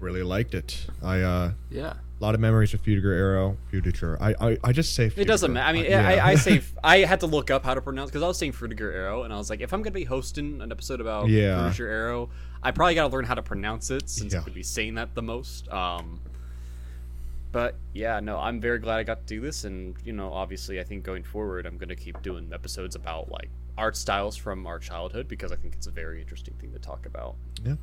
really 0.00 0.22
liked 0.22 0.54
it. 0.54 0.86
I 1.02 1.22
uh 1.22 1.50
Yeah. 1.70 1.94
a 1.94 2.24
lot 2.24 2.36
of 2.36 2.40
memories 2.40 2.72
of 2.72 2.80
Fudiger 2.84 3.12
Aero, 3.12 3.56
Fudiger. 3.72 4.16
I, 4.20 4.32
I 4.52 4.56
I 4.62 4.70
just 4.72 4.94
say 4.94 5.10
It 5.16 5.24
doesn't 5.24 5.52
matter. 5.52 5.66
I 5.68 5.72
mean, 5.72 5.86
Uh, 5.86 5.88
yeah. 5.88 6.08
I, 6.24 6.28
I 6.28 6.34
say 6.36 6.62
I 6.84 6.98
had 6.98 7.18
to 7.20 7.26
look 7.26 7.50
up 7.50 7.64
how 7.64 7.74
to 7.74 7.80
pronounce 7.80 8.08
because 8.10 8.22
I 8.22 8.28
was 8.28 8.38
saying 8.38 8.52
Frutiger 8.52 8.94
Aero, 8.94 9.24
and 9.24 9.32
I 9.34 9.36
was 9.38 9.50
like, 9.50 9.60
if 9.60 9.72
I'm 9.72 9.82
gonna 9.82 9.90
be 9.94 10.04
hosting 10.04 10.62
an 10.62 10.70
episode 10.70 11.00
about 11.00 11.28
Yeah. 11.28 11.56
Frutiger 11.68 11.88
Aero, 11.88 12.30
I 12.62 12.70
probably 12.70 12.94
got 12.94 13.08
to 13.08 13.12
learn 13.12 13.24
how 13.24 13.34
to 13.34 13.42
pronounce 13.42 13.90
it 13.90 14.08
since 14.08 14.32
Yeah. 14.32 14.38
I'm 14.38 14.44
gonna 14.44 14.54
be 14.54 14.62
saying 14.62 14.94
that 14.94 15.16
the 15.16 15.22
most. 15.22 15.68
Um, 15.68 16.20
but 17.52 17.76
yeah, 17.94 18.20
no, 18.20 18.38
I'm 18.38 18.60
very 18.60 18.78
glad 18.78 18.98
I 18.98 19.02
got 19.04 19.26
to 19.26 19.34
do 19.34 19.40
this, 19.40 19.64
and 19.64 19.96
you 20.04 20.12
know, 20.12 20.32
obviously, 20.32 20.80
I 20.80 20.84
think 20.84 21.04
going 21.04 21.22
forward, 21.22 21.66
I'm 21.66 21.76
gonna 21.78 21.96
keep 21.96 22.20
doing 22.22 22.50
episodes 22.52 22.94
about 22.94 23.30
like 23.30 23.50
art 23.76 23.96
styles 23.96 24.36
from 24.36 24.66
our 24.66 24.78
childhood 24.78 25.28
because 25.28 25.52
I 25.52 25.56
think 25.56 25.74
it's 25.74 25.86
a 25.86 25.90
very 25.92 26.20
interesting 26.20 26.54
thing 26.60 26.72
to 26.72 26.78
talk 26.78 27.06
about. 27.06 27.36
Yeah, 27.64 27.74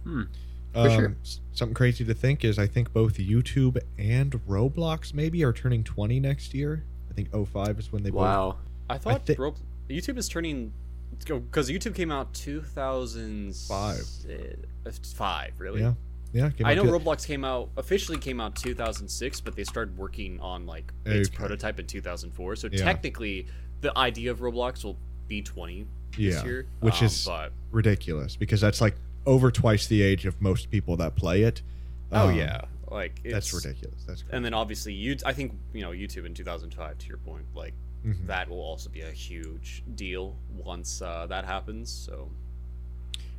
Um, 0.75 0.89
sure. 0.89 1.15
Something 1.53 1.73
crazy 1.73 2.03
to 2.03 2.13
think 2.13 2.43
is 2.43 2.59
I 2.59 2.67
think 2.67 2.91
both 2.91 3.15
YouTube 3.17 3.77
and 3.97 4.31
Roblox 4.45 5.13
maybe 5.13 5.41
are 5.45 5.53
turning 5.53 5.83
20 5.85 6.19
next 6.19 6.53
year. 6.53 6.83
I 7.09 7.13
think 7.13 7.29
05 7.31 7.79
is 7.79 7.91
when 7.93 8.03
they 8.03 8.09
both 8.09 8.19
Wow. 8.21 8.57
I 8.89 8.97
thought 8.97 9.25
thi- 9.25 9.35
Rob- 9.39 9.57
YouTube 9.89 10.17
is 10.17 10.27
turning 10.27 10.73
because 11.25 11.69
YouTube 11.69 11.95
came 11.95 12.11
out 12.11 12.33
2005. 12.33 13.95
Five, 15.15 15.53
really? 15.59 15.81
Yeah. 15.81 15.93
Yeah, 16.35 16.49
I 16.65 16.75
know 16.75 16.83
Roblox 16.83 17.25
came 17.25 17.45
out 17.45 17.69
officially 17.77 18.17
came 18.17 18.41
out 18.41 18.57
2006, 18.57 19.39
but 19.39 19.55
they 19.55 19.63
started 19.63 19.97
working 19.97 20.37
on 20.41 20.65
like 20.65 20.91
its 21.05 21.29
Okay. 21.29 21.37
prototype 21.37 21.79
in 21.79 21.87
2004. 21.87 22.57
So 22.57 22.67
Yeah. 22.69 22.83
technically, 22.83 23.47
the 23.79 23.97
idea 23.97 24.31
of 24.31 24.39
Roblox 24.39 24.83
will 24.83 24.97
be 25.29 25.41
20 25.41 25.87
this 26.17 26.35
Yeah, 26.35 26.43
year, 26.43 26.65
which 26.81 26.99
um, 26.99 27.05
is- 27.05 27.23
But 27.25 27.53
ridiculous 27.71 28.35
because 28.35 28.59
that's 28.59 28.81
like 28.81 28.95
over 29.25 29.49
twice 29.49 29.87
the 29.87 30.01
age 30.01 30.25
of 30.25 30.41
most 30.41 30.69
people 30.69 30.97
that 30.97 31.15
play 31.15 31.43
it. 31.43 31.61
oh 32.11 32.27
Um, 32.27 32.35
yeah, 32.37 32.65
like 32.91 33.21
That's 33.23 33.53
ridiculous. 33.53 34.03
That's 34.05 34.21
crazy. 34.23 34.35
And 34.35 34.43
then 34.43 34.53
obviously, 34.53 34.91
you 34.93 35.15
I 35.25 35.31
think 35.31 35.53
you 35.73 35.83
know 35.83 35.91
YouTube 35.91 36.25
in 36.25 36.33
2005. 36.33 36.97
To 36.97 37.07
your 37.07 37.17
point, 37.19 37.45
like 37.55 37.73
Mhm. 38.05 38.27
that 38.27 38.49
will 38.49 38.59
also 38.59 38.89
be 38.89 39.01
a 39.01 39.11
huge 39.11 39.83
deal 39.95 40.35
once 40.53 41.01
uh, 41.01 41.27
that 41.27 41.45
happens. 41.45 41.89
So 41.89 42.29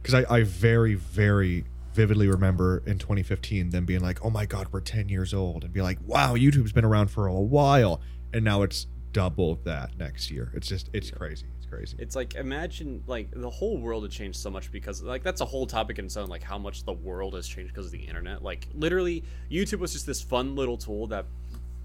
because 0.01 0.15
I, 0.15 0.37
I 0.39 0.43
very 0.45 0.95
very 0.95 1.65
vividly 1.97 2.29
remember 2.29 2.83
in 2.87 2.99
2015 2.99 3.71
them 3.71 3.87
being 3.87 4.01
like 4.01 4.23
oh 4.25 4.29
my 4.31 4.45
god 4.45 4.69
we're 4.71 4.81
10 4.81 5.09
years 5.09 5.33
old 5.33 5.65
and 5.65 5.73
be 5.73 5.81
like 5.81 5.99
wow 6.05 6.35
youtube's 6.35 6.73
been 6.73 6.85
around 6.85 7.09
for 7.11 7.27
a 7.27 7.33
while. 7.35 8.01
And 8.35 8.45
now 8.45 8.63
it's 8.63 8.87
double 9.13 9.55
that 9.65 9.97
next 9.99 10.31
year. 10.31 10.53
It's 10.55 10.69
just 10.69 10.91
it's 10.93 11.11
crazy. 11.11 11.47
It's 11.57 11.67
crazy. 11.67 11.97
It's 11.99 12.15
like 12.15 12.35
imagine 12.35 13.03
like 13.07 13.31
the 13.33 13.49
whole 13.49 13.79
world 13.79 14.03
had 14.03 14.13
changed 14.13 14.39
so 14.39 14.51
much 14.51 14.71
because 14.71 15.03
like 15.03 15.23
that's 15.23 15.41
a 15.41 15.45
whole 15.47 15.67
topic 15.67 15.99
in 15.99 16.05
its 16.05 16.17
own 16.19 16.29
like 16.29 16.43
how 16.43 16.59
much 16.59 16.85
the 16.85 16.93
world 16.93 17.33
has 17.35 17.49
changed 17.49 17.73
because 17.73 17.87
of 17.87 17.93
the 17.93 18.01
internet. 18.11 18.43
Like 18.43 18.69
literally 18.75 19.25
youtube 19.51 19.79
was 19.79 19.93
just 19.95 20.07
this 20.07 20.21
fun 20.21 20.55
little 20.55 20.77
tool 20.77 21.07
that 21.07 21.25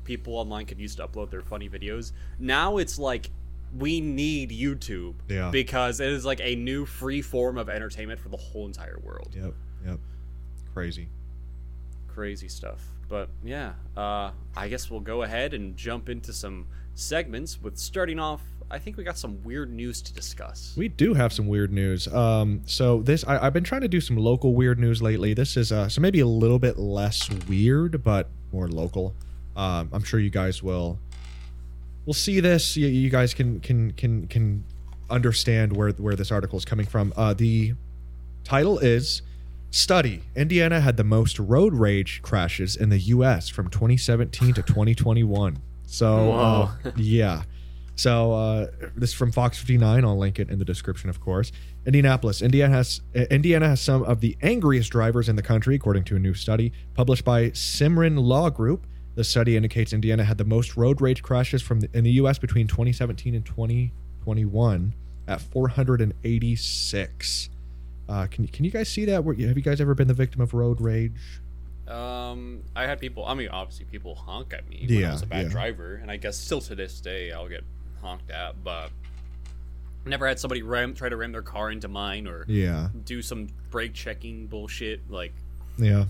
people 0.04 0.36
online 0.36 0.66
could 0.66 0.80
use 0.80 0.94
to 0.96 1.08
upload 1.08 1.30
their 1.30 1.42
funny 1.42 1.70
videos. 1.70 2.12
Now 2.38 2.78
it's 2.78 3.00
like 3.00 3.30
we 3.78 4.02
need 4.02 4.50
youtube 4.50 5.14
Yeah. 5.30 5.50
because 5.52 6.02
it 6.02 6.10
is 6.10 6.26
like 6.26 6.42
a 6.44 6.56
new 6.58 6.86
free 6.86 7.22
form 7.22 7.58
of 7.58 7.70
entertainment 7.70 8.20
for 8.20 8.28
the 8.28 8.36
whole 8.38 8.66
entire 8.66 9.00
world. 9.02 9.34
Yep 9.38 9.54
yep. 9.86 10.00
Crazy. 10.74 11.08
Crazy 12.08 12.48
stuff. 12.48 12.82
But 13.10 13.28
yeah 13.44 13.74
uh 13.98 14.32
i 14.56 14.70
guess 14.70 14.90
we'll 14.90 15.02
go 15.02 15.24
ahead 15.24 15.54
and 15.54 15.76
jump 15.76 16.08
into 16.08 16.32
some 16.32 16.66
segments 16.94 17.62
with 17.62 17.78
starting 17.78 18.20
off 18.20 18.42
i 18.70 18.80
think 18.80 18.96
we 18.96 19.04
got 19.04 19.18
some 19.18 19.44
weird 19.44 19.70
news 19.74 20.02
to 20.02 20.14
discuss. 20.14 20.74
We 20.78 20.88
do 20.88 21.14
have 21.14 21.34
some 21.34 21.48
weird 21.48 21.74
news. 21.74 22.08
Um 22.08 22.62
so 22.66 23.02
this 23.02 23.26
I, 23.28 23.46
i've 23.46 23.52
been 23.52 23.66
trying 23.66 23.82
to 23.82 23.90
do 23.90 24.00
some 24.00 24.16
local 24.16 24.54
weird 24.54 24.80
news 24.80 25.02
lately. 25.02 25.34
This 25.34 25.58
is 25.58 25.74
uh 25.74 25.90
so 25.90 26.00
maybe 26.00 26.22
a 26.22 26.26
little 26.26 26.58
bit 26.58 26.78
less 26.78 27.30
weird 27.50 28.02
but 28.02 28.30
more 28.54 28.70
local. 28.70 29.14
Um 29.58 29.90
i'm 29.92 30.04
sure 30.04 30.22
you 30.22 30.30
guys 30.30 30.64
will 30.64 30.98
will 32.06 32.14
see 32.14 32.40
this. 32.40 32.78
You, 32.78 32.88
you 32.88 33.10
guys 33.10 33.34
can 33.34 33.60
can 33.60 33.92
can 33.92 34.28
can 34.28 34.64
understand 35.10 35.76
where 35.76 35.92
where 35.92 36.16
this 36.16 36.32
article 36.32 36.58
is 36.58 36.64
coming 36.64 36.86
from. 36.86 37.12
Uh 37.18 37.34
the 37.34 37.74
title 38.46 38.80
is 38.80 39.22
study 39.72 40.22
indiana 40.36 40.80
had 40.80 40.98
the 40.98 41.04
most 41.04 41.40
road 41.40 41.74
rage 41.74 42.22
crashes 42.22 42.76
in 42.76 42.90
the 42.90 43.00
us 43.00 43.50
from 43.50 43.70
2017 43.70 44.54
to 44.54 44.62
2021 44.62 45.58
so 45.86 46.34
uh, 46.34 46.72
yeah 46.96 47.44
so 48.02 48.34
uh, 48.34 48.68
this 48.96 49.12
is 49.12 49.16
from 49.16 49.32
Fox 49.32 49.60
59. 49.60 50.04
I'll 50.04 50.18
link 50.18 50.40
it 50.40 50.50
in 50.50 50.58
the 50.58 50.66
description, 50.66 51.12
of 51.12 51.20
course. 51.20 51.52
Indianapolis, 51.86 52.42
Indiana 52.42 52.74
has 52.74 53.02
uh, 53.16 53.26
Indiana 53.30 53.68
has 53.68 53.82
some 53.82 54.02
of 54.04 54.22
the 54.22 54.36
angriest 54.42 54.90
drivers 54.90 55.30
in 55.30 55.36
the 55.36 55.44
country, 55.44 55.76
according 55.76 56.06
to 56.06 56.16
a 56.16 56.20
new 56.20 56.34
study 56.34 56.74
published 56.96 57.24
by 57.24 57.52
Simmrin 57.52 58.18
Law 58.18 58.50
Group. 58.50 58.88
The 59.14 59.24
study 59.24 59.56
indicates 59.56 59.94
Indiana 59.94 60.24
had 60.24 60.40
the 60.40 60.46
most 60.46 60.78
road 60.78 61.00
rage 61.00 61.22
crashes 61.22 61.62
from 61.62 61.82
the, 61.82 61.90
in 61.94 62.04
the 62.04 62.14
U.S. 62.14 62.40
between 62.40 62.66
2017 62.66 63.36
and 63.36 63.46
2021 63.46 64.96
at 65.28 65.40
486. 65.40 67.50
Uh, 68.12 68.28
can 68.28 68.46
can 68.48 68.66
you 68.66 68.72
guys 68.72 68.90
see 68.90 69.06
that? 69.06 69.24
Were- 69.24 69.34
Have 69.34 69.58
you 69.58 69.64
guys 69.64 69.80
ever 69.80 69.96
been 69.96 70.10
the 70.10 70.14
victim 70.14 70.42
of 70.42 70.54
road 70.54 70.82
rage? 70.82 71.40
Um, 71.88 72.62
I 72.76 72.86
had 72.86 73.00
people. 73.00 73.26
I 73.26 73.34
mean, 73.34 73.48
obviously, 73.48 73.86
people 73.86 74.16
honk 74.16 74.54
at 74.54 74.70
me 74.70 74.86
when 74.88 75.00
Yeah, 75.00 75.10
I 75.10 75.14
was 75.14 75.22
a 75.22 75.26
bad 75.28 75.44
yeah. 75.46 75.50
driver, 75.52 75.96
and 75.96 76.12
I 76.12 76.18
guess 76.18 76.38
still 76.38 76.60
to 76.62 76.76
this 76.76 77.00
day, 77.00 77.32
I'll 77.32 77.48
get 77.48 77.64
honked 78.02 78.30
at. 78.30 78.62
But 78.66 78.90
never 80.06 80.28
had 80.28 80.40
somebody 80.40 80.62
ram 80.62 80.94
try 80.94 81.08
to 81.08 81.16
ram 81.16 81.32
their 81.32 81.42
car 81.42 81.72
into 81.72 81.88
mine 81.88 82.28
or 82.28 82.44
Yeah. 82.50 82.90
do 83.06 83.22
some 83.22 83.48
brake 83.70 83.94
checking 83.94 84.48
bullshit. 84.48 85.00
Like, 85.10 85.32
Yeah. 85.78 86.06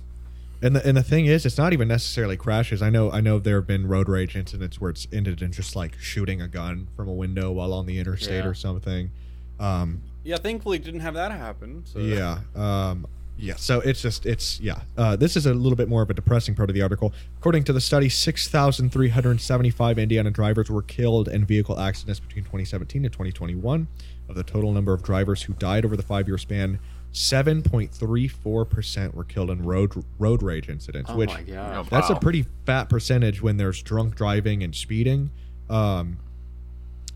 And 0.64 0.76
the 0.76 0.88
and 0.88 0.98
the 0.98 1.04
thing 1.04 1.28
is, 1.28 1.46
it's 1.46 1.58
not 1.58 1.72
even 1.72 1.88
necessarily 1.88 2.36
crashes. 2.38 2.82
I 2.82 2.90
know 2.90 3.12
I 3.12 3.22
know 3.22 3.38
there 3.38 3.58
have 3.58 3.68
been 3.68 3.88
road 3.88 4.10
rage 4.10 4.36
incidents 4.36 4.82
where 4.82 4.90
it's 4.90 5.08
ended 5.14 5.42
in 5.44 5.52
just 5.52 5.76
like 5.76 5.98
shooting 6.00 6.42
a 6.42 6.48
gun 6.48 6.88
from 6.96 7.08
a 7.08 7.14
window 7.14 7.52
while 7.52 7.74
on 7.74 7.86
the 7.86 8.00
interstate 8.00 8.44
Yeah. 8.44 8.50
or 8.50 8.54
something. 8.56 9.12
Um, 9.60 10.02
yeah, 10.24 10.38
thankfully, 10.38 10.80
didn't 10.80 11.00
have 11.02 11.14
that 11.16 11.32
happen. 11.32 11.84
So 11.86 12.00
yeah. 12.00 12.40
Um, 12.56 13.08
yeah. 13.38 13.56
So 13.56 13.80
it's 13.82 14.02
just 14.02 14.26
it's 14.26 14.60
yeah. 14.60 14.82
Uh, 14.98 15.16
this 15.16 15.36
is 15.36 15.46
a 15.46 15.54
little 15.54 15.76
bit 15.76 15.90
more 15.90 16.02
of 16.04 16.10
a 16.10 16.14
depressing 16.14 16.54
part 16.54 16.70
of 16.70 16.76
the 16.76 16.82
article. 16.82 17.14
According 17.40 17.64
to 17.66 17.74
the 17.74 17.82
study, 17.82 18.08
six 18.08 18.48
thousand 18.48 18.92
three 18.92 19.10
hundred 19.10 19.42
seventy-five 19.42 19.98
Indiana 19.98 20.30
drivers 20.30 20.70
were 20.70 20.84
killed 20.84 21.28
in 21.28 21.46
vehicle 21.46 21.80
accidents 21.80 22.20
between 22.20 22.44
2017 22.44 23.04
and 23.04 23.12
2021. 23.12 23.88
Of 24.30 24.36
the 24.36 24.44
total 24.44 24.72
number 24.72 24.94
of 24.94 25.04
drivers 25.04 25.44
who 25.44 25.54
died 25.54 25.84
over 25.84 25.98
the 25.98 26.04
five-year 26.04 26.38
span, 26.38 26.80
7.34 27.12 28.70
percent 28.70 29.14
were 29.14 29.26
killed 29.26 29.50
in 29.50 29.66
road 29.66 30.06
road 30.20 30.42
rage 30.42 30.70
incidents. 30.70 31.10
Oh 31.12 31.18
which 31.18 31.30
my 31.30 31.42
god. 31.42 31.88
that's 31.90 32.10
a 32.10 32.16
pretty 32.16 32.46
fat 32.66 32.90
percentage 32.90 33.42
when 33.42 33.58
there's 33.58 33.82
drunk 33.82 34.16
driving 34.16 34.64
and 34.64 34.74
speeding. 34.74 35.32
Um, 35.70 36.20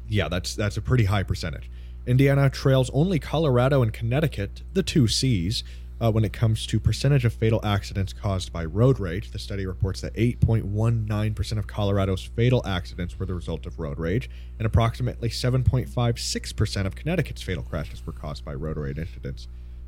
yeah, 0.09 0.27
that's 0.27 0.55
that's 0.55 0.77
a 0.77 0.81
pretty 0.81 1.05
high 1.05 1.23
percentage. 1.23 1.69
Indiana 2.07 2.49
trails 2.49 2.91
only 2.93 3.19
Colorado 3.19 3.81
and 3.81 3.91
Connecticut, 3.91 4.61
the 4.73 4.83
two 4.83 5.07
C's, 5.07 5.63
uh, 5.99 6.11
when 6.11 6.25
it 6.25 6.33
comes 6.33 6.67
to 6.67 6.79
percentage 6.79 7.25
of 7.25 7.33
fatal 7.33 7.59
accidents 7.63 8.13
caused 8.13 8.51
by 8.51 8.65
road 8.65 8.99
rage. 8.99 9.31
The 9.31 9.39
study 9.39 9.65
reports 9.65 10.01
that 10.01 10.13
8.19% 10.15 11.57
of 11.57 11.67
Colorado's 11.67 12.23
fatal 12.23 12.61
accidents 12.65 13.17
were 13.17 13.25
the 13.25 13.33
result 13.33 13.65
of 13.65 13.79
road 13.79 13.97
rage, 13.97 14.29
and 14.59 14.65
approximately 14.65 15.29
7.56% 15.29 16.85
of 16.85 16.95
Connecticut's 16.95 17.41
fatal 17.41 17.63
crashes 17.63 18.05
were 18.05 18.13
caused 18.13 18.43
by 18.43 18.53
road 18.53 18.77
rage 18.77 18.97
incidents. 18.97 19.47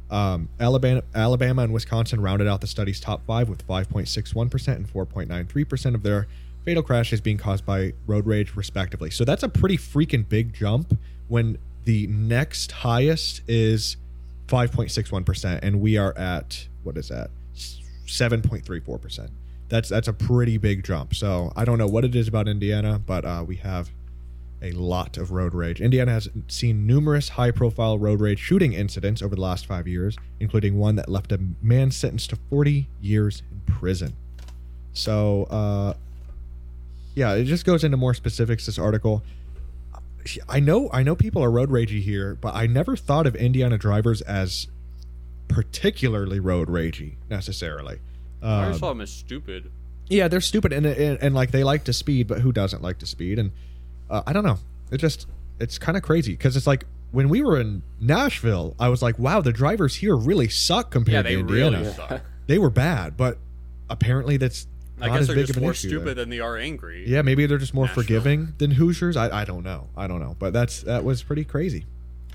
Um, 0.09 0.47
Alabama, 0.59 1.03
Alabama 1.13 1.63
and 1.63 1.74
Wisconsin 1.74 2.22
rounded 2.22 2.47
out 2.47 2.61
the 2.61 2.68
study's 2.68 2.99
top 2.99 3.26
five 3.26 3.49
with 3.49 3.68
5.61% 3.68 4.76
and 4.76 4.88
4.93% 4.88 5.95
of 5.95 6.03
their 6.03 6.28
fatal 6.63 6.82
crashes 6.82 7.20
being 7.20 7.38
caused 7.38 7.65
by 7.65 7.93
road 8.07 8.26
rage, 8.26 8.55
respectively. 8.55 9.09
So 9.09 9.26
that's 9.26 9.43
a 9.43 9.49
pretty 9.49 9.78
freaking 9.78 10.28
big 10.28 10.53
jump 10.53 10.97
when 11.28 11.57
the 11.88 12.06
next 12.08 12.74
highest 12.74 13.42
is 13.48 13.96
5.61%, 14.48 15.60
and 15.64 15.80
we 15.80 15.96
are 15.96 16.16
at, 16.18 16.68
what 16.84 16.98
is 16.98 17.08
that? 17.08 17.30
7.34%. 17.56 19.30
That's 19.70 19.88
that's 19.88 20.10
a 20.10 20.14
pretty 20.14 20.58
big 20.58 20.84
jump. 20.84 21.16
So 21.16 21.54
I 21.56 21.64
don't 21.64 21.78
know 21.78 21.88
what 21.88 22.04
it 22.04 22.14
is 22.14 22.28
about 22.28 22.50
Indiana, 22.50 23.00
but 23.00 23.24
uh, 23.24 23.46
we 23.48 23.56
have 23.58 23.90
a 24.62 24.72
lot 24.72 25.16
of 25.18 25.32
road 25.32 25.54
rage. 25.54 25.80
Indiana 25.80 26.12
has 26.12 26.28
seen 26.50 26.86
numerous 26.86 27.30
high 27.30 27.52
profile 27.52 27.98
road 27.98 28.20
rage 28.20 28.40
shooting 28.40 28.74
incidents 28.74 29.22
over 29.22 29.36
the 29.36 29.42
last 29.42 29.66
five 29.66 29.88
years, 29.88 30.18
including 30.42 30.78
one 30.78 30.98
that 30.98 31.08
left 31.08 31.32
a 31.32 31.40
man 31.62 31.92
sentenced 31.92 32.32
to 32.32 32.38
40 32.50 32.88
years 33.02 33.44
in 33.50 33.62
prison. 33.74 34.14
So, 34.92 35.44
uh, 35.46 35.94
yeah, 37.16 37.34
it 37.34 37.46
just 37.46 37.66
goes 37.66 37.86
into 37.86 37.96
more 37.96 38.14
specifics. 38.14 38.66
This 38.66 38.78
article. 38.78 39.24
I 40.50 40.60
know, 40.60 40.90
I 40.94 41.04
know, 41.04 41.16
people 41.16 41.44
are 41.44 41.52
road 41.52 41.70
ragey 41.70 42.02
here, 42.02 42.36
but 42.36 42.56
I 42.56 42.68
never 42.68 42.96
thought 42.96 43.26
of 43.28 43.36
Indiana 43.36 43.78
drivers 43.78 44.22
as 44.22 44.68
particularly 45.48 46.40
road 46.40 46.68
ragey 46.68 47.14
necessarily. 47.30 48.00
I 48.42 48.64
Um, 48.66 48.70
just 48.72 48.80
saw 48.82 48.92
him 48.92 49.02
as 49.02 49.12
stupid. 49.12 49.72
yeah, 50.10 50.28
they're 50.28 50.42
stupid 50.42 50.72
and, 50.74 50.86
and 50.86 51.18
and 51.22 51.34
like 51.36 51.52
they 51.52 51.64
like 51.64 51.84
to 51.86 51.94
speed, 51.94 52.28
but 52.28 52.42
who 52.42 52.52
doesn't 52.52 52.82
like 52.82 53.00
to 53.00 53.06
speed? 53.06 53.40
And 53.40 53.52
uh, 54.10 54.22
I 54.28 54.34
don't 54.34 54.44
know. 54.44 54.60
It 54.92 54.98
just 54.98 55.28
it's 55.60 55.78
kind 55.78 55.98
of 55.98 56.04
crazy 56.04 56.34
because 56.34 56.56
it's 56.56 56.68
like 56.68 56.86
when 57.12 57.30
we 57.30 57.42
were 57.42 57.60
in 57.60 57.82
Nashville, 58.00 58.76
I 58.80 58.90
was 58.90 59.02
like, 59.02 59.18
wow, 59.18 59.42
the 59.42 59.54
drivers 59.54 59.96
here 59.96 60.16
really 60.16 60.50
suck 60.50 60.88
Yeah, 60.88 60.92
compared 60.92 61.26
they 61.26 61.34
to 61.36 61.40
Indiana. 61.40 61.80
really 61.80 61.94
suck. 61.94 62.22
They 62.48 62.58
were 62.58 62.70
bad, 62.70 63.18
but 63.18 63.38
apparently 63.90 64.38
that's 64.38 64.68
I 65.00 65.08
not 65.08 65.14
guess 65.14 65.22
as 65.22 65.28
they're 65.28 65.36
big 65.36 65.48
just 65.48 65.58
of 65.58 65.62
more 65.64 65.72
issue 65.72 65.89
stupid 65.89 66.06
there. 66.06 66.14
than 66.16 66.30
they 66.30 66.39
are 66.39 66.58
angry. 66.58 67.04
Yeah, 67.08 67.22
maybe 67.22 67.45
they're 67.45 67.58
just 67.58 67.74
more 67.74 67.86
Nashville. 67.86 68.04
forgiving 68.04 68.54
than 68.58 68.72
Hoosiers. 68.72 69.16
I, 69.18 69.41
I 69.41 69.45
don't 69.45 69.64
know. 69.64 69.89
I 69.95 70.08
don't 70.08 70.20
know, 70.20 70.36
but 70.39 70.54
that's 70.54 70.82
that 70.84 71.04
was 71.04 71.24
pretty 71.24 71.45
crazy. 71.45 71.86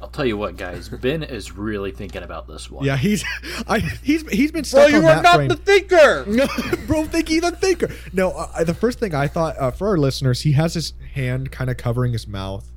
I'll 0.01 0.09
tell 0.09 0.25
you 0.27 0.37
what, 0.37 0.57
guys. 0.57 0.89
Ben 0.89 1.23
is 1.23 1.53
really 1.53 1.93
thinking 1.93 2.25
about 2.25 2.49
this 2.49 2.69
one. 2.69 2.85
Yeah, 2.85 2.97
he's 2.97 3.25
I 3.69 3.79
he's 3.79 4.29
he's 4.31 4.51
been 4.51 4.65
stuck 4.65 4.93
on 4.93 5.03
that 5.03 5.35
frame. 5.35 5.49
The 5.49 5.57
thinker. 5.57 6.25
bro 6.87 7.05
thinky 7.05 7.41
the 7.41 7.53
thinker 7.53 7.89
no 8.13 8.31
uh, 8.33 8.65
the 8.65 8.75
first 8.75 8.99
thing 8.99 9.15
i 9.15 9.27
thought 9.29 9.57
uh, 9.59 9.71
for 9.71 9.89
our 9.89 9.97
listeners 9.97 10.41
he 10.43 10.53
has 10.53 10.75
his 10.75 10.93
hand 11.15 11.51
kind 11.53 11.71
of 11.71 11.77
covering 11.77 12.13
his 12.13 12.27
mouth 12.27 12.72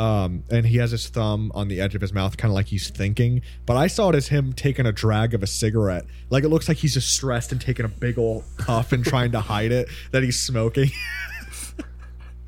um, 0.00 0.44
and 0.50 0.64
he 0.66 0.78
has 0.78 0.90
his 0.92 1.08
thumb 1.08 1.52
on 1.54 1.68
the 1.68 1.80
edge 1.80 1.94
of 1.94 2.00
his 2.00 2.12
mouth 2.12 2.36
kind 2.36 2.50
of 2.50 2.54
like 2.54 2.66
he's 2.66 2.88
thinking 2.90 3.42
but 3.66 3.76
i 3.76 3.86
saw 3.86 4.08
it 4.08 4.14
as 4.14 4.28
him 4.28 4.52
taking 4.52 4.86
a 4.86 4.92
drag 4.92 5.34
of 5.34 5.42
a 5.42 5.46
cigarette 5.46 6.04
like 6.30 6.42
it 6.44 6.48
looks 6.48 6.68
like 6.68 6.78
he's 6.78 6.94
just 6.94 7.12
stressed 7.12 7.52
and 7.52 7.60
taking 7.60 7.84
a 7.84 7.88
big 7.88 8.18
old 8.18 8.42
puff 8.58 8.92
and 8.92 9.04
trying 9.04 9.30
to 9.32 9.40
hide 9.40 9.72
it 9.72 9.88
that 10.12 10.22
he's 10.22 10.40
smoking 10.40 10.90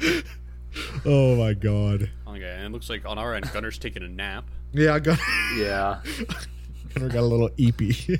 oh 1.04 1.36
my 1.36 1.52
god 1.54 2.10
Okay, 2.26 2.50
and 2.56 2.64
it 2.64 2.72
looks 2.72 2.88
like 2.88 3.04
on 3.04 3.18
our 3.18 3.34
end, 3.34 3.52
Gunner's 3.52 3.76
taking 3.76 4.02
a 4.02 4.08
nap. 4.08 4.44
yeah 4.72 4.94
i 4.94 4.98
got 4.98 5.18
Yeah. 5.58 6.00
Gunner 6.94 7.08
got 7.10 7.20
a 7.20 7.26
little 7.26 7.50
eepy 7.50 8.18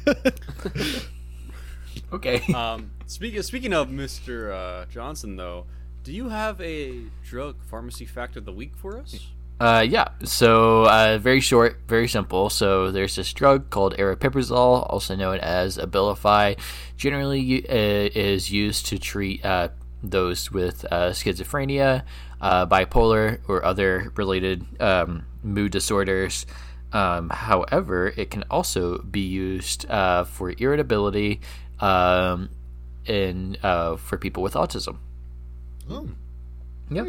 Okay. 2.13 2.41
Um, 2.53 2.91
speaking 3.07 3.41
speaking 3.43 3.73
of 3.73 3.89
Mr. 3.89 4.53
Uh, 4.53 4.85
Johnson, 4.87 5.37
though, 5.37 5.65
do 6.05 6.13
you 6.13 6.29
have 6.29 6.61
a 6.61 7.01
drug 7.25 7.57
pharmacy 7.71 8.07
fact 8.07 8.37
of 8.37 8.45
the 8.45 8.53
week 8.53 8.77
for 8.77 8.99
us? 8.99 9.29
Uh, 9.61 9.85
yeah. 9.89 10.09
So, 10.25 10.87
uh, 10.87 11.19
very 11.19 11.41
short, 11.41 11.83
very 11.87 12.09
simple. 12.09 12.51
So, 12.51 12.91
there's 12.91 13.15
this 13.15 13.33
drug 13.33 13.71
called 13.71 13.97
aripiprazole, 13.97 14.91
also 14.91 15.15
known 15.15 15.39
as 15.39 15.79
Abilify. 15.79 16.59
Generally, 16.97 17.69
uh, 17.69 18.11
is 18.15 18.51
used 18.51 18.87
to 18.87 18.99
treat 18.99 19.45
uh, 19.45 19.69
those 20.03 20.51
with 20.51 20.85
uh, 20.91 21.11
schizophrenia, 21.11 22.03
uh, 22.41 22.67
bipolar, 22.67 23.39
or 23.47 23.65
other 23.65 24.13
related 24.17 24.65
um, 24.81 25.27
mood 25.45 25.71
disorders. 25.71 26.45
Um, 26.93 27.31
however, 27.31 28.13
it 28.17 28.31
can 28.31 28.43
also 28.51 28.99
be 28.99 29.21
used 29.21 29.89
uh, 29.89 30.25
for 30.25 30.53
irritability 30.59 31.41
um, 31.79 32.49
for 33.07 34.19
people 34.21 34.43
with 34.43 34.55
autism. 34.55 34.99
Oh, 35.91 36.09
Yep. 36.91 37.07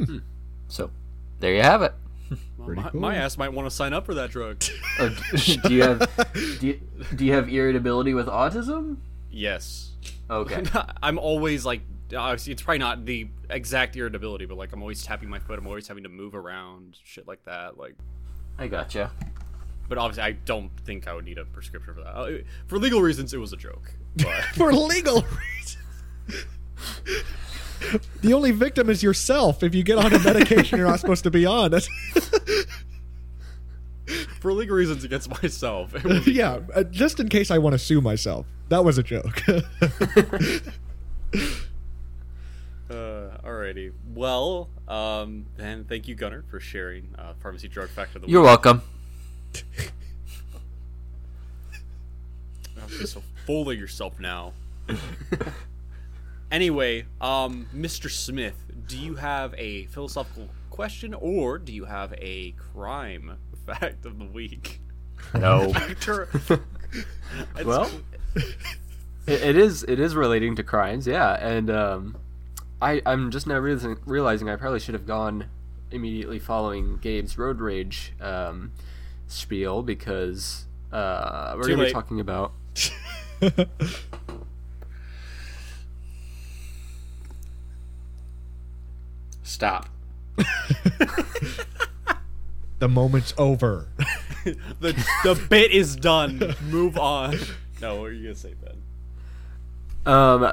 So, 0.68 0.90
there 1.40 1.54
you 1.56 1.62
have 1.62 1.82
it. 1.82 1.94
Well, 2.58 2.70
my, 2.76 2.90
cool. 2.90 3.02
my 3.02 3.16
ass 3.16 3.38
might 3.38 3.52
want 3.54 3.70
to 3.70 3.76
sign 3.76 3.94
up 3.94 4.06
for 4.06 4.14
that 4.16 4.32
drug. 4.32 4.64
Oh, 5.00 5.10
d- 5.36 5.58
do 5.58 5.74
you 5.74 5.82
have 5.84 6.60
do 6.60 6.68
you, 6.68 6.80
do 7.16 7.26
you 7.26 7.34
have 7.34 7.50
irritability 7.50 8.14
with 8.14 8.28
autism? 8.28 8.98
yes. 9.32 9.90
Okay. 10.30 10.64
I'm 11.04 11.18
always 11.20 11.66
like, 11.66 11.82
obviously, 12.16 12.54
it's 12.54 12.62
probably 12.62 12.78
not 12.80 13.06
the 13.06 13.28
exact 13.50 13.96
irritability, 13.96 14.46
but 14.46 14.58
like, 14.58 14.72
I'm 14.72 14.82
always 14.82 15.04
tapping 15.04 15.30
my 15.30 15.40
foot. 15.40 15.58
I'm 15.60 15.68
always 15.68 15.88
having 15.88 16.04
to 16.04 16.10
move 16.10 16.34
around, 16.36 16.98
shit 17.04 17.28
like 17.28 17.44
that. 17.46 17.78
Like, 17.78 17.96
I 18.58 18.68
gotcha. 18.68 19.12
but 19.90 19.98
obviously, 19.98 20.24
I 20.24 20.32
don't 20.34 20.70
think 20.86 21.08
I 21.08 21.14
would 21.14 21.26
need 21.26 21.38
a 21.40 21.46
prescription 21.46 21.94
for 21.96 22.02
that. 22.02 22.16
Uh, 22.16 22.38
For 22.68 22.78
legal 22.80 23.02
reasons, 23.02 23.34
it 23.34 23.38
was 23.40 23.52
a 23.52 23.58
joke. 23.58 23.92
But 24.18 24.44
for 24.56 24.72
legal 24.74 25.24
reasons. 25.24 26.46
The 28.22 28.34
only 28.34 28.52
victim 28.52 28.90
is 28.90 29.04
yourself 29.04 29.64
if 29.64 29.76
you 29.76 29.84
get 29.84 29.98
on 29.98 30.14
a 30.14 30.20
medication 30.20 30.78
you're 30.78 30.88
not 30.88 31.00
supposed 31.00 31.24
to 31.24 31.32
be 31.32 31.46
on. 31.46 31.72
That's, 31.72 31.88
for 34.40 34.54
legal 34.54 34.76
reasons 34.76 35.04
against 35.04 35.30
myself, 35.42 35.96
it 35.96 36.04
would 36.04 36.26
be 36.26 36.34
yeah, 36.34 36.60
uh, 36.76 36.84
just 36.84 37.20
in 37.20 37.30
case 37.30 37.52
I 37.52 37.58
want 37.58 37.74
to 37.74 37.80
sue 37.80 38.02
myself. 38.02 38.46
That 38.70 38.84
was 38.84 38.98
a 38.98 39.04
joke. 39.04 39.42
Uh, 42.90 43.38
alrighty. 43.44 43.92
Well, 44.14 44.70
um, 44.88 45.48
then 45.58 45.86
thank 45.86 46.08
you, 46.08 46.14
Gunner, 46.14 46.44
for 46.52 46.60
sharing 46.60 47.08
uh, 47.18 47.34
pharmacy 47.42 47.68
drug 47.68 47.90
fact 47.90 48.16
of 48.16 48.22
the 48.22 48.28
You're 48.28 48.42
week. 48.42 48.50
welcome. 48.50 48.82
Don't 52.76 52.90
be 52.90 53.06
so 53.08 53.24
full 53.48 53.68
of 53.70 53.80
yourself 53.80 54.20
now. 54.20 54.54
Anyway, 56.54 57.06
um, 57.20 57.68
Mr. 57.76 58.10
Smith, 58.10 58.56
do 58.88 58.98
you 58.98 59.16
have 59.16 59.54
a 59.58 59.88
philosophical 59.88 60.48
question 60.70 61.14
or 61.14 61.58
do 61.58 61.74
you 61.74 61.84
have 61.86 62.14
a 62.18 62.52
crime 62.74 63.38
fact 63.66 64.06
of 64.06 64.18
the 64.20 64.26
week? 64.26 64.80
No. 65.34 65.74
It's- 67.56 67.66
Well, 67.66 67.90
it, 68.36 69.42
it 69.42 69.56
is 69.58 69.84
it 69.88 70.00
is 70.00 70.16
relating 70.16 70.56
to 70.58 70.64
crimes, 70.64 71.08
yeah. 71.08 71.34
And 71.44 71.72
um, 71.72 72.18
I 72.80 73.02
I'm 73.06 73.32
just 73.32 73.48
now 73.48 73.58
realizing, 73.58 73.98
realizing 74.06 74.48
I 74.50 74.56
probably 74.58 74.80
should 74.80 74.94
have 74.94 75.08
gone 75.08 75.46
immediately 75.90 76.38
following 76.38 76.98
Gabe's 77.02 77.36
road 77.38 77.60
rage 77.60 78.14
um, 78.22 78.72
spiel 79.28 79.82
because 79.82 80.66
uh, 80.92 81.54
we're 81.56 81.64
Too 81.64 81.70
going 81.70 81.80
to 81.80 81.86
be 81.86 81.92
talking 81.92 82.20
about 82.20 82.52
Stop. 89.54 89.88
the 92.80 92.90
moment's 92.90 93.36
over. 93.38 93.88
the 94.46 94.94
the 95.24 95.46
bit 95.48 95.72
is 95.72 95.96
done. 95.96 96.56
Move 96.72 96.98
on. 96.98 97.38
No, 97.80 97.98
what 97.98 98.06
are 98.06 98.14
you 98.14 98.24
gonna 98.24 98.36
say, 98.36 98.56
Ben? 98.56 98.82
Um, 100.12 100.50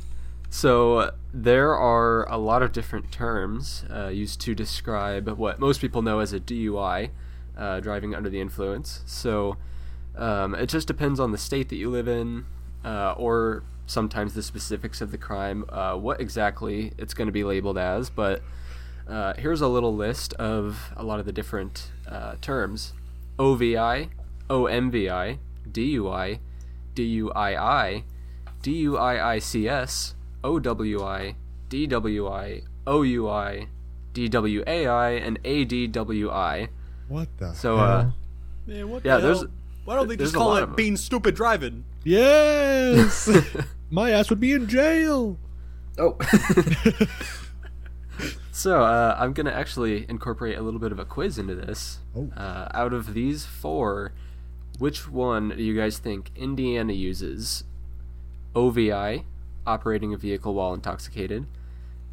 so 0.48 1.10
there 1.34 1.74
are 1.74 2.30
a 2.30 2.36
lot 2.36 2.62
of 2.62 2.70
different 2.70 3.10
terms 3.10 3.84
uh, 3.92 4.06
used 4.06 4.40
to 4.42 4.54
describe 4.54 5.28
what 5.30 5.58
most 5.58 5.80
people 5.80 6.02
know 6.02 6.20
as 6.20 6.32
a 6.32 6.38
DUI, 6.38 7.10
uh, 7.58 7.80
driving 7.80 8.14
under 8.14 8.30
the 8.30 8.40
influence. 8.40 9.00
So 9.06 9.56
um, 10.14 10.54
it 10.54 10.68
just 10.68 10.86
depends 10.86 11.18
on 11.18 11.32
the 11.32 11.38
state 11.38 11.68
that 11.70 11.76
you 11.76 11.90
live 11.90 12.06
in, 12.06 12.46
uh, 12.84 13.14
or 13.16 13.64
sometimes 13.86 14.34
the 14.34 14.42
specifics 14.42 15.00
of 15.00 15.10
the 15.10 15.18
crime, 15.18 15.64
uh, 15.68 15.94
what 15.96 16.20
exactly 16.20 16.92
it's 16.98 17.14
going 17.14 17.26
to 17.26 17.32
be 17.32 17.44
labeled 17.44 17.78
as. 17.78 18.10
But 18.10 18.42
uh, 19.08 19.34
here's 19.38 19.60
a 19.60 19.68
little 19.68 19.94
list 19.94 20.32
of 20.34 20.92
a 20.96 21.02
lot 21.04 21.20
of 21.20 21.26
the 21.26 21.32
different 21.32 21.90
uh, 22.08 22.34
terms: 22.40 22.92
OVI, 23.38 24.10
OMVI, 24.50 25.38
DUI, 25.70 26.38
DUII. 26.94 28.02
DUIICS, 28.62 30.14
OWI, 30.42 31.34
DWI, 31.70 32.62
OUI, 32.88 33.68
DWAI, 34.14 35.26
and 35.26 35.42
ADWI. 35.44 36.68
What 37.08 37.28
the? 37.38 37.52
So, 37.54 37.76
hell? 37.76 37.86
uh, 37.86 38.10
Man, 38.66 38.88
what 38.90 39.04
Yeah, 39.04 39.16
the 39.18 39.22
there's- 39.22 39.38
hell? 39.40 39.50
Why 39.84 39.94
don't 39.94 40.08
they 40.08 40.16
just 40.16 40.34
call 40.34 40.56
it 40.56 40.74
being 40.74 40.96
stupid 40.96 41.36
driving? 41.36 41.84
yes, 42.02 43.28
my 43.90 44.10
ass 44.10 44.30
would 44.30 44.40
be 44.40 44.52
in 44.52 44.68
jail. 44.68 45.38
Oh, 45.98 46.16
So 48.56 48.84
uh, 48.84 49.14
I'm 49.18 49.34
gonna 49.34 49.50
actually 49.50 50.06
incorporate 50.08 50.56
a 50.56 50.62
little 50.62 50.80
bit 50.80 50.90
of 50.90 50.98
a 50.98 51.04
quiz 51.04 51.36
into 51.36 51.54
this. 51.54 51.98
Oh. 52.16 52.30
Uh, 52.34 52.70
out 52.72 52.94
of 52.94 53.12
these 53.12 53.44
four, 53.44 54.14
which 54.78 55.10
one 55.10 55.50
do 55.50 55.62
you 55.62 55.76
guys 55.76 55.98
think 55.98 56.30
Indiana 56.34 56.94
uses? 56.94 57.64
OVI, 58.54 59.26
operating 59.66 60.14
a 60.14 60.16
vehicle 60.16 60.54
while 60.54 60.72
intoxicated. 60.72 61.44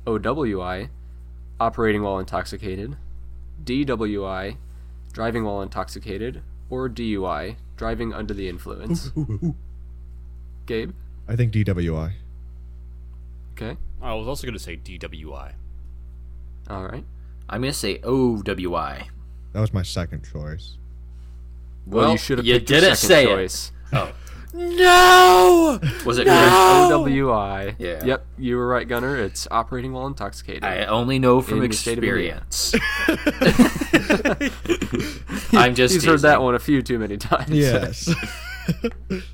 OWI, 0.05 0.89
operating 1.61 2.03
while 2.03 2.19
intoxicated. 2.19 2.97
DWI, 3.63 4.57
driving 5.13 5.45
while 5.45 5.61
intoxicated. 5.61 6.41
Or 6.69 6.89
DUI, 6.89 7.55
driving 7.77 8.13
under 8.13 8.33
the 8.33 8.49
influence. 8.49 9.11
Gabe? 10.65 10.91
I 11.27 11.35
think 11.35 11.53
DWI. 11.53 12.11
Okay. 13.53 13.77
Oh, 14.01 14.05
I 14.05 14.13
was 14.15 14.27
also 14.27 14.45
going 14.47 14.57
to 14.57 14.63
say 14.63 14.75
DWI. 14.77 15.53
All 16.69 16.83
right. 16.85 17.03
I'm 17.49 17.61
gonna 17.61 17.73
say 17.73 17.99
OWI. 17.99 19.07
That 19.51 19.59
was 19.59 19.73
my 19.73 19.83
second 19.83 20.23
choice. 20.23 20.77
Well, 21.85 22.03
Well, 22.03 22.11
you 22.13 22.17
should 22.17 22.37
have 22.37 22.45
you 22.47 22.53
picked 22.55 22.69
your 22.69 22.79
didn't 22.79 22.95
second 22.95 23.49
say 23.49 23.67
it. 23.67 23.71
Oh, 23.91 24.13
No! 24.53 25.79
was 26.05 26.19
it? 26.19 26.27
OWI. 26.27 27.75
Yeah. 27.77 28.05
Yep, 28.05 28.25
you 28.37 28.55
were 28.55 28.67
right, 28.67 28.87
Gunner. 28.87 29.17
It's 29.17 29.45
operating 29.51 29.91
while 29.91 30.07
intoxicated. 30.07 30.63
I 30.63 30.85
only 30.85 31.19
know 31.19 31.41
from 31.41 31.61
In 31.61 31.69
the 31.69 31.75
state 31.75 31.97
of 31.97 32.03
Indiana. 32.05 32.43
experience. 32.47 32.73
I'm 35.53 35.75
just. 35.75 35.93
He's 35.95 36.05
heard 36.05 36.21
that 36.21 36.41
one 36.41 36.55
a 36.55 36.59
few 36.59 36.81
too 36.81 36.97
many 36.99 37.17
times. 37.17 37.49
Yes. 37.49 38.13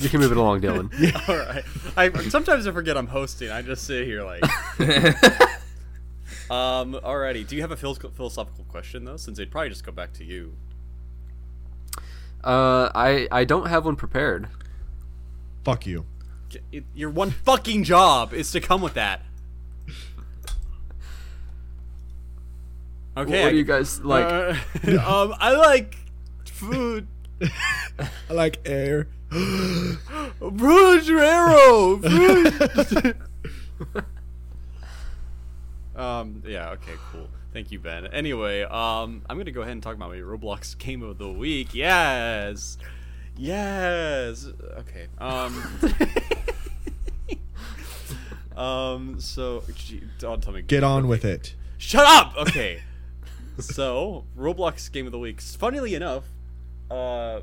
you 0.00 0.08
can 0.08 0.20
move 0.20 0.30
it 0.32 0.36
along, 0.38 0.60
Dylan. 0.60 0.92
yeah. 0.98 1.20
All 1.28 1.36
right. 1.36 1.64
I 1.96 2.28
sometimes 2.28 2.66
I 2.66 2.72
forget 2.72 2.96
I'm 2.96 3.06
hosting. 3.06 3.50
I 3.50 3.62
just 3.62 3.84
sit 3.84 4.06
here 4.06 4.22
like. 4.22 4.42
um. 6.50 6.94
Alrighty. 6.94 7.46
Do 7.46 7.56
you 7.56 7.62
have 7.62 7.70
a 7.72 7.76
philosophical 7.76 8.64
question 8.68 9.04
though? 9.04 9.16
Since 9.16 9.38
they'd 9.38 9.50
probably 9.50 9.70
just 9.70 9.84
go 9.84 9.92
back 9.92 10.12
to 10.14 10.24
you. 10.24 10.54
Uh, 12.44 12.90
I 12.94 13.26
I 13.32 13.44
don't 13.44 13.66
have 13.66 13.84
one 13.84 13.96
prepared. 13.96 14.48
Fuck 15.64 15.86
you. 15.86 16.06
It- 16.72 16.84
Your 16.94 17.10
one 17.10 17.30
fucking 17.30 17.84
job 17.84 18.32
is 18.32 18.52
to 18.52 18.60
come 18.60 18.80
with 18.80 18.94
that. 18.94 19.22
Okay. 23.16 23.42
what 23.42 23.50
do 23.50 23.56
you 23.56 23.64
guys 23.64 24.00
like? 24.00 24.24
Uh, 24.24 24.54
um. 25.04 25.34
I 25.38 25.52
like 25.52 25.96
food. 26.44 27.08
I 27.40 28.32
like 28.32 28.60
air. 28.64 29.08
Bruce 29.30 31.08
Arrow. 31.10 32.00
um. 35.96 36.42
Yeah. 36.46 36.70
Okay. 36.70 36.94
Cool. 37.12 37.28
Thank 37.52 37.70
you, 37.70 37.78
Ben. 37.78 38.06
Anyway, 38.06 38.62
um, 38.62 39.22
I'm 39.28 39.36
gonna 39.36 39.50
go 39.50 39.60
ahead 39.60 39.72
and 39.72 39.82
talk 39.82 39.94
about 39.94 40.08
my 40.10 40.16
Roblox 40.16 40.78
game 40.78 41.02
of 41.02 41.18
the 41.18 41.30
week. 41.30 41.74
Yes. 41.74 42.78
Yes. 43.36 44.46
Okay. 44.78 45.08
Um. 45.18 45.78
um. 48.56 49.20
So, 49.20 49.62
gee, 49.74 50.02
don't 50.18 50.42
tell 50.42 50.54
me. 50.54 50.62
Get 50.62 50.84
on 50.84 51.06
with 51.06 51.24
it. 51.24 51.54
Shut 51.76 52.06
up. 52.06 52.34
Okay. 52.36 52.82
so 53.58 54.24
Roblox 54.38 54.90
game 54.90 55.04
of 55.06 55.12
the 55.12 55.18
week. 55.18 55.40
Funnily 55.42 55.94
enough, 55.94 56.24
uh, 56.90 57.40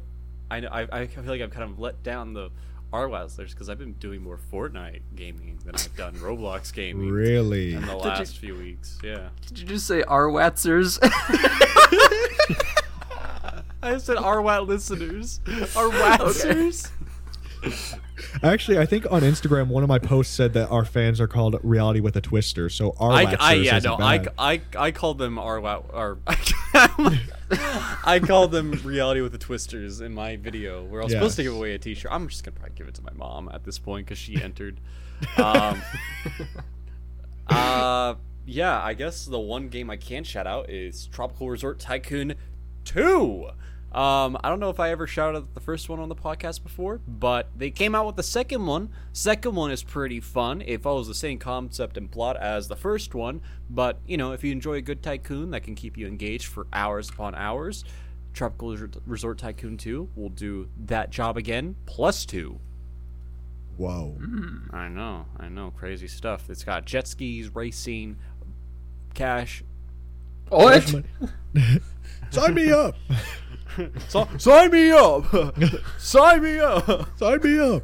I 0.52 0.60
know 0.60 0.70
I, 0.72 0.88
I 0.92 1.08
feel 1.08 1.24
like 1.26 1.42
I've 1.42 1.52
kind 1.52 1.70
of 1.70 1.80
let 1.80 2.04
down 2.04 2.34
the 2.34 2.50
R-Wowzers 2.94 3.50
because 3.50 3.68
I've 3.70 3.80
been 3.80 3.94
doing 3.94 4.22
more 4.22 4.38
Fortnite 4.52 5.02
gaming 5.16 5.60
than 5.66 5.76
I've 5.76 5.96
done 5.98 6.14
Roblox 6.16 6.72
gaming 6.74 7.10
Really? 7.10 7.74
in 7.74 7.82
the 7.86 7.92
you- 7.94 7.98
last 7.98 8.38
few 8.38 8.56
weeks. 8.56 9.00
Yeah. 9.04 9.30
Did 9.48 9.60
you 9.60 9.66
just 9.66 9.88
say 9.88 10.02
Arwatzers? 10.04 11.00
I 13.82 13.98
said 13.98 14.18
R-Wat 14.18 14.66
listeners. 14.68 15.40
R-Watzers. 15.48 16.90
Actually, 18.44 18.80
I 18.80 18.86
think 18.86 19.12
on 19.12 19.22
Instagram, 19.22 19.68
one 19.68 19.84
of 19.84 19.90
my 19.90 20.00
posts 20.00 20.34
said 20.34 20.54
that 20.54 20.70
our 20.70 20.86
fans 20.86 21.20
are 21.20 21.28
called 21.28 21.58
Reality 21.64 22.00
with 22.00 22.16
a 22.16 22.22
Twister. 22.22 22.70
So 22.70 22.96
our 23.00 23.12
I, 23.12 23.36
I 23.40 23.54
yeah 23.56 23.80
no 23.80 23.96
I. 23.96 24.26
I 24.38 24.62
I 24.78 24.92
called 24.92 25.18
them 25.18 25.38
R 25.38 25.60
or 25.60 26.20
I 28.04 28.22
called 28.26 28.52
them 28.52 28.72
reality 28.84 29.22
with 29.22 29.32
the 29.32 29.38
twisters 29.38 30.02
in 30.02 30.14
my 30.14 30.36
video 30.36 30.84
where 30.84 31.02
I 31.02 31.06
was 31.06 31.14
supposed 31.14 31.36
to 31.38 31.44
give 31.44 31.54
away 31.54 31.74
a 31.74 31.80
T-shirt. 31.80 32.12
I'm 32.12 32.28
just 32.28 32.44
gonna 32.44 32.56
probably 32.56 32.76
give 32.76 32.88
it 32.88 32.96
to 32.96 33.04
my 33.04 33.14
mom 33.14 33.50
at 33.54 33.64
this 33.64 33.80
point 33.80 34.06
because 34.06 34.18
she 34.18 34.42
entered. 34.42 34.80
Um, 35.38 35.82
uh, 37.48 38.16
yeah, 38.46 38.82
I 38.82 38.94
guess 38.94 39.26
the 39.26 39.40
one 39.40 39.70
game 39.70 39.90
I 39.90 39.98
can 39.98 40.24
shout 40.24 40.48
out 40.48 40.70
is 40.70 41.08
Tropical 41.08 41.50
Resort 41.50 41.80
Tycoon 41.80 42.36
Two. 42.84 43.50
Um, 43.96 44.38
I 44.44 44.50
don't 44.50 44.60
know 44.60 44.70
if 44.70 44.82
I 44.82 44.90
ever 44.92 45.08
shouted 45.08 45.38
out 45.38 45.54
the 45.54 45.62
first 45.62 45.88
one 45.88 46.02
on 46.02 46.10
the 46.10 46.16
podcast 46.16 46.64
before, 46.64 47.00
but 47.08 47.48
they 47.58 47.72
came 47.72 47.96
out 47.96 48.06
with 48.06 48.18
the 48.18 48.24
second 48.24 48.66
one. 48.66 48.90
Second 49.14 49.56
one 49.56 49.72
is 49.72 49.84
pretty 49.84 50.20
fun. 50.20 50.62
It 50.66 50.82
follows 50.82 51.08
the 51.08 51.14
same 51.14 51.40
concept 51.40 51.96
and 51.96 52.12
plot 52.12 52.36
as 52.36 52.68
the 52.68 52.76
first 52.76 53.16
one, 53.16 53.40
but 53.70 54.00
you 54.06 54.18
know, 54.18 54.34
if 54.34 54.44
you 54.44 54.52
enjoy 54.52 54.74
a 54.74 54.82
good 54.82 55.02
tycoon 55.02 55.52
that 55.52 55.64
can 55.64 55.76
keep 55.76 55.98
you 55.98 56.08
engaged 56.08 56.48
for 56.48 56.68
hours 56.74 57.10
upon 57.10 57.36
hours, 57.36 57.86
Tropical 58.34 58.72
Resort- 58.72 58.98
Resort 59.08 59.38
Tycoon 59.38 59.78
2 59.78 60.10
will 60.18 60.28
do 60.28 60.68
that 60.88 61.10
job 61.10 61.38
again, 61.38 61.78
plus 61.86 62.26
two. 62.26 62.60
Whoa. 63.78 64.18
I 64.72 64.90
know, 64.90 65.26
I 65.40 65.48
know, 65.48 65.72
crazy 65.72 66.10
stuff. 66.10 66.50
It's 66.50 66.66
got 66.66 66.84
jet 66.84 67.08
skis, 67.08 67.56
racing, 67.56 68.18
cash. 69.14 69.64
What? 70.50 70.84
Sign 72.30 72.54
me 72.54 72.72
up. 72.74 72.96
So, 74.08 74.28
sign 74.38 74.72
me 74.72 74.92
up! 74.92 75.26
sign 75.98 76.44
me 76.44 76.60
up! 76.60 77.18
Sign 77.18 77.42
me 77.42 77.60
up. 77.60 77.84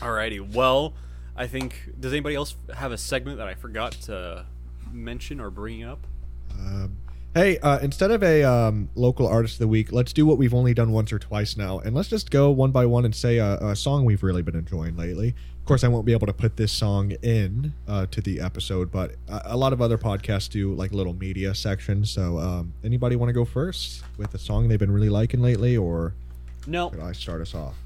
Alrighty, 0.00 0.54
well, 0.54 0.94
I 1.36 1.46
think. 1.46 1.74
Does 1.98 2.12
anybody 2.12 2.34
else 2.34 2.54
have 2.74 2.92
a 2.92 2.98
segment 2.98 3.38
that 3.38 3.48
I 3.48 3.54
forgot 3.54 3.92
to 4.02 4.46
mention 4.90 5.40
or 5.40 5.50
bring 5.50 5.84
up? 5.84 6.06
Um, 6.58 6.96
hey, 7.34 7.58
uh, 7.58 7.78
instead 7.80 8.10
of 8.10 8.22
a 8.22 8.42
um, 8.42 8.88
local 8.94 9.26
artist 9.26 9.54
of 9.54 9.58
the 9.60 9.68
week, 9.68 9.92
let's 9.92 10.12
do 10.12 10.26
what 10.26 10.38
we've 10.38 10.54
only 10.54 10.74
done 10.74 10.90
once 10.90 11.12
or 11.12 11.18
twice 11.18 11.56
now, 11.56 11.78
and 11.80 11.94
let's 11.94 12.08
just 12.08 12.30
go 12.30 12.50
one 12.50 12.70
by 12.70 12.86
one 12.86 13.04
and 13.04 13.14
say 13.14 13.38
a, 13.38 13.56
a 13.58 13.76
song 13.76 14.04
we've 14.04 14.22
really 14.22 14.42
been 14.42 14.56
enjoying 14.56 14.96
lately. 14.96 15.34
Of 15.70 15.72
course, 15.74 15.84
I 15.84 15.88
won't 15.88 16.04
be 16.04 16.10
able 16.10 16.26
to 16.26 16.32
put 16.32 16.56
this 16.56 16.72
song 16.72 17.12
in 17.22 17.74
uh, 17.86 18.06
to 18.06 18.20
the 18.20 18.40
episode, 18.40 18.90
but 18.90 19.12
a, 19.28 19.54
a 19.54 19.56
lot 19.56 19.72
of 19.72 19.80
other 19.80 19.96
podcasts 19.96 20.50
do 20.50 20.74
like 20.74 20.90
little 20.90 21.12
media 21.14 21.54
sections. 21.54 22.10
So, 22.10 22.40
um, 22.40 22.74
anybody 22.82 23.14
want 23.14 23.28
to 23.28 23.32
go 23.32 23.44
first 23.44 24.02
with 24.16 24.34
a 24.34 24.38
song 24.38 24.66
they've 24.66 24.80
been 24.80 24.90
really 24.90 25.10
liking 25.10 25.40
lately, 25.40 25.76
or 25.76 26.12
No. 26.66 26.90
should 26.90 26.98
I 26.98 27.12
start 27.12 27.40
us 27.40 27.54
off? 27.54 27.76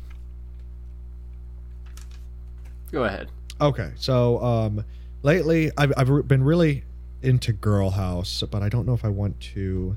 Go 2.90 3.04
ahead. 3.04 3.28
Okay, 3.60 3.90
so 3.96 4.42
um, 4.42 4.82
lately 5.22 5.70
I've, 5.76 5.92
I've 5.98 6.26
been 6.26 6.42
really 6.42 6.84
into 7.20 7.52
Girl 7.52 7.90
House, 7.90 8.42
but 8.50 8.62
I 8.62 8.70
don't 8.70 8.86
know 8.86 8.94
if 8.94 9.04
I 9.04 9.10
want 9.10 9.38
to 9.52 9.94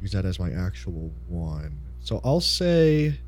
use 0.00 0.12
that 0.12 0.24
as 0.24 0.38
my 0.38 0.50
actual 0.50 1.12
one. 1.28 1.76
So 2.00 2.22
I'll 2.24 2.40
say 2.40 3.18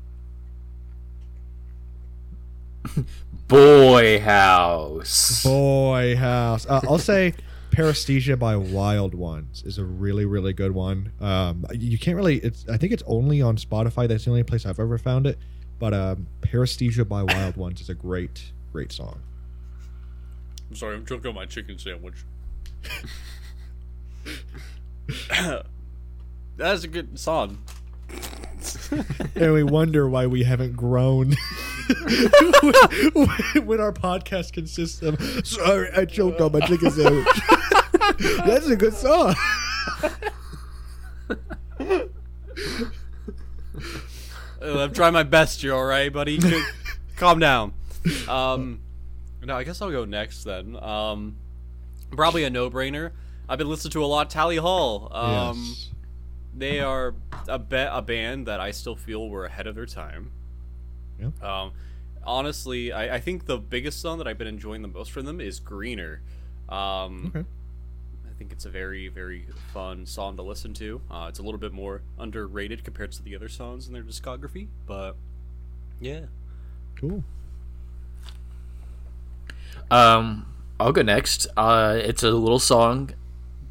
Boy 3.47 4.19
House. 4.19 5.43
Boy 5.43 6.15
House. 6.15 6.65
Uh, 6.65 6.81
I'll 6.87 6.97
say 6.97 7.33
Paresthesia 7.71 8.37
by 8.37 8.55
Wild 8.55 9.15
Ones 9.15 9.63
is 9.65 9.77
a 9.77 9.83
really 9.83 10.25
really 10.25 10.53
good 10.53 10.71
one. 10.71 11.11
Um, 11.19 11.65
you 11.73 11.97
can't 11.97 12.15
really. 12.15 12.37
It's 12.37 12.67
I 12.69 12.77
think 12.77 12.93
it's 12.93 13.03
only 13.05 13.41
on 13.41 13.57
Spotify. 13.57 14.07
That's 14.07 14.25
the 14.25 14.31
only 14.31 14.43
place 14.43 14.65
I've 14.65 14.79
ever 14.79 14.97
found 14.97 15.27
it. 15.27 15.37
But 15.79 15.93
um, 15.93 16.27
Paresthesia 16.41 17.07
by 17.07 17.23
Wild 17.23 17.57
Ones 17.57 17.81
is 17.81 17.89
a 17.89 17.95
great 17.95 18.51
great 18.71 18.91
song. 18.91 19.19
I'm 20.69 20.75
sorry, 20.75 20.95
I'm 20.95 21.05
choking 21.05 21.29
on 21.29 21.35
my 21.35 21.45
chicken 21.45 21.77
sandwich. 21.77 22.25
That's 26.57 26.83
a 26.83 26.87
good 26.87 27.19
song. 27.19 27.59
and 29.35 29.53
we 29.53 29.63
wonder 29.63 30.07
why 30.07 30.27
we 30.27 30.43
haven't 30.43 30.75
grown 30.75 31.33
when 33.63 33.79
our 33.79 33.91
podcast 33.93 34.53
consists 34.53 35.01
of 35.01 35.19
sorry 35.45 35.89
i 35.95 36.05
choked 36.05 36.39
on 36.41 36.51
my 36.51 36.59
chicken 36.61 36.89
sandwich 36.91 37.27
that's 38.45 38.67
a 38.67 38.75
good 38.75 38.93
song 38.93 39.33
I'm 44.61 44.93
trying 44.93 45.13
my 45.13 45.23
best. 45.23 45.63
You 45.63 45.75
all 45.75 45.83
right, 45.83 46.11
buddy? 46.11 46.39
Calm 47.17 47.39
down. 47.39 47.73
Um, 48.27 48.79
No, 49.43 49.55
I 49.57 49.63
guess 49.63 49.81
I'll 49.81 49.91
go 49.91 50.05
next 50.05 50.43
then. 50.43 50.77
Um, 50.81 51.35
probably 52.11 52.43
a 52.45 52.49
no-brainer. 52.49 53.11
I've 53.49 53.57
been 53.57 53.67
listening 53.69 53.91
to 53.91 54.03
a 54.03 54.07
lot. 54.07 54.29
Tally 54.29 54.55
Hall. 54.55 55.09
Um, 55.11 55.57
yes. 55.57 55.89
they 56.55 56.79
are 56.79 57.13
a 57.47 57.59
ba- 57.59 57.89
a 57.93 58.01
band 58.01 58.47
that 58.47 58.61
I 58.61 58.71
still 58.71 58.95
feel 58.95 59.27
were 59.29 59.45
ahead 59.45 59.67
of 59.67 59.75
their 59.75 59.85
time. 59.85 60.31
Yeah. 61.41 61.61
Um, 61.63 61.71
honestly, 62.25 62.91
I, 62.91 63.15
I 63.15 63.19
think 63.19 63.45
the 63.45 63.57
biggest 63.57 64.01
song 64.01 64.17
that 64.17 64.27
I've 64.27 64.37
been 64.37 64.47
enjoying 64.47 64.81
the 64.81 64.87
most 64.87 65.11
from 65.11 65.25
them 65.25 65.39
is 65.41 65.59
Greener. 65.59 66.21
Um, 66.69 67.31
Okay. 67.35 67.45
I 68.29 68.35
think 68.37 68.51
it's 68.51 68.65
a 68.65 68.69
very, 68.69 69.07
very 69.09 69.45
fun 69.73 70.05
song 70.05 70.35
to 70.37 70.41
listen 70.43 70.73
to. 70.75 71.01
Uh, 71.09 71.27
it's 71.29 71.39
a 71.39 71.43
little 71.43 71.59
bit 71.59 71.71
more 71.71 72.01
underrated 72.19 72.83
compared 72.83 73.11
to 73.13 73.23
the 73.23 73.35
other 73.35 73.47
songs 73.47 73.87
in 73.87 73.93
their 73.93 74.03
discography, 74.03 74.67
but 74.87 75.15
yeah. 76.01 76.21
Cool. 76.95 77.23
Um, 79.91 80.45
I'll 80.79 80.91
go 80.91 81.01
next. 81.01 81.47
Uh, 81.55 81.99
it's 82.03 82.23
a 82.23 82.31
little 82.31 82.59
song 82.59 83.11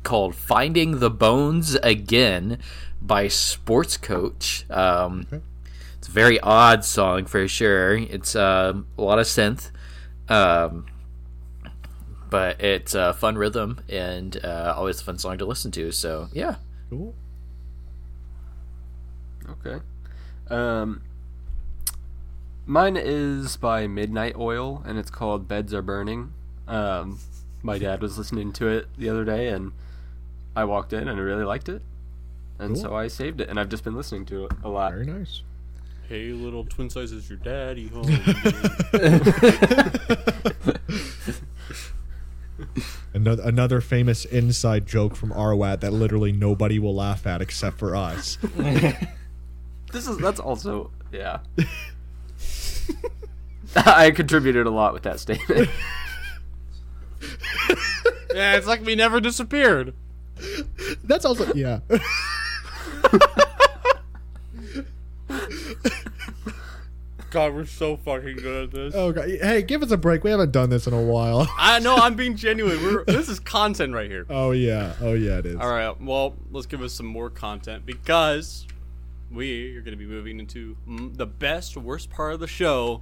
called 0.02 0.34
"Finding 0.34 1.00
the 1.00 1.10
Bones 1.10 1.74
Again" 1.76 2.58
by 3.00 3.28
Sports 3.28 3.96
Coach. 3.96 4.64
Um, 4.70 5.26
Okay. 5.32 5.42
It's 6.02 6.08
a 6.08 6.10
very 6.10 6.40
odd 6.40 6.84
song 6.84 7.26
for 7.26 7.46
sure. 7.46 7.94
It's 7.96 8.34
um 8.34 8.88
a 8.98 9.02
lot 9.02 9.20
of 9.20 9.26
synth, 9.26 9.70
um, 10.28 10.86
but 12.28 12.60
it's 12.60 12.96
a 12.96 13.12
fun 13.12 13.36
rhythm 13.38 13.78
and 13.88 14.36
uh, 14.44 14.74
always 14.76 15.00
a 15.00 15.04
fun 15.04 15.18
song 15.18 15.38
to 15.38 15.44
listen 15.44 15.70
to. 15.70 15.92
So 15.92 16.26
yeah, 16.32 16.56
Cool. 16.90 17.14
Okay. 19.48 19.78
Um, 20.50 21.02
mine 22.66 22.96
is 22.96 23.56
by 23.56 23.86
Midnight 23.86 24.34
Oil, 24.36 24.82
and 24.84 24.98
it's 24.98 25.08
called 25.08 25.46
"Beds 25.46 25.72
Are 25.72 25.82
Burning." 25.82 26.32
Um, 26.66 27.20
my 27.62 27.78
dad 27.78 28.02
was 28.02 28.18
listening 28.18 28.52
to 28.54 28.66
it 28.66 28.88
the 28.98 29.08
other 29.08 29.24
day, 29.24 29.50
and 29.50 29.70
I 30.56 30.64
walked 30.64 30.92
in 30.92 31.06
and 31.06 31.16
I 31.20 31.22
really 31.22 31.44
liked 31.44 31.68
it, 31.68 31.80
and 32.58 32.74
Cool. 32.74 32.82
so 32.82 32.96
I 32.96 33.06
saved 33.06 33.40
it, 33.40 33.48
and 33.48 33.60
I've 33.60 33.68
just 33.68 33.84
been 33.84 33.94
listening 33.94 34.24
to 34.26 34.46
it 34.46 34.52
a 34.64 34.68
lot. 34.68 34.90
Very 34.90 35.06
nice. 35.06 35.42
Hey, 36.12 36.30
little 36.32 36.64
twin 36.66 36.90
size 36.90 37.10
is 37.10 37.30
your 37.30 37.38
daddy 37.38 37.88
home. 37.88 38.04
Another 43.14 43.42
another 43.42 43.80
famous 43.80 44.26
inside 44.26 44.84
joke 44.86 45.16
from 45.16 45.30
Arwat 45.30 45.80
that 45.80 45.90
literally 45.94 46.30
nobody 46.30 46.78
will 46.78 46.94
laugh 46.94 47.26
at 47.26 47.40
except 47.40 47.78
for 47.78 47.96
us. 47.96 48.36
This 49.90 50.06
is 50.06 50.18
that's 50.18 50.38
also 50.38 50.90
yeah. 51.12 51.38
I 53.76 54.10
contributed 54.10 54.66
a 54.66 54.70
lot 54.70 54.92
with 54.92 55.04
that 55.04 55.18
statement. 55.18 55.70
yeah, 58.34 58.56
it's 58.56 58.66
like 58.66 58.84
we 58.84 58.96
never 58.96 59.18
disappeared. 59.18 59.94
That's 61.04 61.24
also 61.24 61.54
yeah. 61.54 61.80
God, 67.32 67.54
we're 67.54 67.64
so 67.64 67.96
fucking 67.96 68.36
good 68.36 68.64
at 68.64 68.70
this. 68.72 68.94
Oh 68.94 69.10
god. 69.10 69.26
Hey, 69.26 69.62
give 69.62 69.82
us 69.82 69.90
a 69.90 69.96
break. 69.96 70.22
We 70.22 70.30
haven't 70.30 70.52
done 70.52 70.68
this 70.68 70.86
in 70.86 70.92
a 70.92 71.00
while. 71.00 71.50
I 71.58 71.78
know 71.78 71.96
I'm 71.96 72.14
being 72.14 72.36
genuine. 72.36 72.82
We're 72.82 73.04
this 73.06 73.30
is 73.30 73.40
content 73.40 73.94
right 73.94 74.10
here. 74.10 74.26
Oh 74.28 74.50
yeah. 74.50 74.92
Oh 75.00 75.14
yeah, 75.14 75.38
it 75.38 75.46
is. 75.46 75.56
All 75.56 75.70
right. 75.70 75.98
Well, 75.98 76.36
let's 76.50 76.66
give 76.66 76.82
us 76.82 76.92
some 76.92 77.06
more 77.06 77.30
content 77.30 77.86
because 77.86 78.66
we 79.30 79.74
are 79.74 79.80
going 79.80 79.92
to 79.92 79.96
be 79.96 80.04
moving 80.04 80.40
into 80.40 80.76
the 80.86 81.24
best, 81.24 81.74
worst 81.78 82.10
part 82.10 82.34
of 82.34 82.40
the 82.40 82.46
show. 82.46 83.00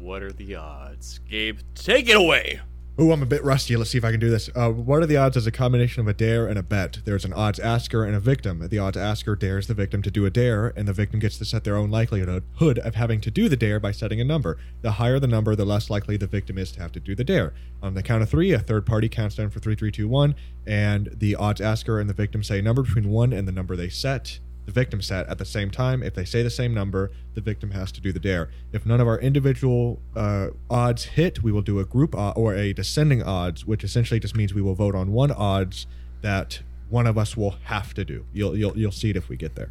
What 0.00 0.24
are 0.24 0.32
the 0.32 0.56
odds? 0.56 1.20
Gabe, 1.28 1.60
take 1.76 2.08
it 2.08 2.16
away. 2.16 2.60
Ooh, 3.00 3.12
I'm 3.12 3.22
a 3.22 3.26
bit 3.26 3.44
rusty. 3.44 3.76
Let's 3.76 3.90
see 3.90 3.98
if 3.98 4.04
I 4.04 4.10
can 4.10 4.18
do 4.18 4.28
this. 4.28 4.50
Uh, 4.56 4.70
what 4.72 5.00
are 5.00 5.06
the 5.06 5.16
odds 5.16 5.36
as 5.36 5.46
a 5.46 5.52
combination 5.52 6.00
of 6.00 6.08
a 6.08 6.12
dare 6.12 6.48
and 6.48 6.58
a 6.58 6.64
bet? 6.64 6.98
There's 7.04 7.24
an 7.24 7.32
odds 7.32 7.60
asker 7.60 8.04
and 8.04 8.16
a 8.16 8.18
victim. 8.18 8.66
The 8.68 8.80
odds 8.80 8.96
asker 8.96 9.36
dares 9.36 9.68
the 9.68 9.74
victim 9.74 10.02
to 10.02 10.10
do 10.10 10.26
a 10.26 10.30
dare, 10.30 10.72
and 10.76 10.88
the 10.88 10.92
victim 10.92 11.20
gets 11.20 11.38
to 11.38 11.44
set 11.44 11.62
their 11.62 11.76
own 11.76 11.92
likelihood 11.92 12.42
hood 12.56 12.80
of 12.80 12.96
having 12.96 13.20
to 13.20 13.30
do 13.30 13.48
the 13.48 13.56
dare 13.56 13.78
by 13.78 13.92
setting 13.92 14.20
a 14.20 14.24
number. 14.24 14.58
The 14.82 14.92
higher 14.92 15.20
the 15.20 15.28
number, 15.28 15.54
the 15.54 15.64
less 15.64 15.90
likely 15.90 16.16
the 16.16 16.26
victim 16.26 16.58
is 16.58 16.72
to 16.72 16.80
have 16.80 16.90
to 16.90 16.98
do 16.98 17.14
the 17.14 17.22
dare. 17.22 17.54
On 17.84 17.94
the 17.94 18.02
count 18.02 18.24
of 18.24 18.30
three, 18.30 18.50
a 18.50 18.58
third 18.58 18.84
party 18.84 19.08
counts 19.08 19.36
down 19.36 19.50
for 19.50 19.60
three, 19.60 19.76
three, 19.76 19.92
two, 19.92 20.08
one, 20.08 20.34
and 20.66 21.08
the 21.14 21.36
odds 21.36 21.60
asker 21.60 22.00
and 22.00 22.10
the 22.10 22.14
victim 22.14 22.42
say 22.42 22.58
a 22.58 22.62
number 22.62 22.82
between 22.82 23.10
one 23.10 23.32
and 23.32 23.46
the 23.46 23.52
number 23.52 23.76
they 23.76 23.88
set. 23.88 24.40
The 24.68 24.72
victim 24.74 25.00
set 25.00 25.26
at 25.30 25.38
the 25.38 25.46
same 25.46 25.70
time. 25.70 26.02
If 26.02 26.12
they 26.14 26.26
say 26.26 26.42
the 26.42 26.50
same 26.50 26.74
number, 26.74 27.10
the 27.32 27.40
victim 27.40 27.70
has 27.70 27.90
to 27.92 28.02
do 28.02 28.12
the 28.12 28.20
dare. 28.20 28.50
If 28.70 28.84
none 28.84 29.00
of 29.00 29.08
our 29.08 29.18
individual 29.18 29.98
uh, 30.14 30.48
odds 30.68 31.04
hit, 31.06 31.42
we 31.42 31.50
will 31.52 31.62
do 31.62 31.78
a 31.78 31.86
group 31.86 32.14
o- 32.14 32.32
or 32.32 32.54
a 32.54 32.74
descending 32.74 33.22
odds, 33.22 33.64
which 33.64 33.82
essentially 33.82 34.20
just 34.20 34.36
means 34.36 34.52
we 34.52 34.60
will 34.60 34.74
vote 34.74 34.94
on 34.94 35.10
one 35.10 35.32
odds 35.32 35.86
that 36.20 36.60
one 36.90 37.06
of 37.06 37.16
us 37.16 37.34
will 37.34 37.52
have 37.64 37.94
to 37.94 38.04
do. 38.04 38.26
You'll 38.34 38.54
you'll 38.58 38.76
you'll 38.76 38.92
see 38.92 39.08
it 39.08 39.16
if 39.16 39.30
we 39.30 39.38
get 39.38 39.54
there. 39.54 39.70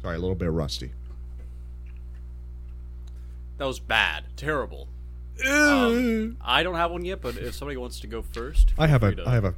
Sorry, 0.00 0.16
a 0.16 0.18
little 0.18 0.34
bit 0.34 0.50
rusty. 0.50 0.92
That 3.58 3.66
was 3.66 3.80
bad. 3.80 4.24
Terrible. 4.38 4.88
Um, 5.46 6.38
I 6.40 6.62
don't 6.62 6.76
have 6.76 6.90
one 6.90 7.04
yet, 7.04 7.20
but 7.20 7.36
if 7.36 7.54
somebody 7.54 7.76
wants 7.76 8.00
to 8.00 8.06
go 8.06 8.22
first, 8.22 8.72
I 8.78 8.86
have 8.86 9.02
a 9.02 9.14
I 9.26 9.34
have 9.34 9.44
a 9.44 9.52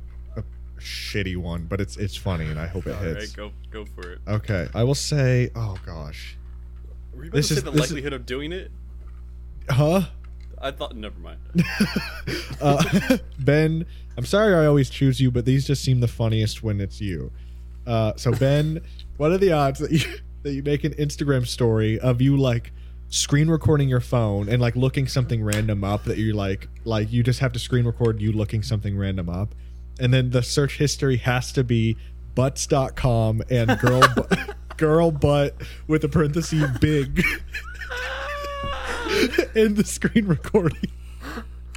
shitty 0.81 1.37
one, 1.37 1.67
but 1.67 1.81
it's 1.81 1.97
it's 1.97 2.17
funny 2.17 2.47
and 2.47 2.59
I 2.59 2.67
hope 2.67 2.87
it 2.87 2.95
All 2.97 3.05
right, 3.05 3.17
hits. 3.17 3.33
go 3.33 3.53
go 3.71 3.85
for 3.85 4.13
it. 4.13 4.19
Okay, 4.27 4.69
I 4.75 4.83
will 4.85 4.95
say. 4.95 5.51
Oh 5.55 5.77
gosh, 5.87 6.37
Were 7.15 7.25
you 7.25 7.29
about 7.31 7.37
This 7.37 7.49
to 7.49 7.55
say 7.55 7.59
is- 7.59 7.65
the 7.65 7.71
this 7.71 7.85
is- 7.85 7.91
likelihood 7.93 8.13
of 8.13 8.27
doing 8.27 8.53
it? 8.53 8.71
huh? 9.69 10.03
I 10.63 10.71
thought. 10.73 10.95
Never 10.97 11.19
mind. 11.21 11.39
uh, 12.61 13.17
Ben, 13.39 13.87
I'm 14.19 14.27
sorry 14.27 14.55
I 14.55 14.67
always 14.67 14.91
choose 14.91 15.21
you, 15.21 15.31
but 15.31 15.45
these 15.45 15.67
just 15.67 15.83
seem 15.83 16.01
the 16.01 16.09
funniest 16.09 16.63
when 16.63 16.81
it's 16.81 17.01
you. 17.01 17.31
Uh, 17.87 18.13
so 18.17 18.33
Ben, 18.33 18.81
what 19.17 19.31
are 19.31 19.39
the 19.39 19.53
odds 19.53 19.79
that 19.81 19.91
you 19.91 20.01
that 20.43 20.53
you 20.53 20.63
make 20.63 20.85
an 20.85 20.93
Instagram 20.95 21.47
story 21.47 21.99
of 22.01 22.21
you 22.21 22.37
like 22.37 22.73
screen 23.09 23.49
recording 23.49 23.89
your 23.89 24.01
phone 24.01 24.49
and 24.49 24.61
like 24.63 24.77
looking 24.77 25.09
something 25.09 25.43
random 25.43 25.83
up 25.83 26.05
that 26.05 26.17
you're 26.17 26.35
like 26.35 26.69
like 26.85 27.11
you 27.11 27.23
just 27.25 27.41
have 27.41 27.53
to 27.53 27.59
screen 27.59 27.85
record 27.85 28.21
you 28.21 28.31
looking 28.33 28.63
something 28.63 28.97
random 28.97 29.29
up, 29.29 29.55
and 30.01 30.13
then 30.13 30.31
the 30.31 30.43
search 30.43 30.79
history 30.79 31.19
has 31.19 31.53
to 31.53 31.63
be 31.65 31.97
butts.com 32.35 33.43
and 33.51 33.79
girl 33.79 34.03
bu- 34.15 34.37
girl 34.77 35.11
butt 35.11 35.55
with 35.87 36.03
a 36.05 36.09
parenthesis 36.09 36.65
big 36.81 37.23
in 39.55 39.75
the 39.75 39.85
screen 39.85 40.27
recording. 40.27 40.91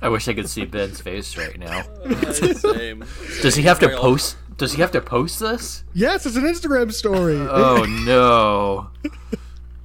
I 0.01 0.09
wish 0.09 0.28
I 0.28 0.34
could 0.34 0.49
see 0.49 0.65
Ben's 0.65 0.99
face 1.01 1.38
right 1.38 1.57
now. 1.57 1.84
Uh, 2.03 2.32
same. 2.32 3.03
Does 3.41 3.55
he 3.55 3.63
have 3.63 3.80
to 3.80 3.89
post? 3.97 4.38
Does 4.57 4.74
he 4.74 4.82
have 4.82 4.91
to 4.91 5.01
post 5.01 5.39
this? 5.39 5.84
Yes, 5.93 6.26
it's 6.26 6.36
an 6.36 6.43
Instagram 6.43 6.91
story. 6.91 7.38
Oh 7.38 7.86
no, 8.05 8.89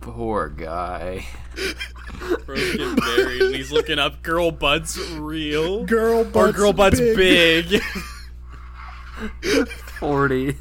poor 0.01 0.49
guy. 0.49 1.25
Bro's 2.45 2.73
getting 2.73 2.97
buried, 2.97 3.43
and 3.43 3.55
he's 3.55 3.71
looking 3.73 3.99
up 3.99 4.23
girl 4.23 4.51
butts 4.51 4.99
real 5.13 5.85
girl 5.85 6.25
butts 6.25 6.37
or 6.37 6.43
butts 6.47 6.57
girl 6.57 6.73
butts 6.73 6.99
big. 7.01 7.71
big. 7.71 7.83
Forty. 9.99 10.57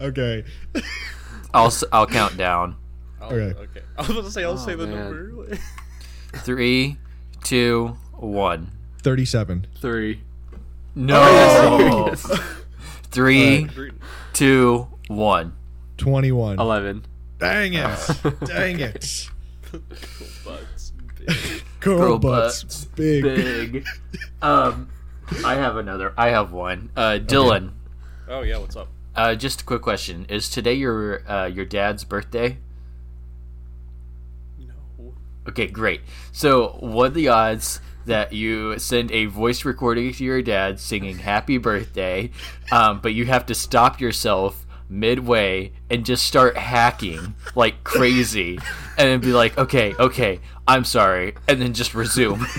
Okay. 0.00 0.44
I'll 1.52 1.66
s- 1.66 1.84
I'll 1.92 2.06
count 2.06 2.36
down. 2.36 2.76
Oh, 3.20 3.26
Okay. 3.26 3.58
okay. 3.58 3.80
I 3.98 4.00
was 4.02 4.10
about 4.10 4.24
to 4.24 4.30
say 4.30 4.44
I'll 4.44 4.56
say 4.56 4.74
the 4.74 4.86
man. 4.86 4.96
number. 4.96 5.58
Three, 6.36 6.96
two, 7.44 7.96
one. 8.14 8.70
37. 9.02 9.66
Three. 9.80 10.20
No. 10.94 12.14
Three, 13.10 13.62
Green. 13.64 13.98
two, 14.32 14.86
one. 15.08 15.52
21. 15.98 16.58
Eleven. 16.60 17.04
Dang 17.38 17.74
it. 17.74 17.98
Dang 18.44 18.80
it. 18.80 19.28
Butts 20.44 20.92
big. 21.16 21.62
Girl, 21.80 21.98
Girl 21.98 22.18
butts, 22.18 22.62
butts 22.62 22.84
big. 22.96 23.22
Big. 23.24 23.86
Um, 24.42 24.88
I 25.44 25.54
have 25.54 25.76
another. 25.76 26.12
I 26.16 26.28
have 26.28 26.52
one. 26.52 26.90
Uh, 26.96 27.18
Dylan. 27.20 27.72
Oh 28.28 28.42
yeah, 28.42 28.58
what's 28.58 28.76
up? 28.76 28.88
Uh, 29.14 29.34
just 29.34 29.62
a 29.62 29.64
quick 29.64 29.82
question: 29.82 30.26
Is 30.28 30.48
today 30.48 30.74
your 30.74 31.28
uh, 31.30 31.46
your 31.46 31.64
dad's 31.64 32.04
birthday? 32.04 32.58
No. 34.58 35.14
Okay, 35.48 35.66
great. 35.66 36.02
So, 36.32 36.76
what 36.80 37.12
are 37.12 37.14
the 37.14 37.28
odds 37.28 37.80
that 38.06 38.32
you 38.32 38.78
send 38.78 39.10
a 39.12 39.26
voice 39.26 39.64
recording 39.64 40.12
to 40.12 40.24
your 40.24 40.42
dad 40.42 40.80
singing 40.80 41.18
"Happy 41.18 41.58
Birthday," 41.58 42.30
um, 42.70 43.00
but 43.00 43.14
you 43.14 43.26
have 43.26 43.46
to 43.46 43.54
stop 43.54 44.00
yourself 44.00 44.66
midway 44.88 45.72
and 45.88 46.04
just 46.04 46.26
start 46.26 46.56
hacking 46.56 47.34
like 47.54 47.84
crazy, 47.84 48.58
and 48.96 49.08
then 49.08 49.20
be 49.20 49.32
like, 49.32 49.58
"Okay, 49.58 49.94
okay, 49.98 50.40
I'm 50.68 50.84
sorry," 50.84 51.34
and 51.48 51.60
then 51.60 51.72
just 51.74 51.94
resume. 51.94 52.46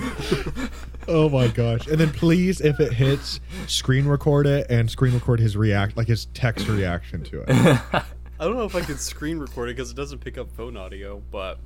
Oh 1.08 1.28
my 1.28 1.48
gosh. 1.48 1.88
And 1.88 1.98
then 1.98 2.10
please, 2.12 2.60
if 2.60 2.78
it 2.78 2.92
hits, 2.92 3.40
screen 3.66 4.06
record 4.06 4.46
it 4.46 4.66
and 4.70 4.88
screen 4.88 5.12
record 5.12 5.40
his 5.40 5.56
react, 5.56 5.96
like 5.96 6.06
his 6.06 6.26
text 6.34 6.68
reaction 6.68 7.24
to 7.24 7.40
it. 7.42 7.46
I 7.50 8.44
don't 8.44 8.56
know 8.56 8.64
if 8.64 8.76
I 8.76 8.80
could 8.82 9.00
screen 9.00 9.38
record 9.40 9.70
it 9.70 9.76
because 9.76 9.90
it 9.90 9.96
doesn't 9.96 10.20
pick 10.20 10.38
up 10.38 10.52
phone 10.52 10.76
audio, 10.76 11.20
but 11.32 11.58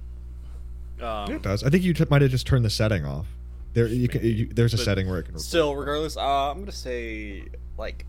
Um, 1.00 1.30
It 1.32 1.42
does. 1.42 1.62
I 1.62 1.68
think 1.68 1.82
you 1.82 1.92
t- 1.92 2.04
might 2.08 2.22
have 2.22 2.30
just 2.30 2.46
turned 2.46 2.64
the 2.64 2.70
setting 2.70 3.04
off. 3.04 3.26
There, 3.74 3.86
you 3.86 4.08
can, 4.08 4.22
you, 4.24 4.46
there's 4.54 4.72
a 4.72 4.76
But 4.78 4.84
setting 4.84 5.08
where 5.08 5.18
it 5.18 5.24
can. 5.24 5.34
Record. 5.34 5.44
Still, 5.44 5.74
regardless, 5.76 6.16
uh, 6.16 6.50
I'm 6.50 6.60
gonna 6.60 6.72
say 6.72 7.42
like 7.76 8.06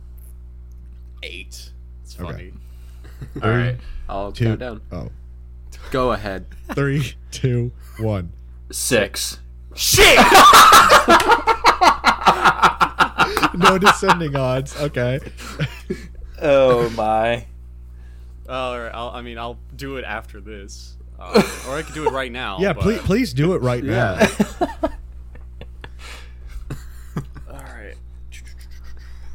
eight. 1.23 1.71
It's 2.03 2.17
Okay. 2.19 2.32
funny. 2.32 2.53
All 3.43 3.49
right, 3.49 3.78
I'll 4.07 4.32
two, 4.32 4.45
count 4.45 4.59
down. 4.59 4.82
Oh, 4.91 5.09
Go 5.91 6.11
ahead. 6.11 6.45
three, 6.76 7.15
two, 7.32 7.71
one. 7.97 8.32
Six. 8.71 9.39
Shit! 9.76 10.17
No 13.57 13.78
descending 13.78 14.36
odds. 14.36 14.76
Okay. 14.80 15.17
Oh 16.41 16.89
my. 16.89 17.45
All 18.49 18.78
right. 18.78 18.89
I'll, 18.93 19.09
I 19.11 19.21
mean, 19.21 19.38
I'll 19.38 19.57
do 19.78 19.95
it 19.95 20.03
after 20.03 20.41
this, 20.41 20.97
uh, 21.17 21.41
or 21.67 21.76
I 21.78 21.82
could 21.82 21.93
do 21.95 22.05
it 22.05 22.11
right 22.11 22.32
now. 22.32 22.57
Yeah, 22.59 22.73
but- 22.73 22.84
please, 22.84 22.99
please 23.01 23.34
do 23.34 23.53
it 23.55 23.61
right 23.61 23.82
now. 23.84 24.19
All 27.49 27.53
right. 27.53 27.95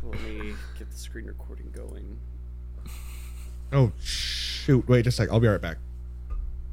Let 0.05 0.21
me 0.21 0.55
get 0.79 0.91
the 0.91 0.97
screen 0.99 1.25
recording 1.25 1.71
going. 1.75 2.19
Oh 3.73 3.91
shoot! 4.03 4.87
Wait 4.87 5.03
just 5.05 5.19
a 5.19 5.23
sec. 5.23 5.33
I'll 5.33 5.41
be 5.41 5.49
right 5.49 5.61
back. 5.63 5.79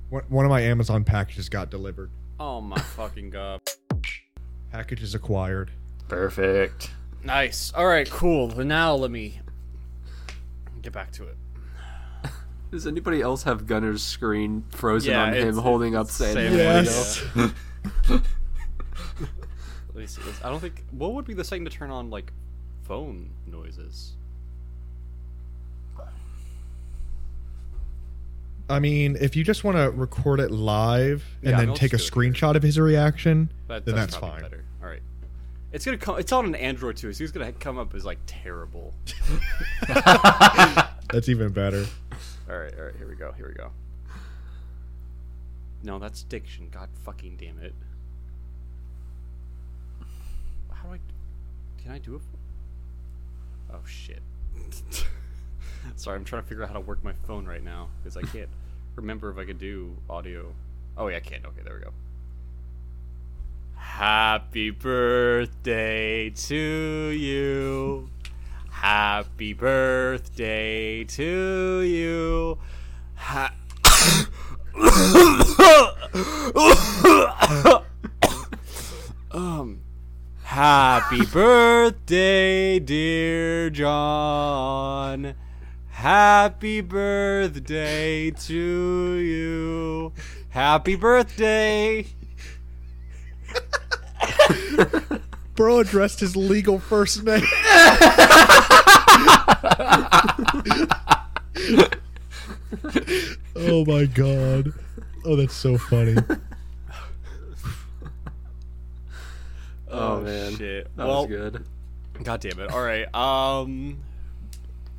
One, 0.10 0.24
one 0.28 0.46
of 0.46 0.50
my 0.50 0.62
Amazon 0.62 1.04
packages 1.06 1.48
got 1.48 1.70
delivered. 1.70 2.10
Oh 2.40 2.62
my 2.62 2.80
fucking 2.80 3.30
god. 3.32 3.62
Packages 4.72 5.16
acquired. 5.16 5.72
Perfect. 6.08 6.92
Nice. 7.24 7.72
All 7.74 7.88
right. 7.88 8.10
Cool. 8.10 8.48
But 8.50 8.66
now 8.68 8.94
let 8.96 9.10
me 9.12 9.40
get 10.82 10.94
back 10.94 11.12
to 11.14 11.24
it. 11.24 11.38
Does 12.72 12.86
anybody 12.86 13.22
else 13.22 13.44
have 13.44 13.66
Gunner's 13.66 14.04
screen 14.04 14.66
frozen 14.70 15.12
Yeah, 15.12 15.24
on 15.24 15.30
him 15.34 15.40
it's- 15.50 15.58
holding 15.58 15.96
up 15.96 16.08
it's 16.08 16.16
saying 16.16 16.36
same 16.36 16.58
Yes. 16.58 17.24
Let 18.10 18.22
me 19.96 20.06
see 20.06 20.22
this. 20.22 20.44
I 20.44 20.50
don't 20.50 20.60
think. 20.60 20.84
What 20.92 21.14
would 21.14 21.26
be 21.26 21.34
the 21.34 21.44
setting 21.44 21.66
to 21.66 21.72
turn 21.72 21.90
on 21.90 22.10
like 22.10 22.32
phone 22.84 23.32
noises? 23.48 24.17
I 28.70 28.80
mean, 28.80 29.18
if 29.20 29.36
you 29.36 29.44
just 29.44 29.64
want 29.64 29.78
to 29.78 29.90
record 29.92 30.40
it 30.40 30.52
live 30.52 31.24
and 31.42 31.52
Yeah, 31.52 31.58
then 31.58 31.70
I'll 31.70 31.76
take 31.76 31.94
a 31.94 31.98
screenshot 31.98 32.56
of 32.56 32.64
his 32.64 32.78
reaction, 32.78 33.50
That, 33.68 33.86
then 33.86 33.96
that's 33.96 34.18
probably 34.18 34.42
fine. 34.42 34.50
Better. 34.50 34.64
All 34.82 34.90
right. 34.90 35.02
It's 35.72 35.86
gonna 35.86 35.98
come. 35.98 36.18
It's 36.20 36.32
on 36.32 36.46
an 36.46 36.56
Android 36.56 36.98
too, 36.98 37.14
so 37.14 37.24
it's 37.24 37.32
gonna 37.32 37.52
come 37.54 37.78
up 37.78 37.94
as 37.96 38.04
like 38.06 38.20
terrible. 38.26 38.94
That's 39.88 41.30
even 41.30 41.52
better. 41.52 41.86
All 42.50 42.58
right. 42.58 42.74
All 42.78 42.86
right. 42.86 42.96
Here 42.98 43.08
we 43.08 43.16
go. 43.16 43.32
Here 43.34 43.48
we 43.48 43.54
go. 43.54 43.72
No, 45.84 46.00
that's 46.00 46.24
diction. 46.24 46.70
God 46.70 46.90
fucking 47.06 47.38
damn 47.38 47.60
it. 47.60 47.74
How 50.72 50.88
do 50.90 50.96
I? 50.96 51.00
Can 51.82 51.92
I 51.92 52.00
do 52.00 52.16
it? 52.16 52.22
Oh 53.72 53.80
shit. 53.86 54.22
Sorry, 55.96 56.18
I'm 56.18 56.26
trying 56.26 56.44
to 56.44 56.48
figure 56.48 56.64
out 56.64 56.70
how 56.70 56.76
to 56.76 56.82
work 56.82 57.04
my 57.04 57.14
phone 57.26 57.46
right 57.46 57.64
now 57.64 57.90
because 58.04 58.18
I 58.18 58.22
can't 58.22 58.50
remember 58.96 59.30
if 59.30 59.38
I 59.38 59.46
could 59.46 59.60
do 59.60 59.96
audio. 60.10 60.54
Oh 60.98 61.08
yeah, 61.08 61.18
I 61.18 61.22
can. 61.22 61.46
Okay, 61.46 61.62
there 61.64 61.76
we 61.76 61.82
go. 61.82 61.92
Happy 63.76 64.70
birthday 64.70 66.30
to 66.30 67.10
you. 67.10 68.10
Happy 68.70 69.54
birthday 69.54 71.04
to 71.04 71.82
you. 71.82 72.60
Ha- 73.16 73.56
um, 79.32 79.80
happy 80.44 81.26
birthday, 81.26 82.78
dear 82.78 83.72
John. 83.72 85.34
Happy 85.98 86.82
birthday 86.82 88.30
to 88.30 89.14
you. 89.16 90.14
Happy 90.50 90.96
birthday. 90.96 92.06
Bro 95.56 95.80
addressed 95.80 96.20
his 96.20 96.36
legal 96.36 96.78
first 96.78 97.24
name. 97.24 97.42
oh 103.56 103.84
my 103.88 104.06
god. 104.06 104.74
Oh, 105.26 105.36
that's 105.36 105.56
so 105.56 105.80
funny. 105.80 106.16
Oh, 109.90 110.22
man. 110.22 110.56
Shit. 110.58 110.96
That 110.96 111.08
well, 111.08 111.22
was 111.22 111.28
good. 111.28 111.66
God 112.22 112.40
damn 112.40 112.60
it. 112.60 112.72
All 112.72 112.84
right. 112.84 113.12
Um, 113.16 113.98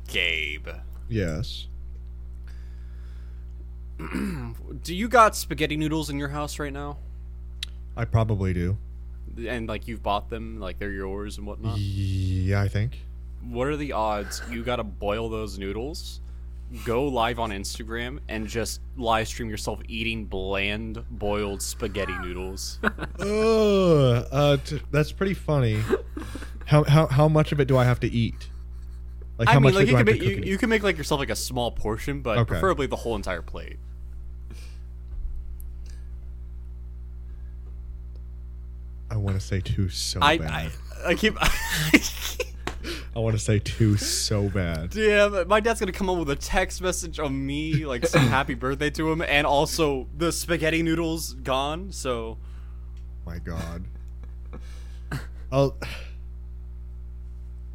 Gabe, 0.09 0.67
Yes. 1.09 1.67
do 4.83 4.95
you 4.95 5.07
got 5.09 5.35
spaghetti 5.35 5.75
noodles 5.75 6.09
in 6.09 6.17
your 6.17 6.29
house 6.29 6.59
right 6.59 6.71
now? 6.71 6.97
I 7.97 8.05
probably 8.05 8.53
do. 8.53 8.77
And 9.45 9.67
like 9.67 9.87
you've 9.87 10.01
bought 10.03 10.29
them, 10.29 10.59
like 10.59 10.79
they're 10.79 10.91
yours 10.91 11.37
and 11.37 11.45
whatnot. 11.45 11.77
Yeah, 11.79 12.61
I 12.61 12.67
think. 12.67 12.97
What 13.47 13.67
are 13.67 13.77
the 13.77 13.91
odds 13.93 14.41
you 14.49 14.63
gotta 14.63 14.83
boil 14.83 15.29
those 15.29 15.57
noodles, 15.57 16.21
go 16.85 17.05
live 17.07 17.39
on 17.39 17.51
Instagram, 17.51 18.19
and 18.29 18.47
just 18.47 18.81
live 18.97 19.27
stream 19.27 19.49
yourself 19.49 19.79
eating 19.87 20.25
bland 20.25 21.03
boiled 21.09 21.61
spaghetti 21.61 22.17
noodles? 22.19 22.79
Ugh, 23.19 24.27
uh, 24.31 24.57
t- 24.63 24.81
that's 24.91 25.11
pretty 25.11 25.33
funny. 25.33 25.81
How, 26.65 26.83
how 26.83 27.07
how 27.07 27.27
much 27.27 27.51
of 27.51 27.59
it 27.59 27.67
do 27.67 27.77
I 27.77 27.83
have 27.85 27.99
to 28.01 28.07
eat? 28.07 28.49
Like 29.39 29.47
how 29.47 29.53
I 29.53 29.55
mean, 29.55 29.63
much 29.63 29.75
like 29.75 29.87
you 29.87 29.95
can 29.95 30.05
make 30.05 30.21
you, 30.21 30.43
you 30.43 30.57
can 30.57 30.69
make 30.69 30.83
like 30.83 30.97
yourself 30.97 31.19
like 31.19 31.29
a 31.29 31.35
small 31.35 31.71
portion, 31.71 32.19
but 32.21 32.39
Okay. 32.39 32.49
preferably 32.49 32.87
the 32.87 32.97
whole 32.97 33.15
entire 33.15 33.41
plate. 33.41 33.77
I 39.09 39.15
want 39.15 39.39
to 39.39 39.45
say 39.45 39.61
two 39.61 39.87
so 39.89 40.19
I 40.21 40.37
bad. 40.37 40.71
I, 41.05 41.09
I 41.11 41.15
keep. 41.15 41.35
I 43.15 43.19
want 43.19 43.35
to 43.35 43.39
say 43.41 43.59
two 43.59 43.97
so 43.97 44.49
bad. 44.49 44.91
Damn, 44.91 45.47
my 45.47 45.59
dad's 45.59 45.79
gonna 45.79 45.91
come 45.91 46.09
up 46.09 46.17
with 46.17 46.29
a 46.29 46.35
text 46.35 46.81
message 46.81 47.17
of 47.19 47.31
me 47.31 47.85
like 47.85 48.05
some 48.05 48.21
happy 48.27 48.53
birthday 48.53 48.89
to 48.91 49.11
him, 49.11 49.21
and 49.21 49.47
also 49.47 50.07
the 50.17 50.31
spaghetti 50.31 50.83
noodles 50.83 51.33
gone. 51.33 51.91
So 51.91 52.37
My 53.25 53.39
God. 53.39 53.85
I'll 55.51 55.75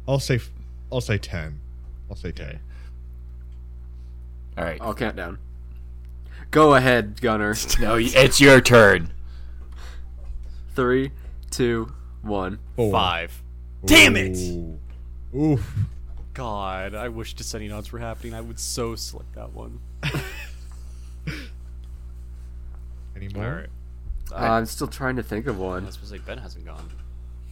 I'll 0.07 0.19
say 0.19 0.39
I'll 0.91 1.01
say 1.01 1.17
ten. 1.17 1.59
I'll 2.09 2.15
say 2.15 2.31
ten. 2.31 2.59
All 4.57 4.63
right. 4.63 4.77
I'll 4.81 4.93
count 4.93 5.15
down. 5.15 5.39
Go 6.51 6.75
ahead, 6.75 7.19
Gunner. 7.21 7.55
No, 7.79 7.95
it's 7.99 8.39
your 8.39 8.61
turn. 8.61 9.11
Three, 10.75 11.11
two, 11.51 11.91
one. 12.21 12.59
Four. 12.75 12.91
five. 12.91 13.41
Damn 13.85 14.15
it! 14.15 14.37
Ooh. 14.37 14.79
Oof. 15.35 15.73
God, 16.33 16.95
I 16.95 17.09
wish 17.09 17.33
descending 17.33 17.71
odds 17.71 17.91
were 17.91 17.99
happening. 17.99 18.33
I 18.33 18.41
would 18.41 18.59
so 18.59 18.95
select 18.95 19.33
that 19.35 19.53
one. 19.53 19.79
Any 23.15 23.29
more? 23.29 23.67
right. 24.31 24.41
Uh, 24.41 24.53
I'm 24.53 24.65
still 24.65 24.87
trying 24.87 25.15
to 25.17 25.23
think 25.23 25.47
of 25.47 25.57
I 25.61 25.63
one. 25.63 25.85
was 25.85 25.93
supposed 25.95 26.11
to 26.13 26.19
say 26.19 26.23
Ben 26.25 26.37
hasn't 26.39 26.65
gone. 26.65 26.89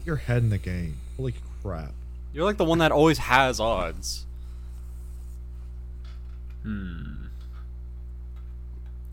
Your 0.06 0.18
head 0.18 0.44
in 0.44 0.50
the 0.50 0.58
game. 0.58 0.98
Holy 1.18 1.34
crap. 1.62 1.94
You're 2.34 2.46
like 2.46 2.58
the 2.58 2.66
one 2.66 2.80
that 2.80 2.92
always 2.92 3.20
has 3.20 3.60
odds. 3.60 4.26
Hmm. 6.64 7.28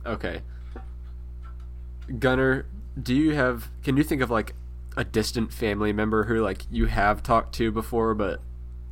Okay. 0.06 0.40
Gunner, 2.18 2.66
do 3.00 3.14
you 3.14 3.34
have 3.34 3.70
can 3.84 3.96
you 3.96 4.02
think 4.02 4.22
of 4.22 4.30
like 4.30 4.54
a 4.96 5.04
distant 5.04 5.52
family 5.52 5.92
member 5.92 6.24
who 6.24 6.40
like 6.40 6.62
you 6.70 6.86
have 6.86 7.22
talked 7.22 7.54
to 7.54 7.70
before 7.70 8.14
but 8.14 8.40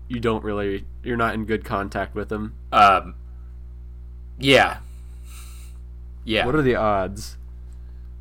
you 0.06 0.20
don't 0.20 0.44
really 0.44 0.84
you're 1.02 1.16
not 1.16 1.34
in 1.34 1.44
good 1.46 1.64
contact 1.64 2.14
with 2.14 2.28
them? 2.28 2.54
Um. 2.70 3.14
Yeah. 4.38 4.78
Yeah. 6.24 6.44
What 6.44 6.54
are 6.54 6.62
the 6.62 6.76
odds? 6.76 7.38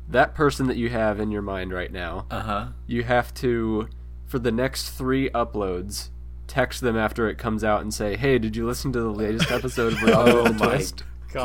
That 0.08 0.34
person 0.34 0.66
that 0.68 0.78
you 0.78 0.88
have 0.88 1.20
in 1.20 1.30
your 1.30 1.42
mind 1.42 1.70
right 1.70 1.92
now, 1.92 2.24
uh 2.30 2.40
huh. 2.40 2.66
you 2.86 3.04
have 3.04 3.34
to 3.34 3.88
for 4.28 4.38
the 4.38 4.52
next 4.52 4.90
3 4.90 5.30
uploads 5.30 6.10
text 6.46 6.80
them 6.80 6.96
after 6.96 7.28
it 7.28 7.36
comes 7.36 7.62
out 7.62 7.82
and 7.82 7.92
say, 7.92 8.16
"Hey, 8.16 8.38
did 8.38 8.56
you 8.56 8.66
listen 8.66 8.90
to 8.92 9.00
the 9.00 9.10
latest 9.10 9.50
episode 9.50 9.92
of 9.94 10.02
Reality 10.02 10.32
Oh 10.32 10.44
the 10.44 10.52
my 10.54 10.66
Twist?" 10.76 11.04
Gosh. 11.32 11.44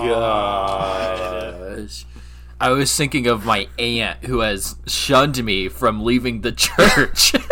I 2.59 2.69
was 2.69 2.95
thinking 2.95 3.27
of 3.27 3.45
my 3.45 3.67
aunt 3.77 4.23
who 4.23 4.39
has 4.39 4.77
shunned 4.87 5.43
me 5.43 5.67
from 5.67 6.03
leaving 6.03 6.41
the 6.41 6.51
church. 6.51 7.33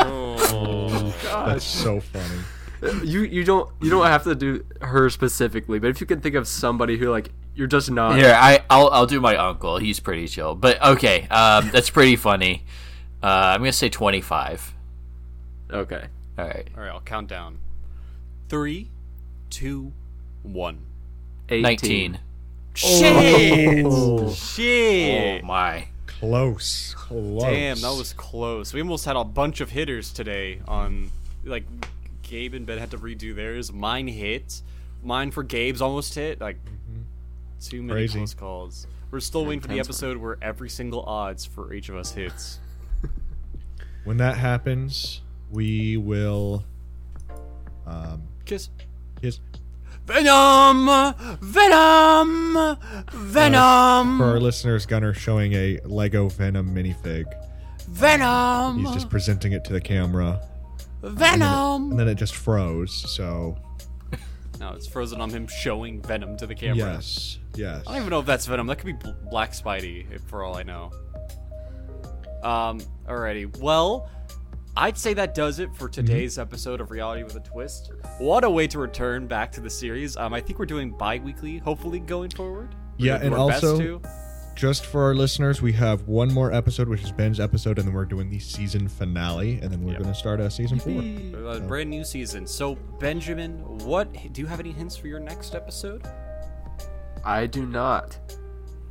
Oh, 0.00 1.14
That's 1.46 1.64
so 1.64 2.00
funny. 2.00 2.40
you 3.04 3.20
you 3.22 3.44
don't 3.44 3.70
you 3.80 3.90
don't 3.90 4.06
have 4.06 4.24
to 4.24 4.34
do 4.34 4.64
her 4.80 5.10
specifically, 5.10 5.78
but 5.78 5.88
if 5.90 6.00
you 6.00 6.06
can 6.06 6.20
think 6.20 6.34
of 6.34 6.48
somebody 6.48 6.96
who 6.96 7.10
like 7.10 7.30
You're 7.54 7.66
just 7.66 7.90
not. 7.90 8.16
Here, 8.16 8.34
I 8.34 8.64
I'll 8.70 8.88
I'll 8.88 9.06
do 9.06 9.20
my 9.20 9.36
uncle. 9.36 9.78
He's 9.78 10.00
pretty 10.00 10.26
chill. 10.28 10.54
But 10.54 10.82
okay, 10.82 11.28
um, 11.28 11.70
that's 11.70 11.90
pretty 11.90 12.16
funny. 12.16 12.64
Uh, 13.22 13.26
I'm 13.26 13.60
gonna 13.60 13.72
say 13.72 13.88
25. 13.88 14.74
Okay. 15.70 16.04
All 16.38 16.46
right, 16.46 16.68
All 16.76 16.82
right, 16.82 16.90
I'll 16.90 17.00
count 17.00 17.28
down. 17.28 17.58
Three, 18.48 18.90
two, 19.50 19.92
one. 20.42 20.86
18. 21.48 21.62
19. 21.62 22.18
Shit! 22.74 23.84
Oh 23.86 24.32
Shit! 24.32 25.42
my. 25.42 25.88
Close. 26.06 26.94
Close. 26.96 27.42
Damn, 27.42 27.80
that 27.80 27.94
was 27.96 28.12
close. 28.12 28.72
We 28.72 28.80
almost 28.80 29.04
had 29.04 29.16
a 29.16 29.24
bunch 29.24 29.60
of 29.60 29.70
hitters 29.70 30.12
today. 30.12 30.60
On 30.68 31.10
like, 31.44 31.64
Gabe 32.22 32.54
and 32.54 32.66
Ben 32.66 32.78
had 32.78 32.90
to 32.92 32.98
redo 32.98 33.34
theirs. 33.34 33.72
Mine 33.72 34.06
hit. 34.06 34.62
Mine 35.02 35.30
for 35.32 35.42
Gabe's 35.42 35.80
almost 35.82 36.14
hit. 36.14 36.40
Like, 36.40 36.58
too 37.60 37.82
many 37.82 38.00
Crazy. 38.00 38.18
close 38.18 38.34
calls. 38.34 38.86
We're 39.10 39.20
still 39.20 39.44
waiting 39.44 39.60
for 39.60 39.68
the 39.68 39.80
episode 39.80 40.16
where 40.18 40.36
every 40.42 40.68
single 40.68 41.02
odds 41.02 41.44
for 41.44 41.72
each 41.72 41.88
of 41.88 41.96
us 41.96 42.12
hits. 42.12 42.60
When 44.08 44.16
that 44.16 44.38
happens, 44.38 45.20
we 45.50 45.98
will. 45.98 46.64
Um, 47.86 48.22
Kiss. 48.46 48.70
kiss. 49.20 49.38
Venom! 50.06 50.86
Venom! 51.42 52.78
Venom! 53.12 54.16
For 54.16 54.24
our 54.24 54.40
listeners, 54.40 54.86
Gunner 54.86 55.12
showing 55.12 55.52
a 55.52 55.78
Lego 55.84 56.30
Venom 56.30 56.74
minifig. 56.74 57.26
Venom! 57.86 58.78
He's 58.78 58.94
just 58.94 59.10
presenting 59.10 59.52
it 59.52 59.62
to 59.64 59.74
the 59.74 59.80
camera, 59.82 60.40
Venom! 61.02 61.90
and 61.90 62.00
then 62.00 62.08
it 62.08 62.14
just 62.14 62.34
froze. 62.34 62.94
So 63.14 63.58
No, 64.58 64.72
it's 64.72 64.86
frozen 64.86 65.20
on 65.20 65.28
him 65.28 65.46
showing 65.46 66.00
Venom 66.00 66.38
to 66.38 66.46
the 66.46 66.54
camera. 66.54 66.76
yes, 66.78 67.40
yes. 67.56 67.82
I 67.86 67.90
don't 67.90 68.00
even 68.00 68.08
know 68.08 68.20
if 68.20 68.26
that's 68.26 68.46
Venom. 68.46 68.68
That 68.68 68.78
could 68.78 68.98
be 68.98 69.10
Black 69.28 69.52
Spidey, 69.52 70.18
for 70.30 70.44
all 70.44 70.56
I 70.56 70.62
know. 70.62 70.92
Um, 72.42 72.80
alrighty. 73.08 73.56
Well, 73.58 74.08
I'd 74.76 74.96
say 74.96 75.12
that 75.14 75.34
does 75.34 75.58
it 75.58 75.74
for 75.74 75.88
today's 75.88 76.38
episode 76.38 76.80
of 76.80 76.90
Reality 76.90 77.24
with 77.24 77.34
a 77.36 77.40
Twist. 77.40 77.90
What 78.18 78.44
a 78.44 78.50
way 78.50 78.66
to 78.68 78.78
return 78.78 79.26
back 79.26 79.50
to 79.52 79.60
the 79.60 79.70
series. 79.70 80.16
Um, 80.16 80.32
I 80.32 80.40
think 80.40 80.58
we're 80.58 80.66
doing 80.66 80.90
bi-weekly, 80.96 81.58
hopefully, 81.58 81.98
going 82.00 82.30
forward. 82.30 82.74
We're 82.98 83.06
Yeah, 83.06 83.16
and 83.20 83.34
also- 83.34 84.00
Just 84.54 84.86
for 84.86 85.04
our 85.04 85.14
listeners, 85.14 85.62
we 85.62 85.72
have 85.74 86.08
one 86.08 86.32
more 86.32 86.52
episode, 86.52 86.88
which 86.88 87.02
is 87.04 87.12
Ben's 87.12 87.38
episode, 87.38 87.78
and 87.78 87.86
then 87.86 87.94
we're 87.94 88.04
doing 88.04 88.28
the 88.28 88.40
season 88.40 88.88
finale, 88.88 89.60
and 89.62 89.70
then 89.72 89.82
we're 89.84 89.92
Yep. 89.92 90.00
going 90.02 90.12
to 90.12 90.18
start 90.18 90.40
a 90.40 90.50
season 90.50 90.80
four. 90.80 91.00
A 91.52 91.60
brand 91.60 91.90
new 91.90 92.02
season. 92.02 92.44
So, 92.44 92.74
Benjamin, 92.98 93.60
what 93.84 94.12
do 94.32 94.40
you 94.40 94.46
have 94.48 94.58
any 94.58 94.72
hints 94.72 94.96
for 94.96 95.06
your 95.06 95.20
next 95.20 95.54
episode? 95.54 96.02
I 97.24 97.46
do 97.46 97.66
not. 97.66 98.18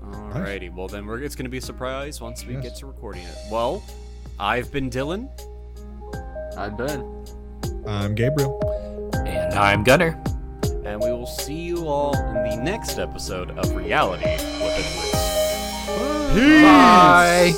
Alrighty, 0.01 0.73
well 0.73 0.87
then 0.87 1.05
we're, 1.05 1.21
it's 1.21 1.35
going 1.35 1.43
to 1.45 1.49
be 1.49 1.57
a 1.57 1.61
surprise 1.61 2.21
once 2.21 2.45
we 2.45 2.53
Yes. 2.53 2.63
get 2.63 2.75
to 2.77 2.85
recording 2.85 3.23
it. 3.23 3.35
Well, 3.51 3.83
I've 4.39 4.71
been 4.71 4.89
Dylan. 4.89 5.29
I've 6.57 6.77
been. 6.77 7.03
I'm 7.87 8.15
Gabriel. 8.15 8.59
And 9.25 9.53
I'm 9.53 9.83
Gunner. 9.83 10.21
and 10.85 11.01
we 11.01 11.11
will 11.11 11.25
see 11.27 11.55
you 11.61 11.87
all 11.87 12.15
in 12.17 12.49
the 12.49 12.55
next 12.57 12.97
episode 12.97 13.51
of 13.51 13.75
Reality 13.75 14.23
with 14.25 14.77
a 14.77 14.83
Twist. 14.93 16.63
Bye. 16.63 17.53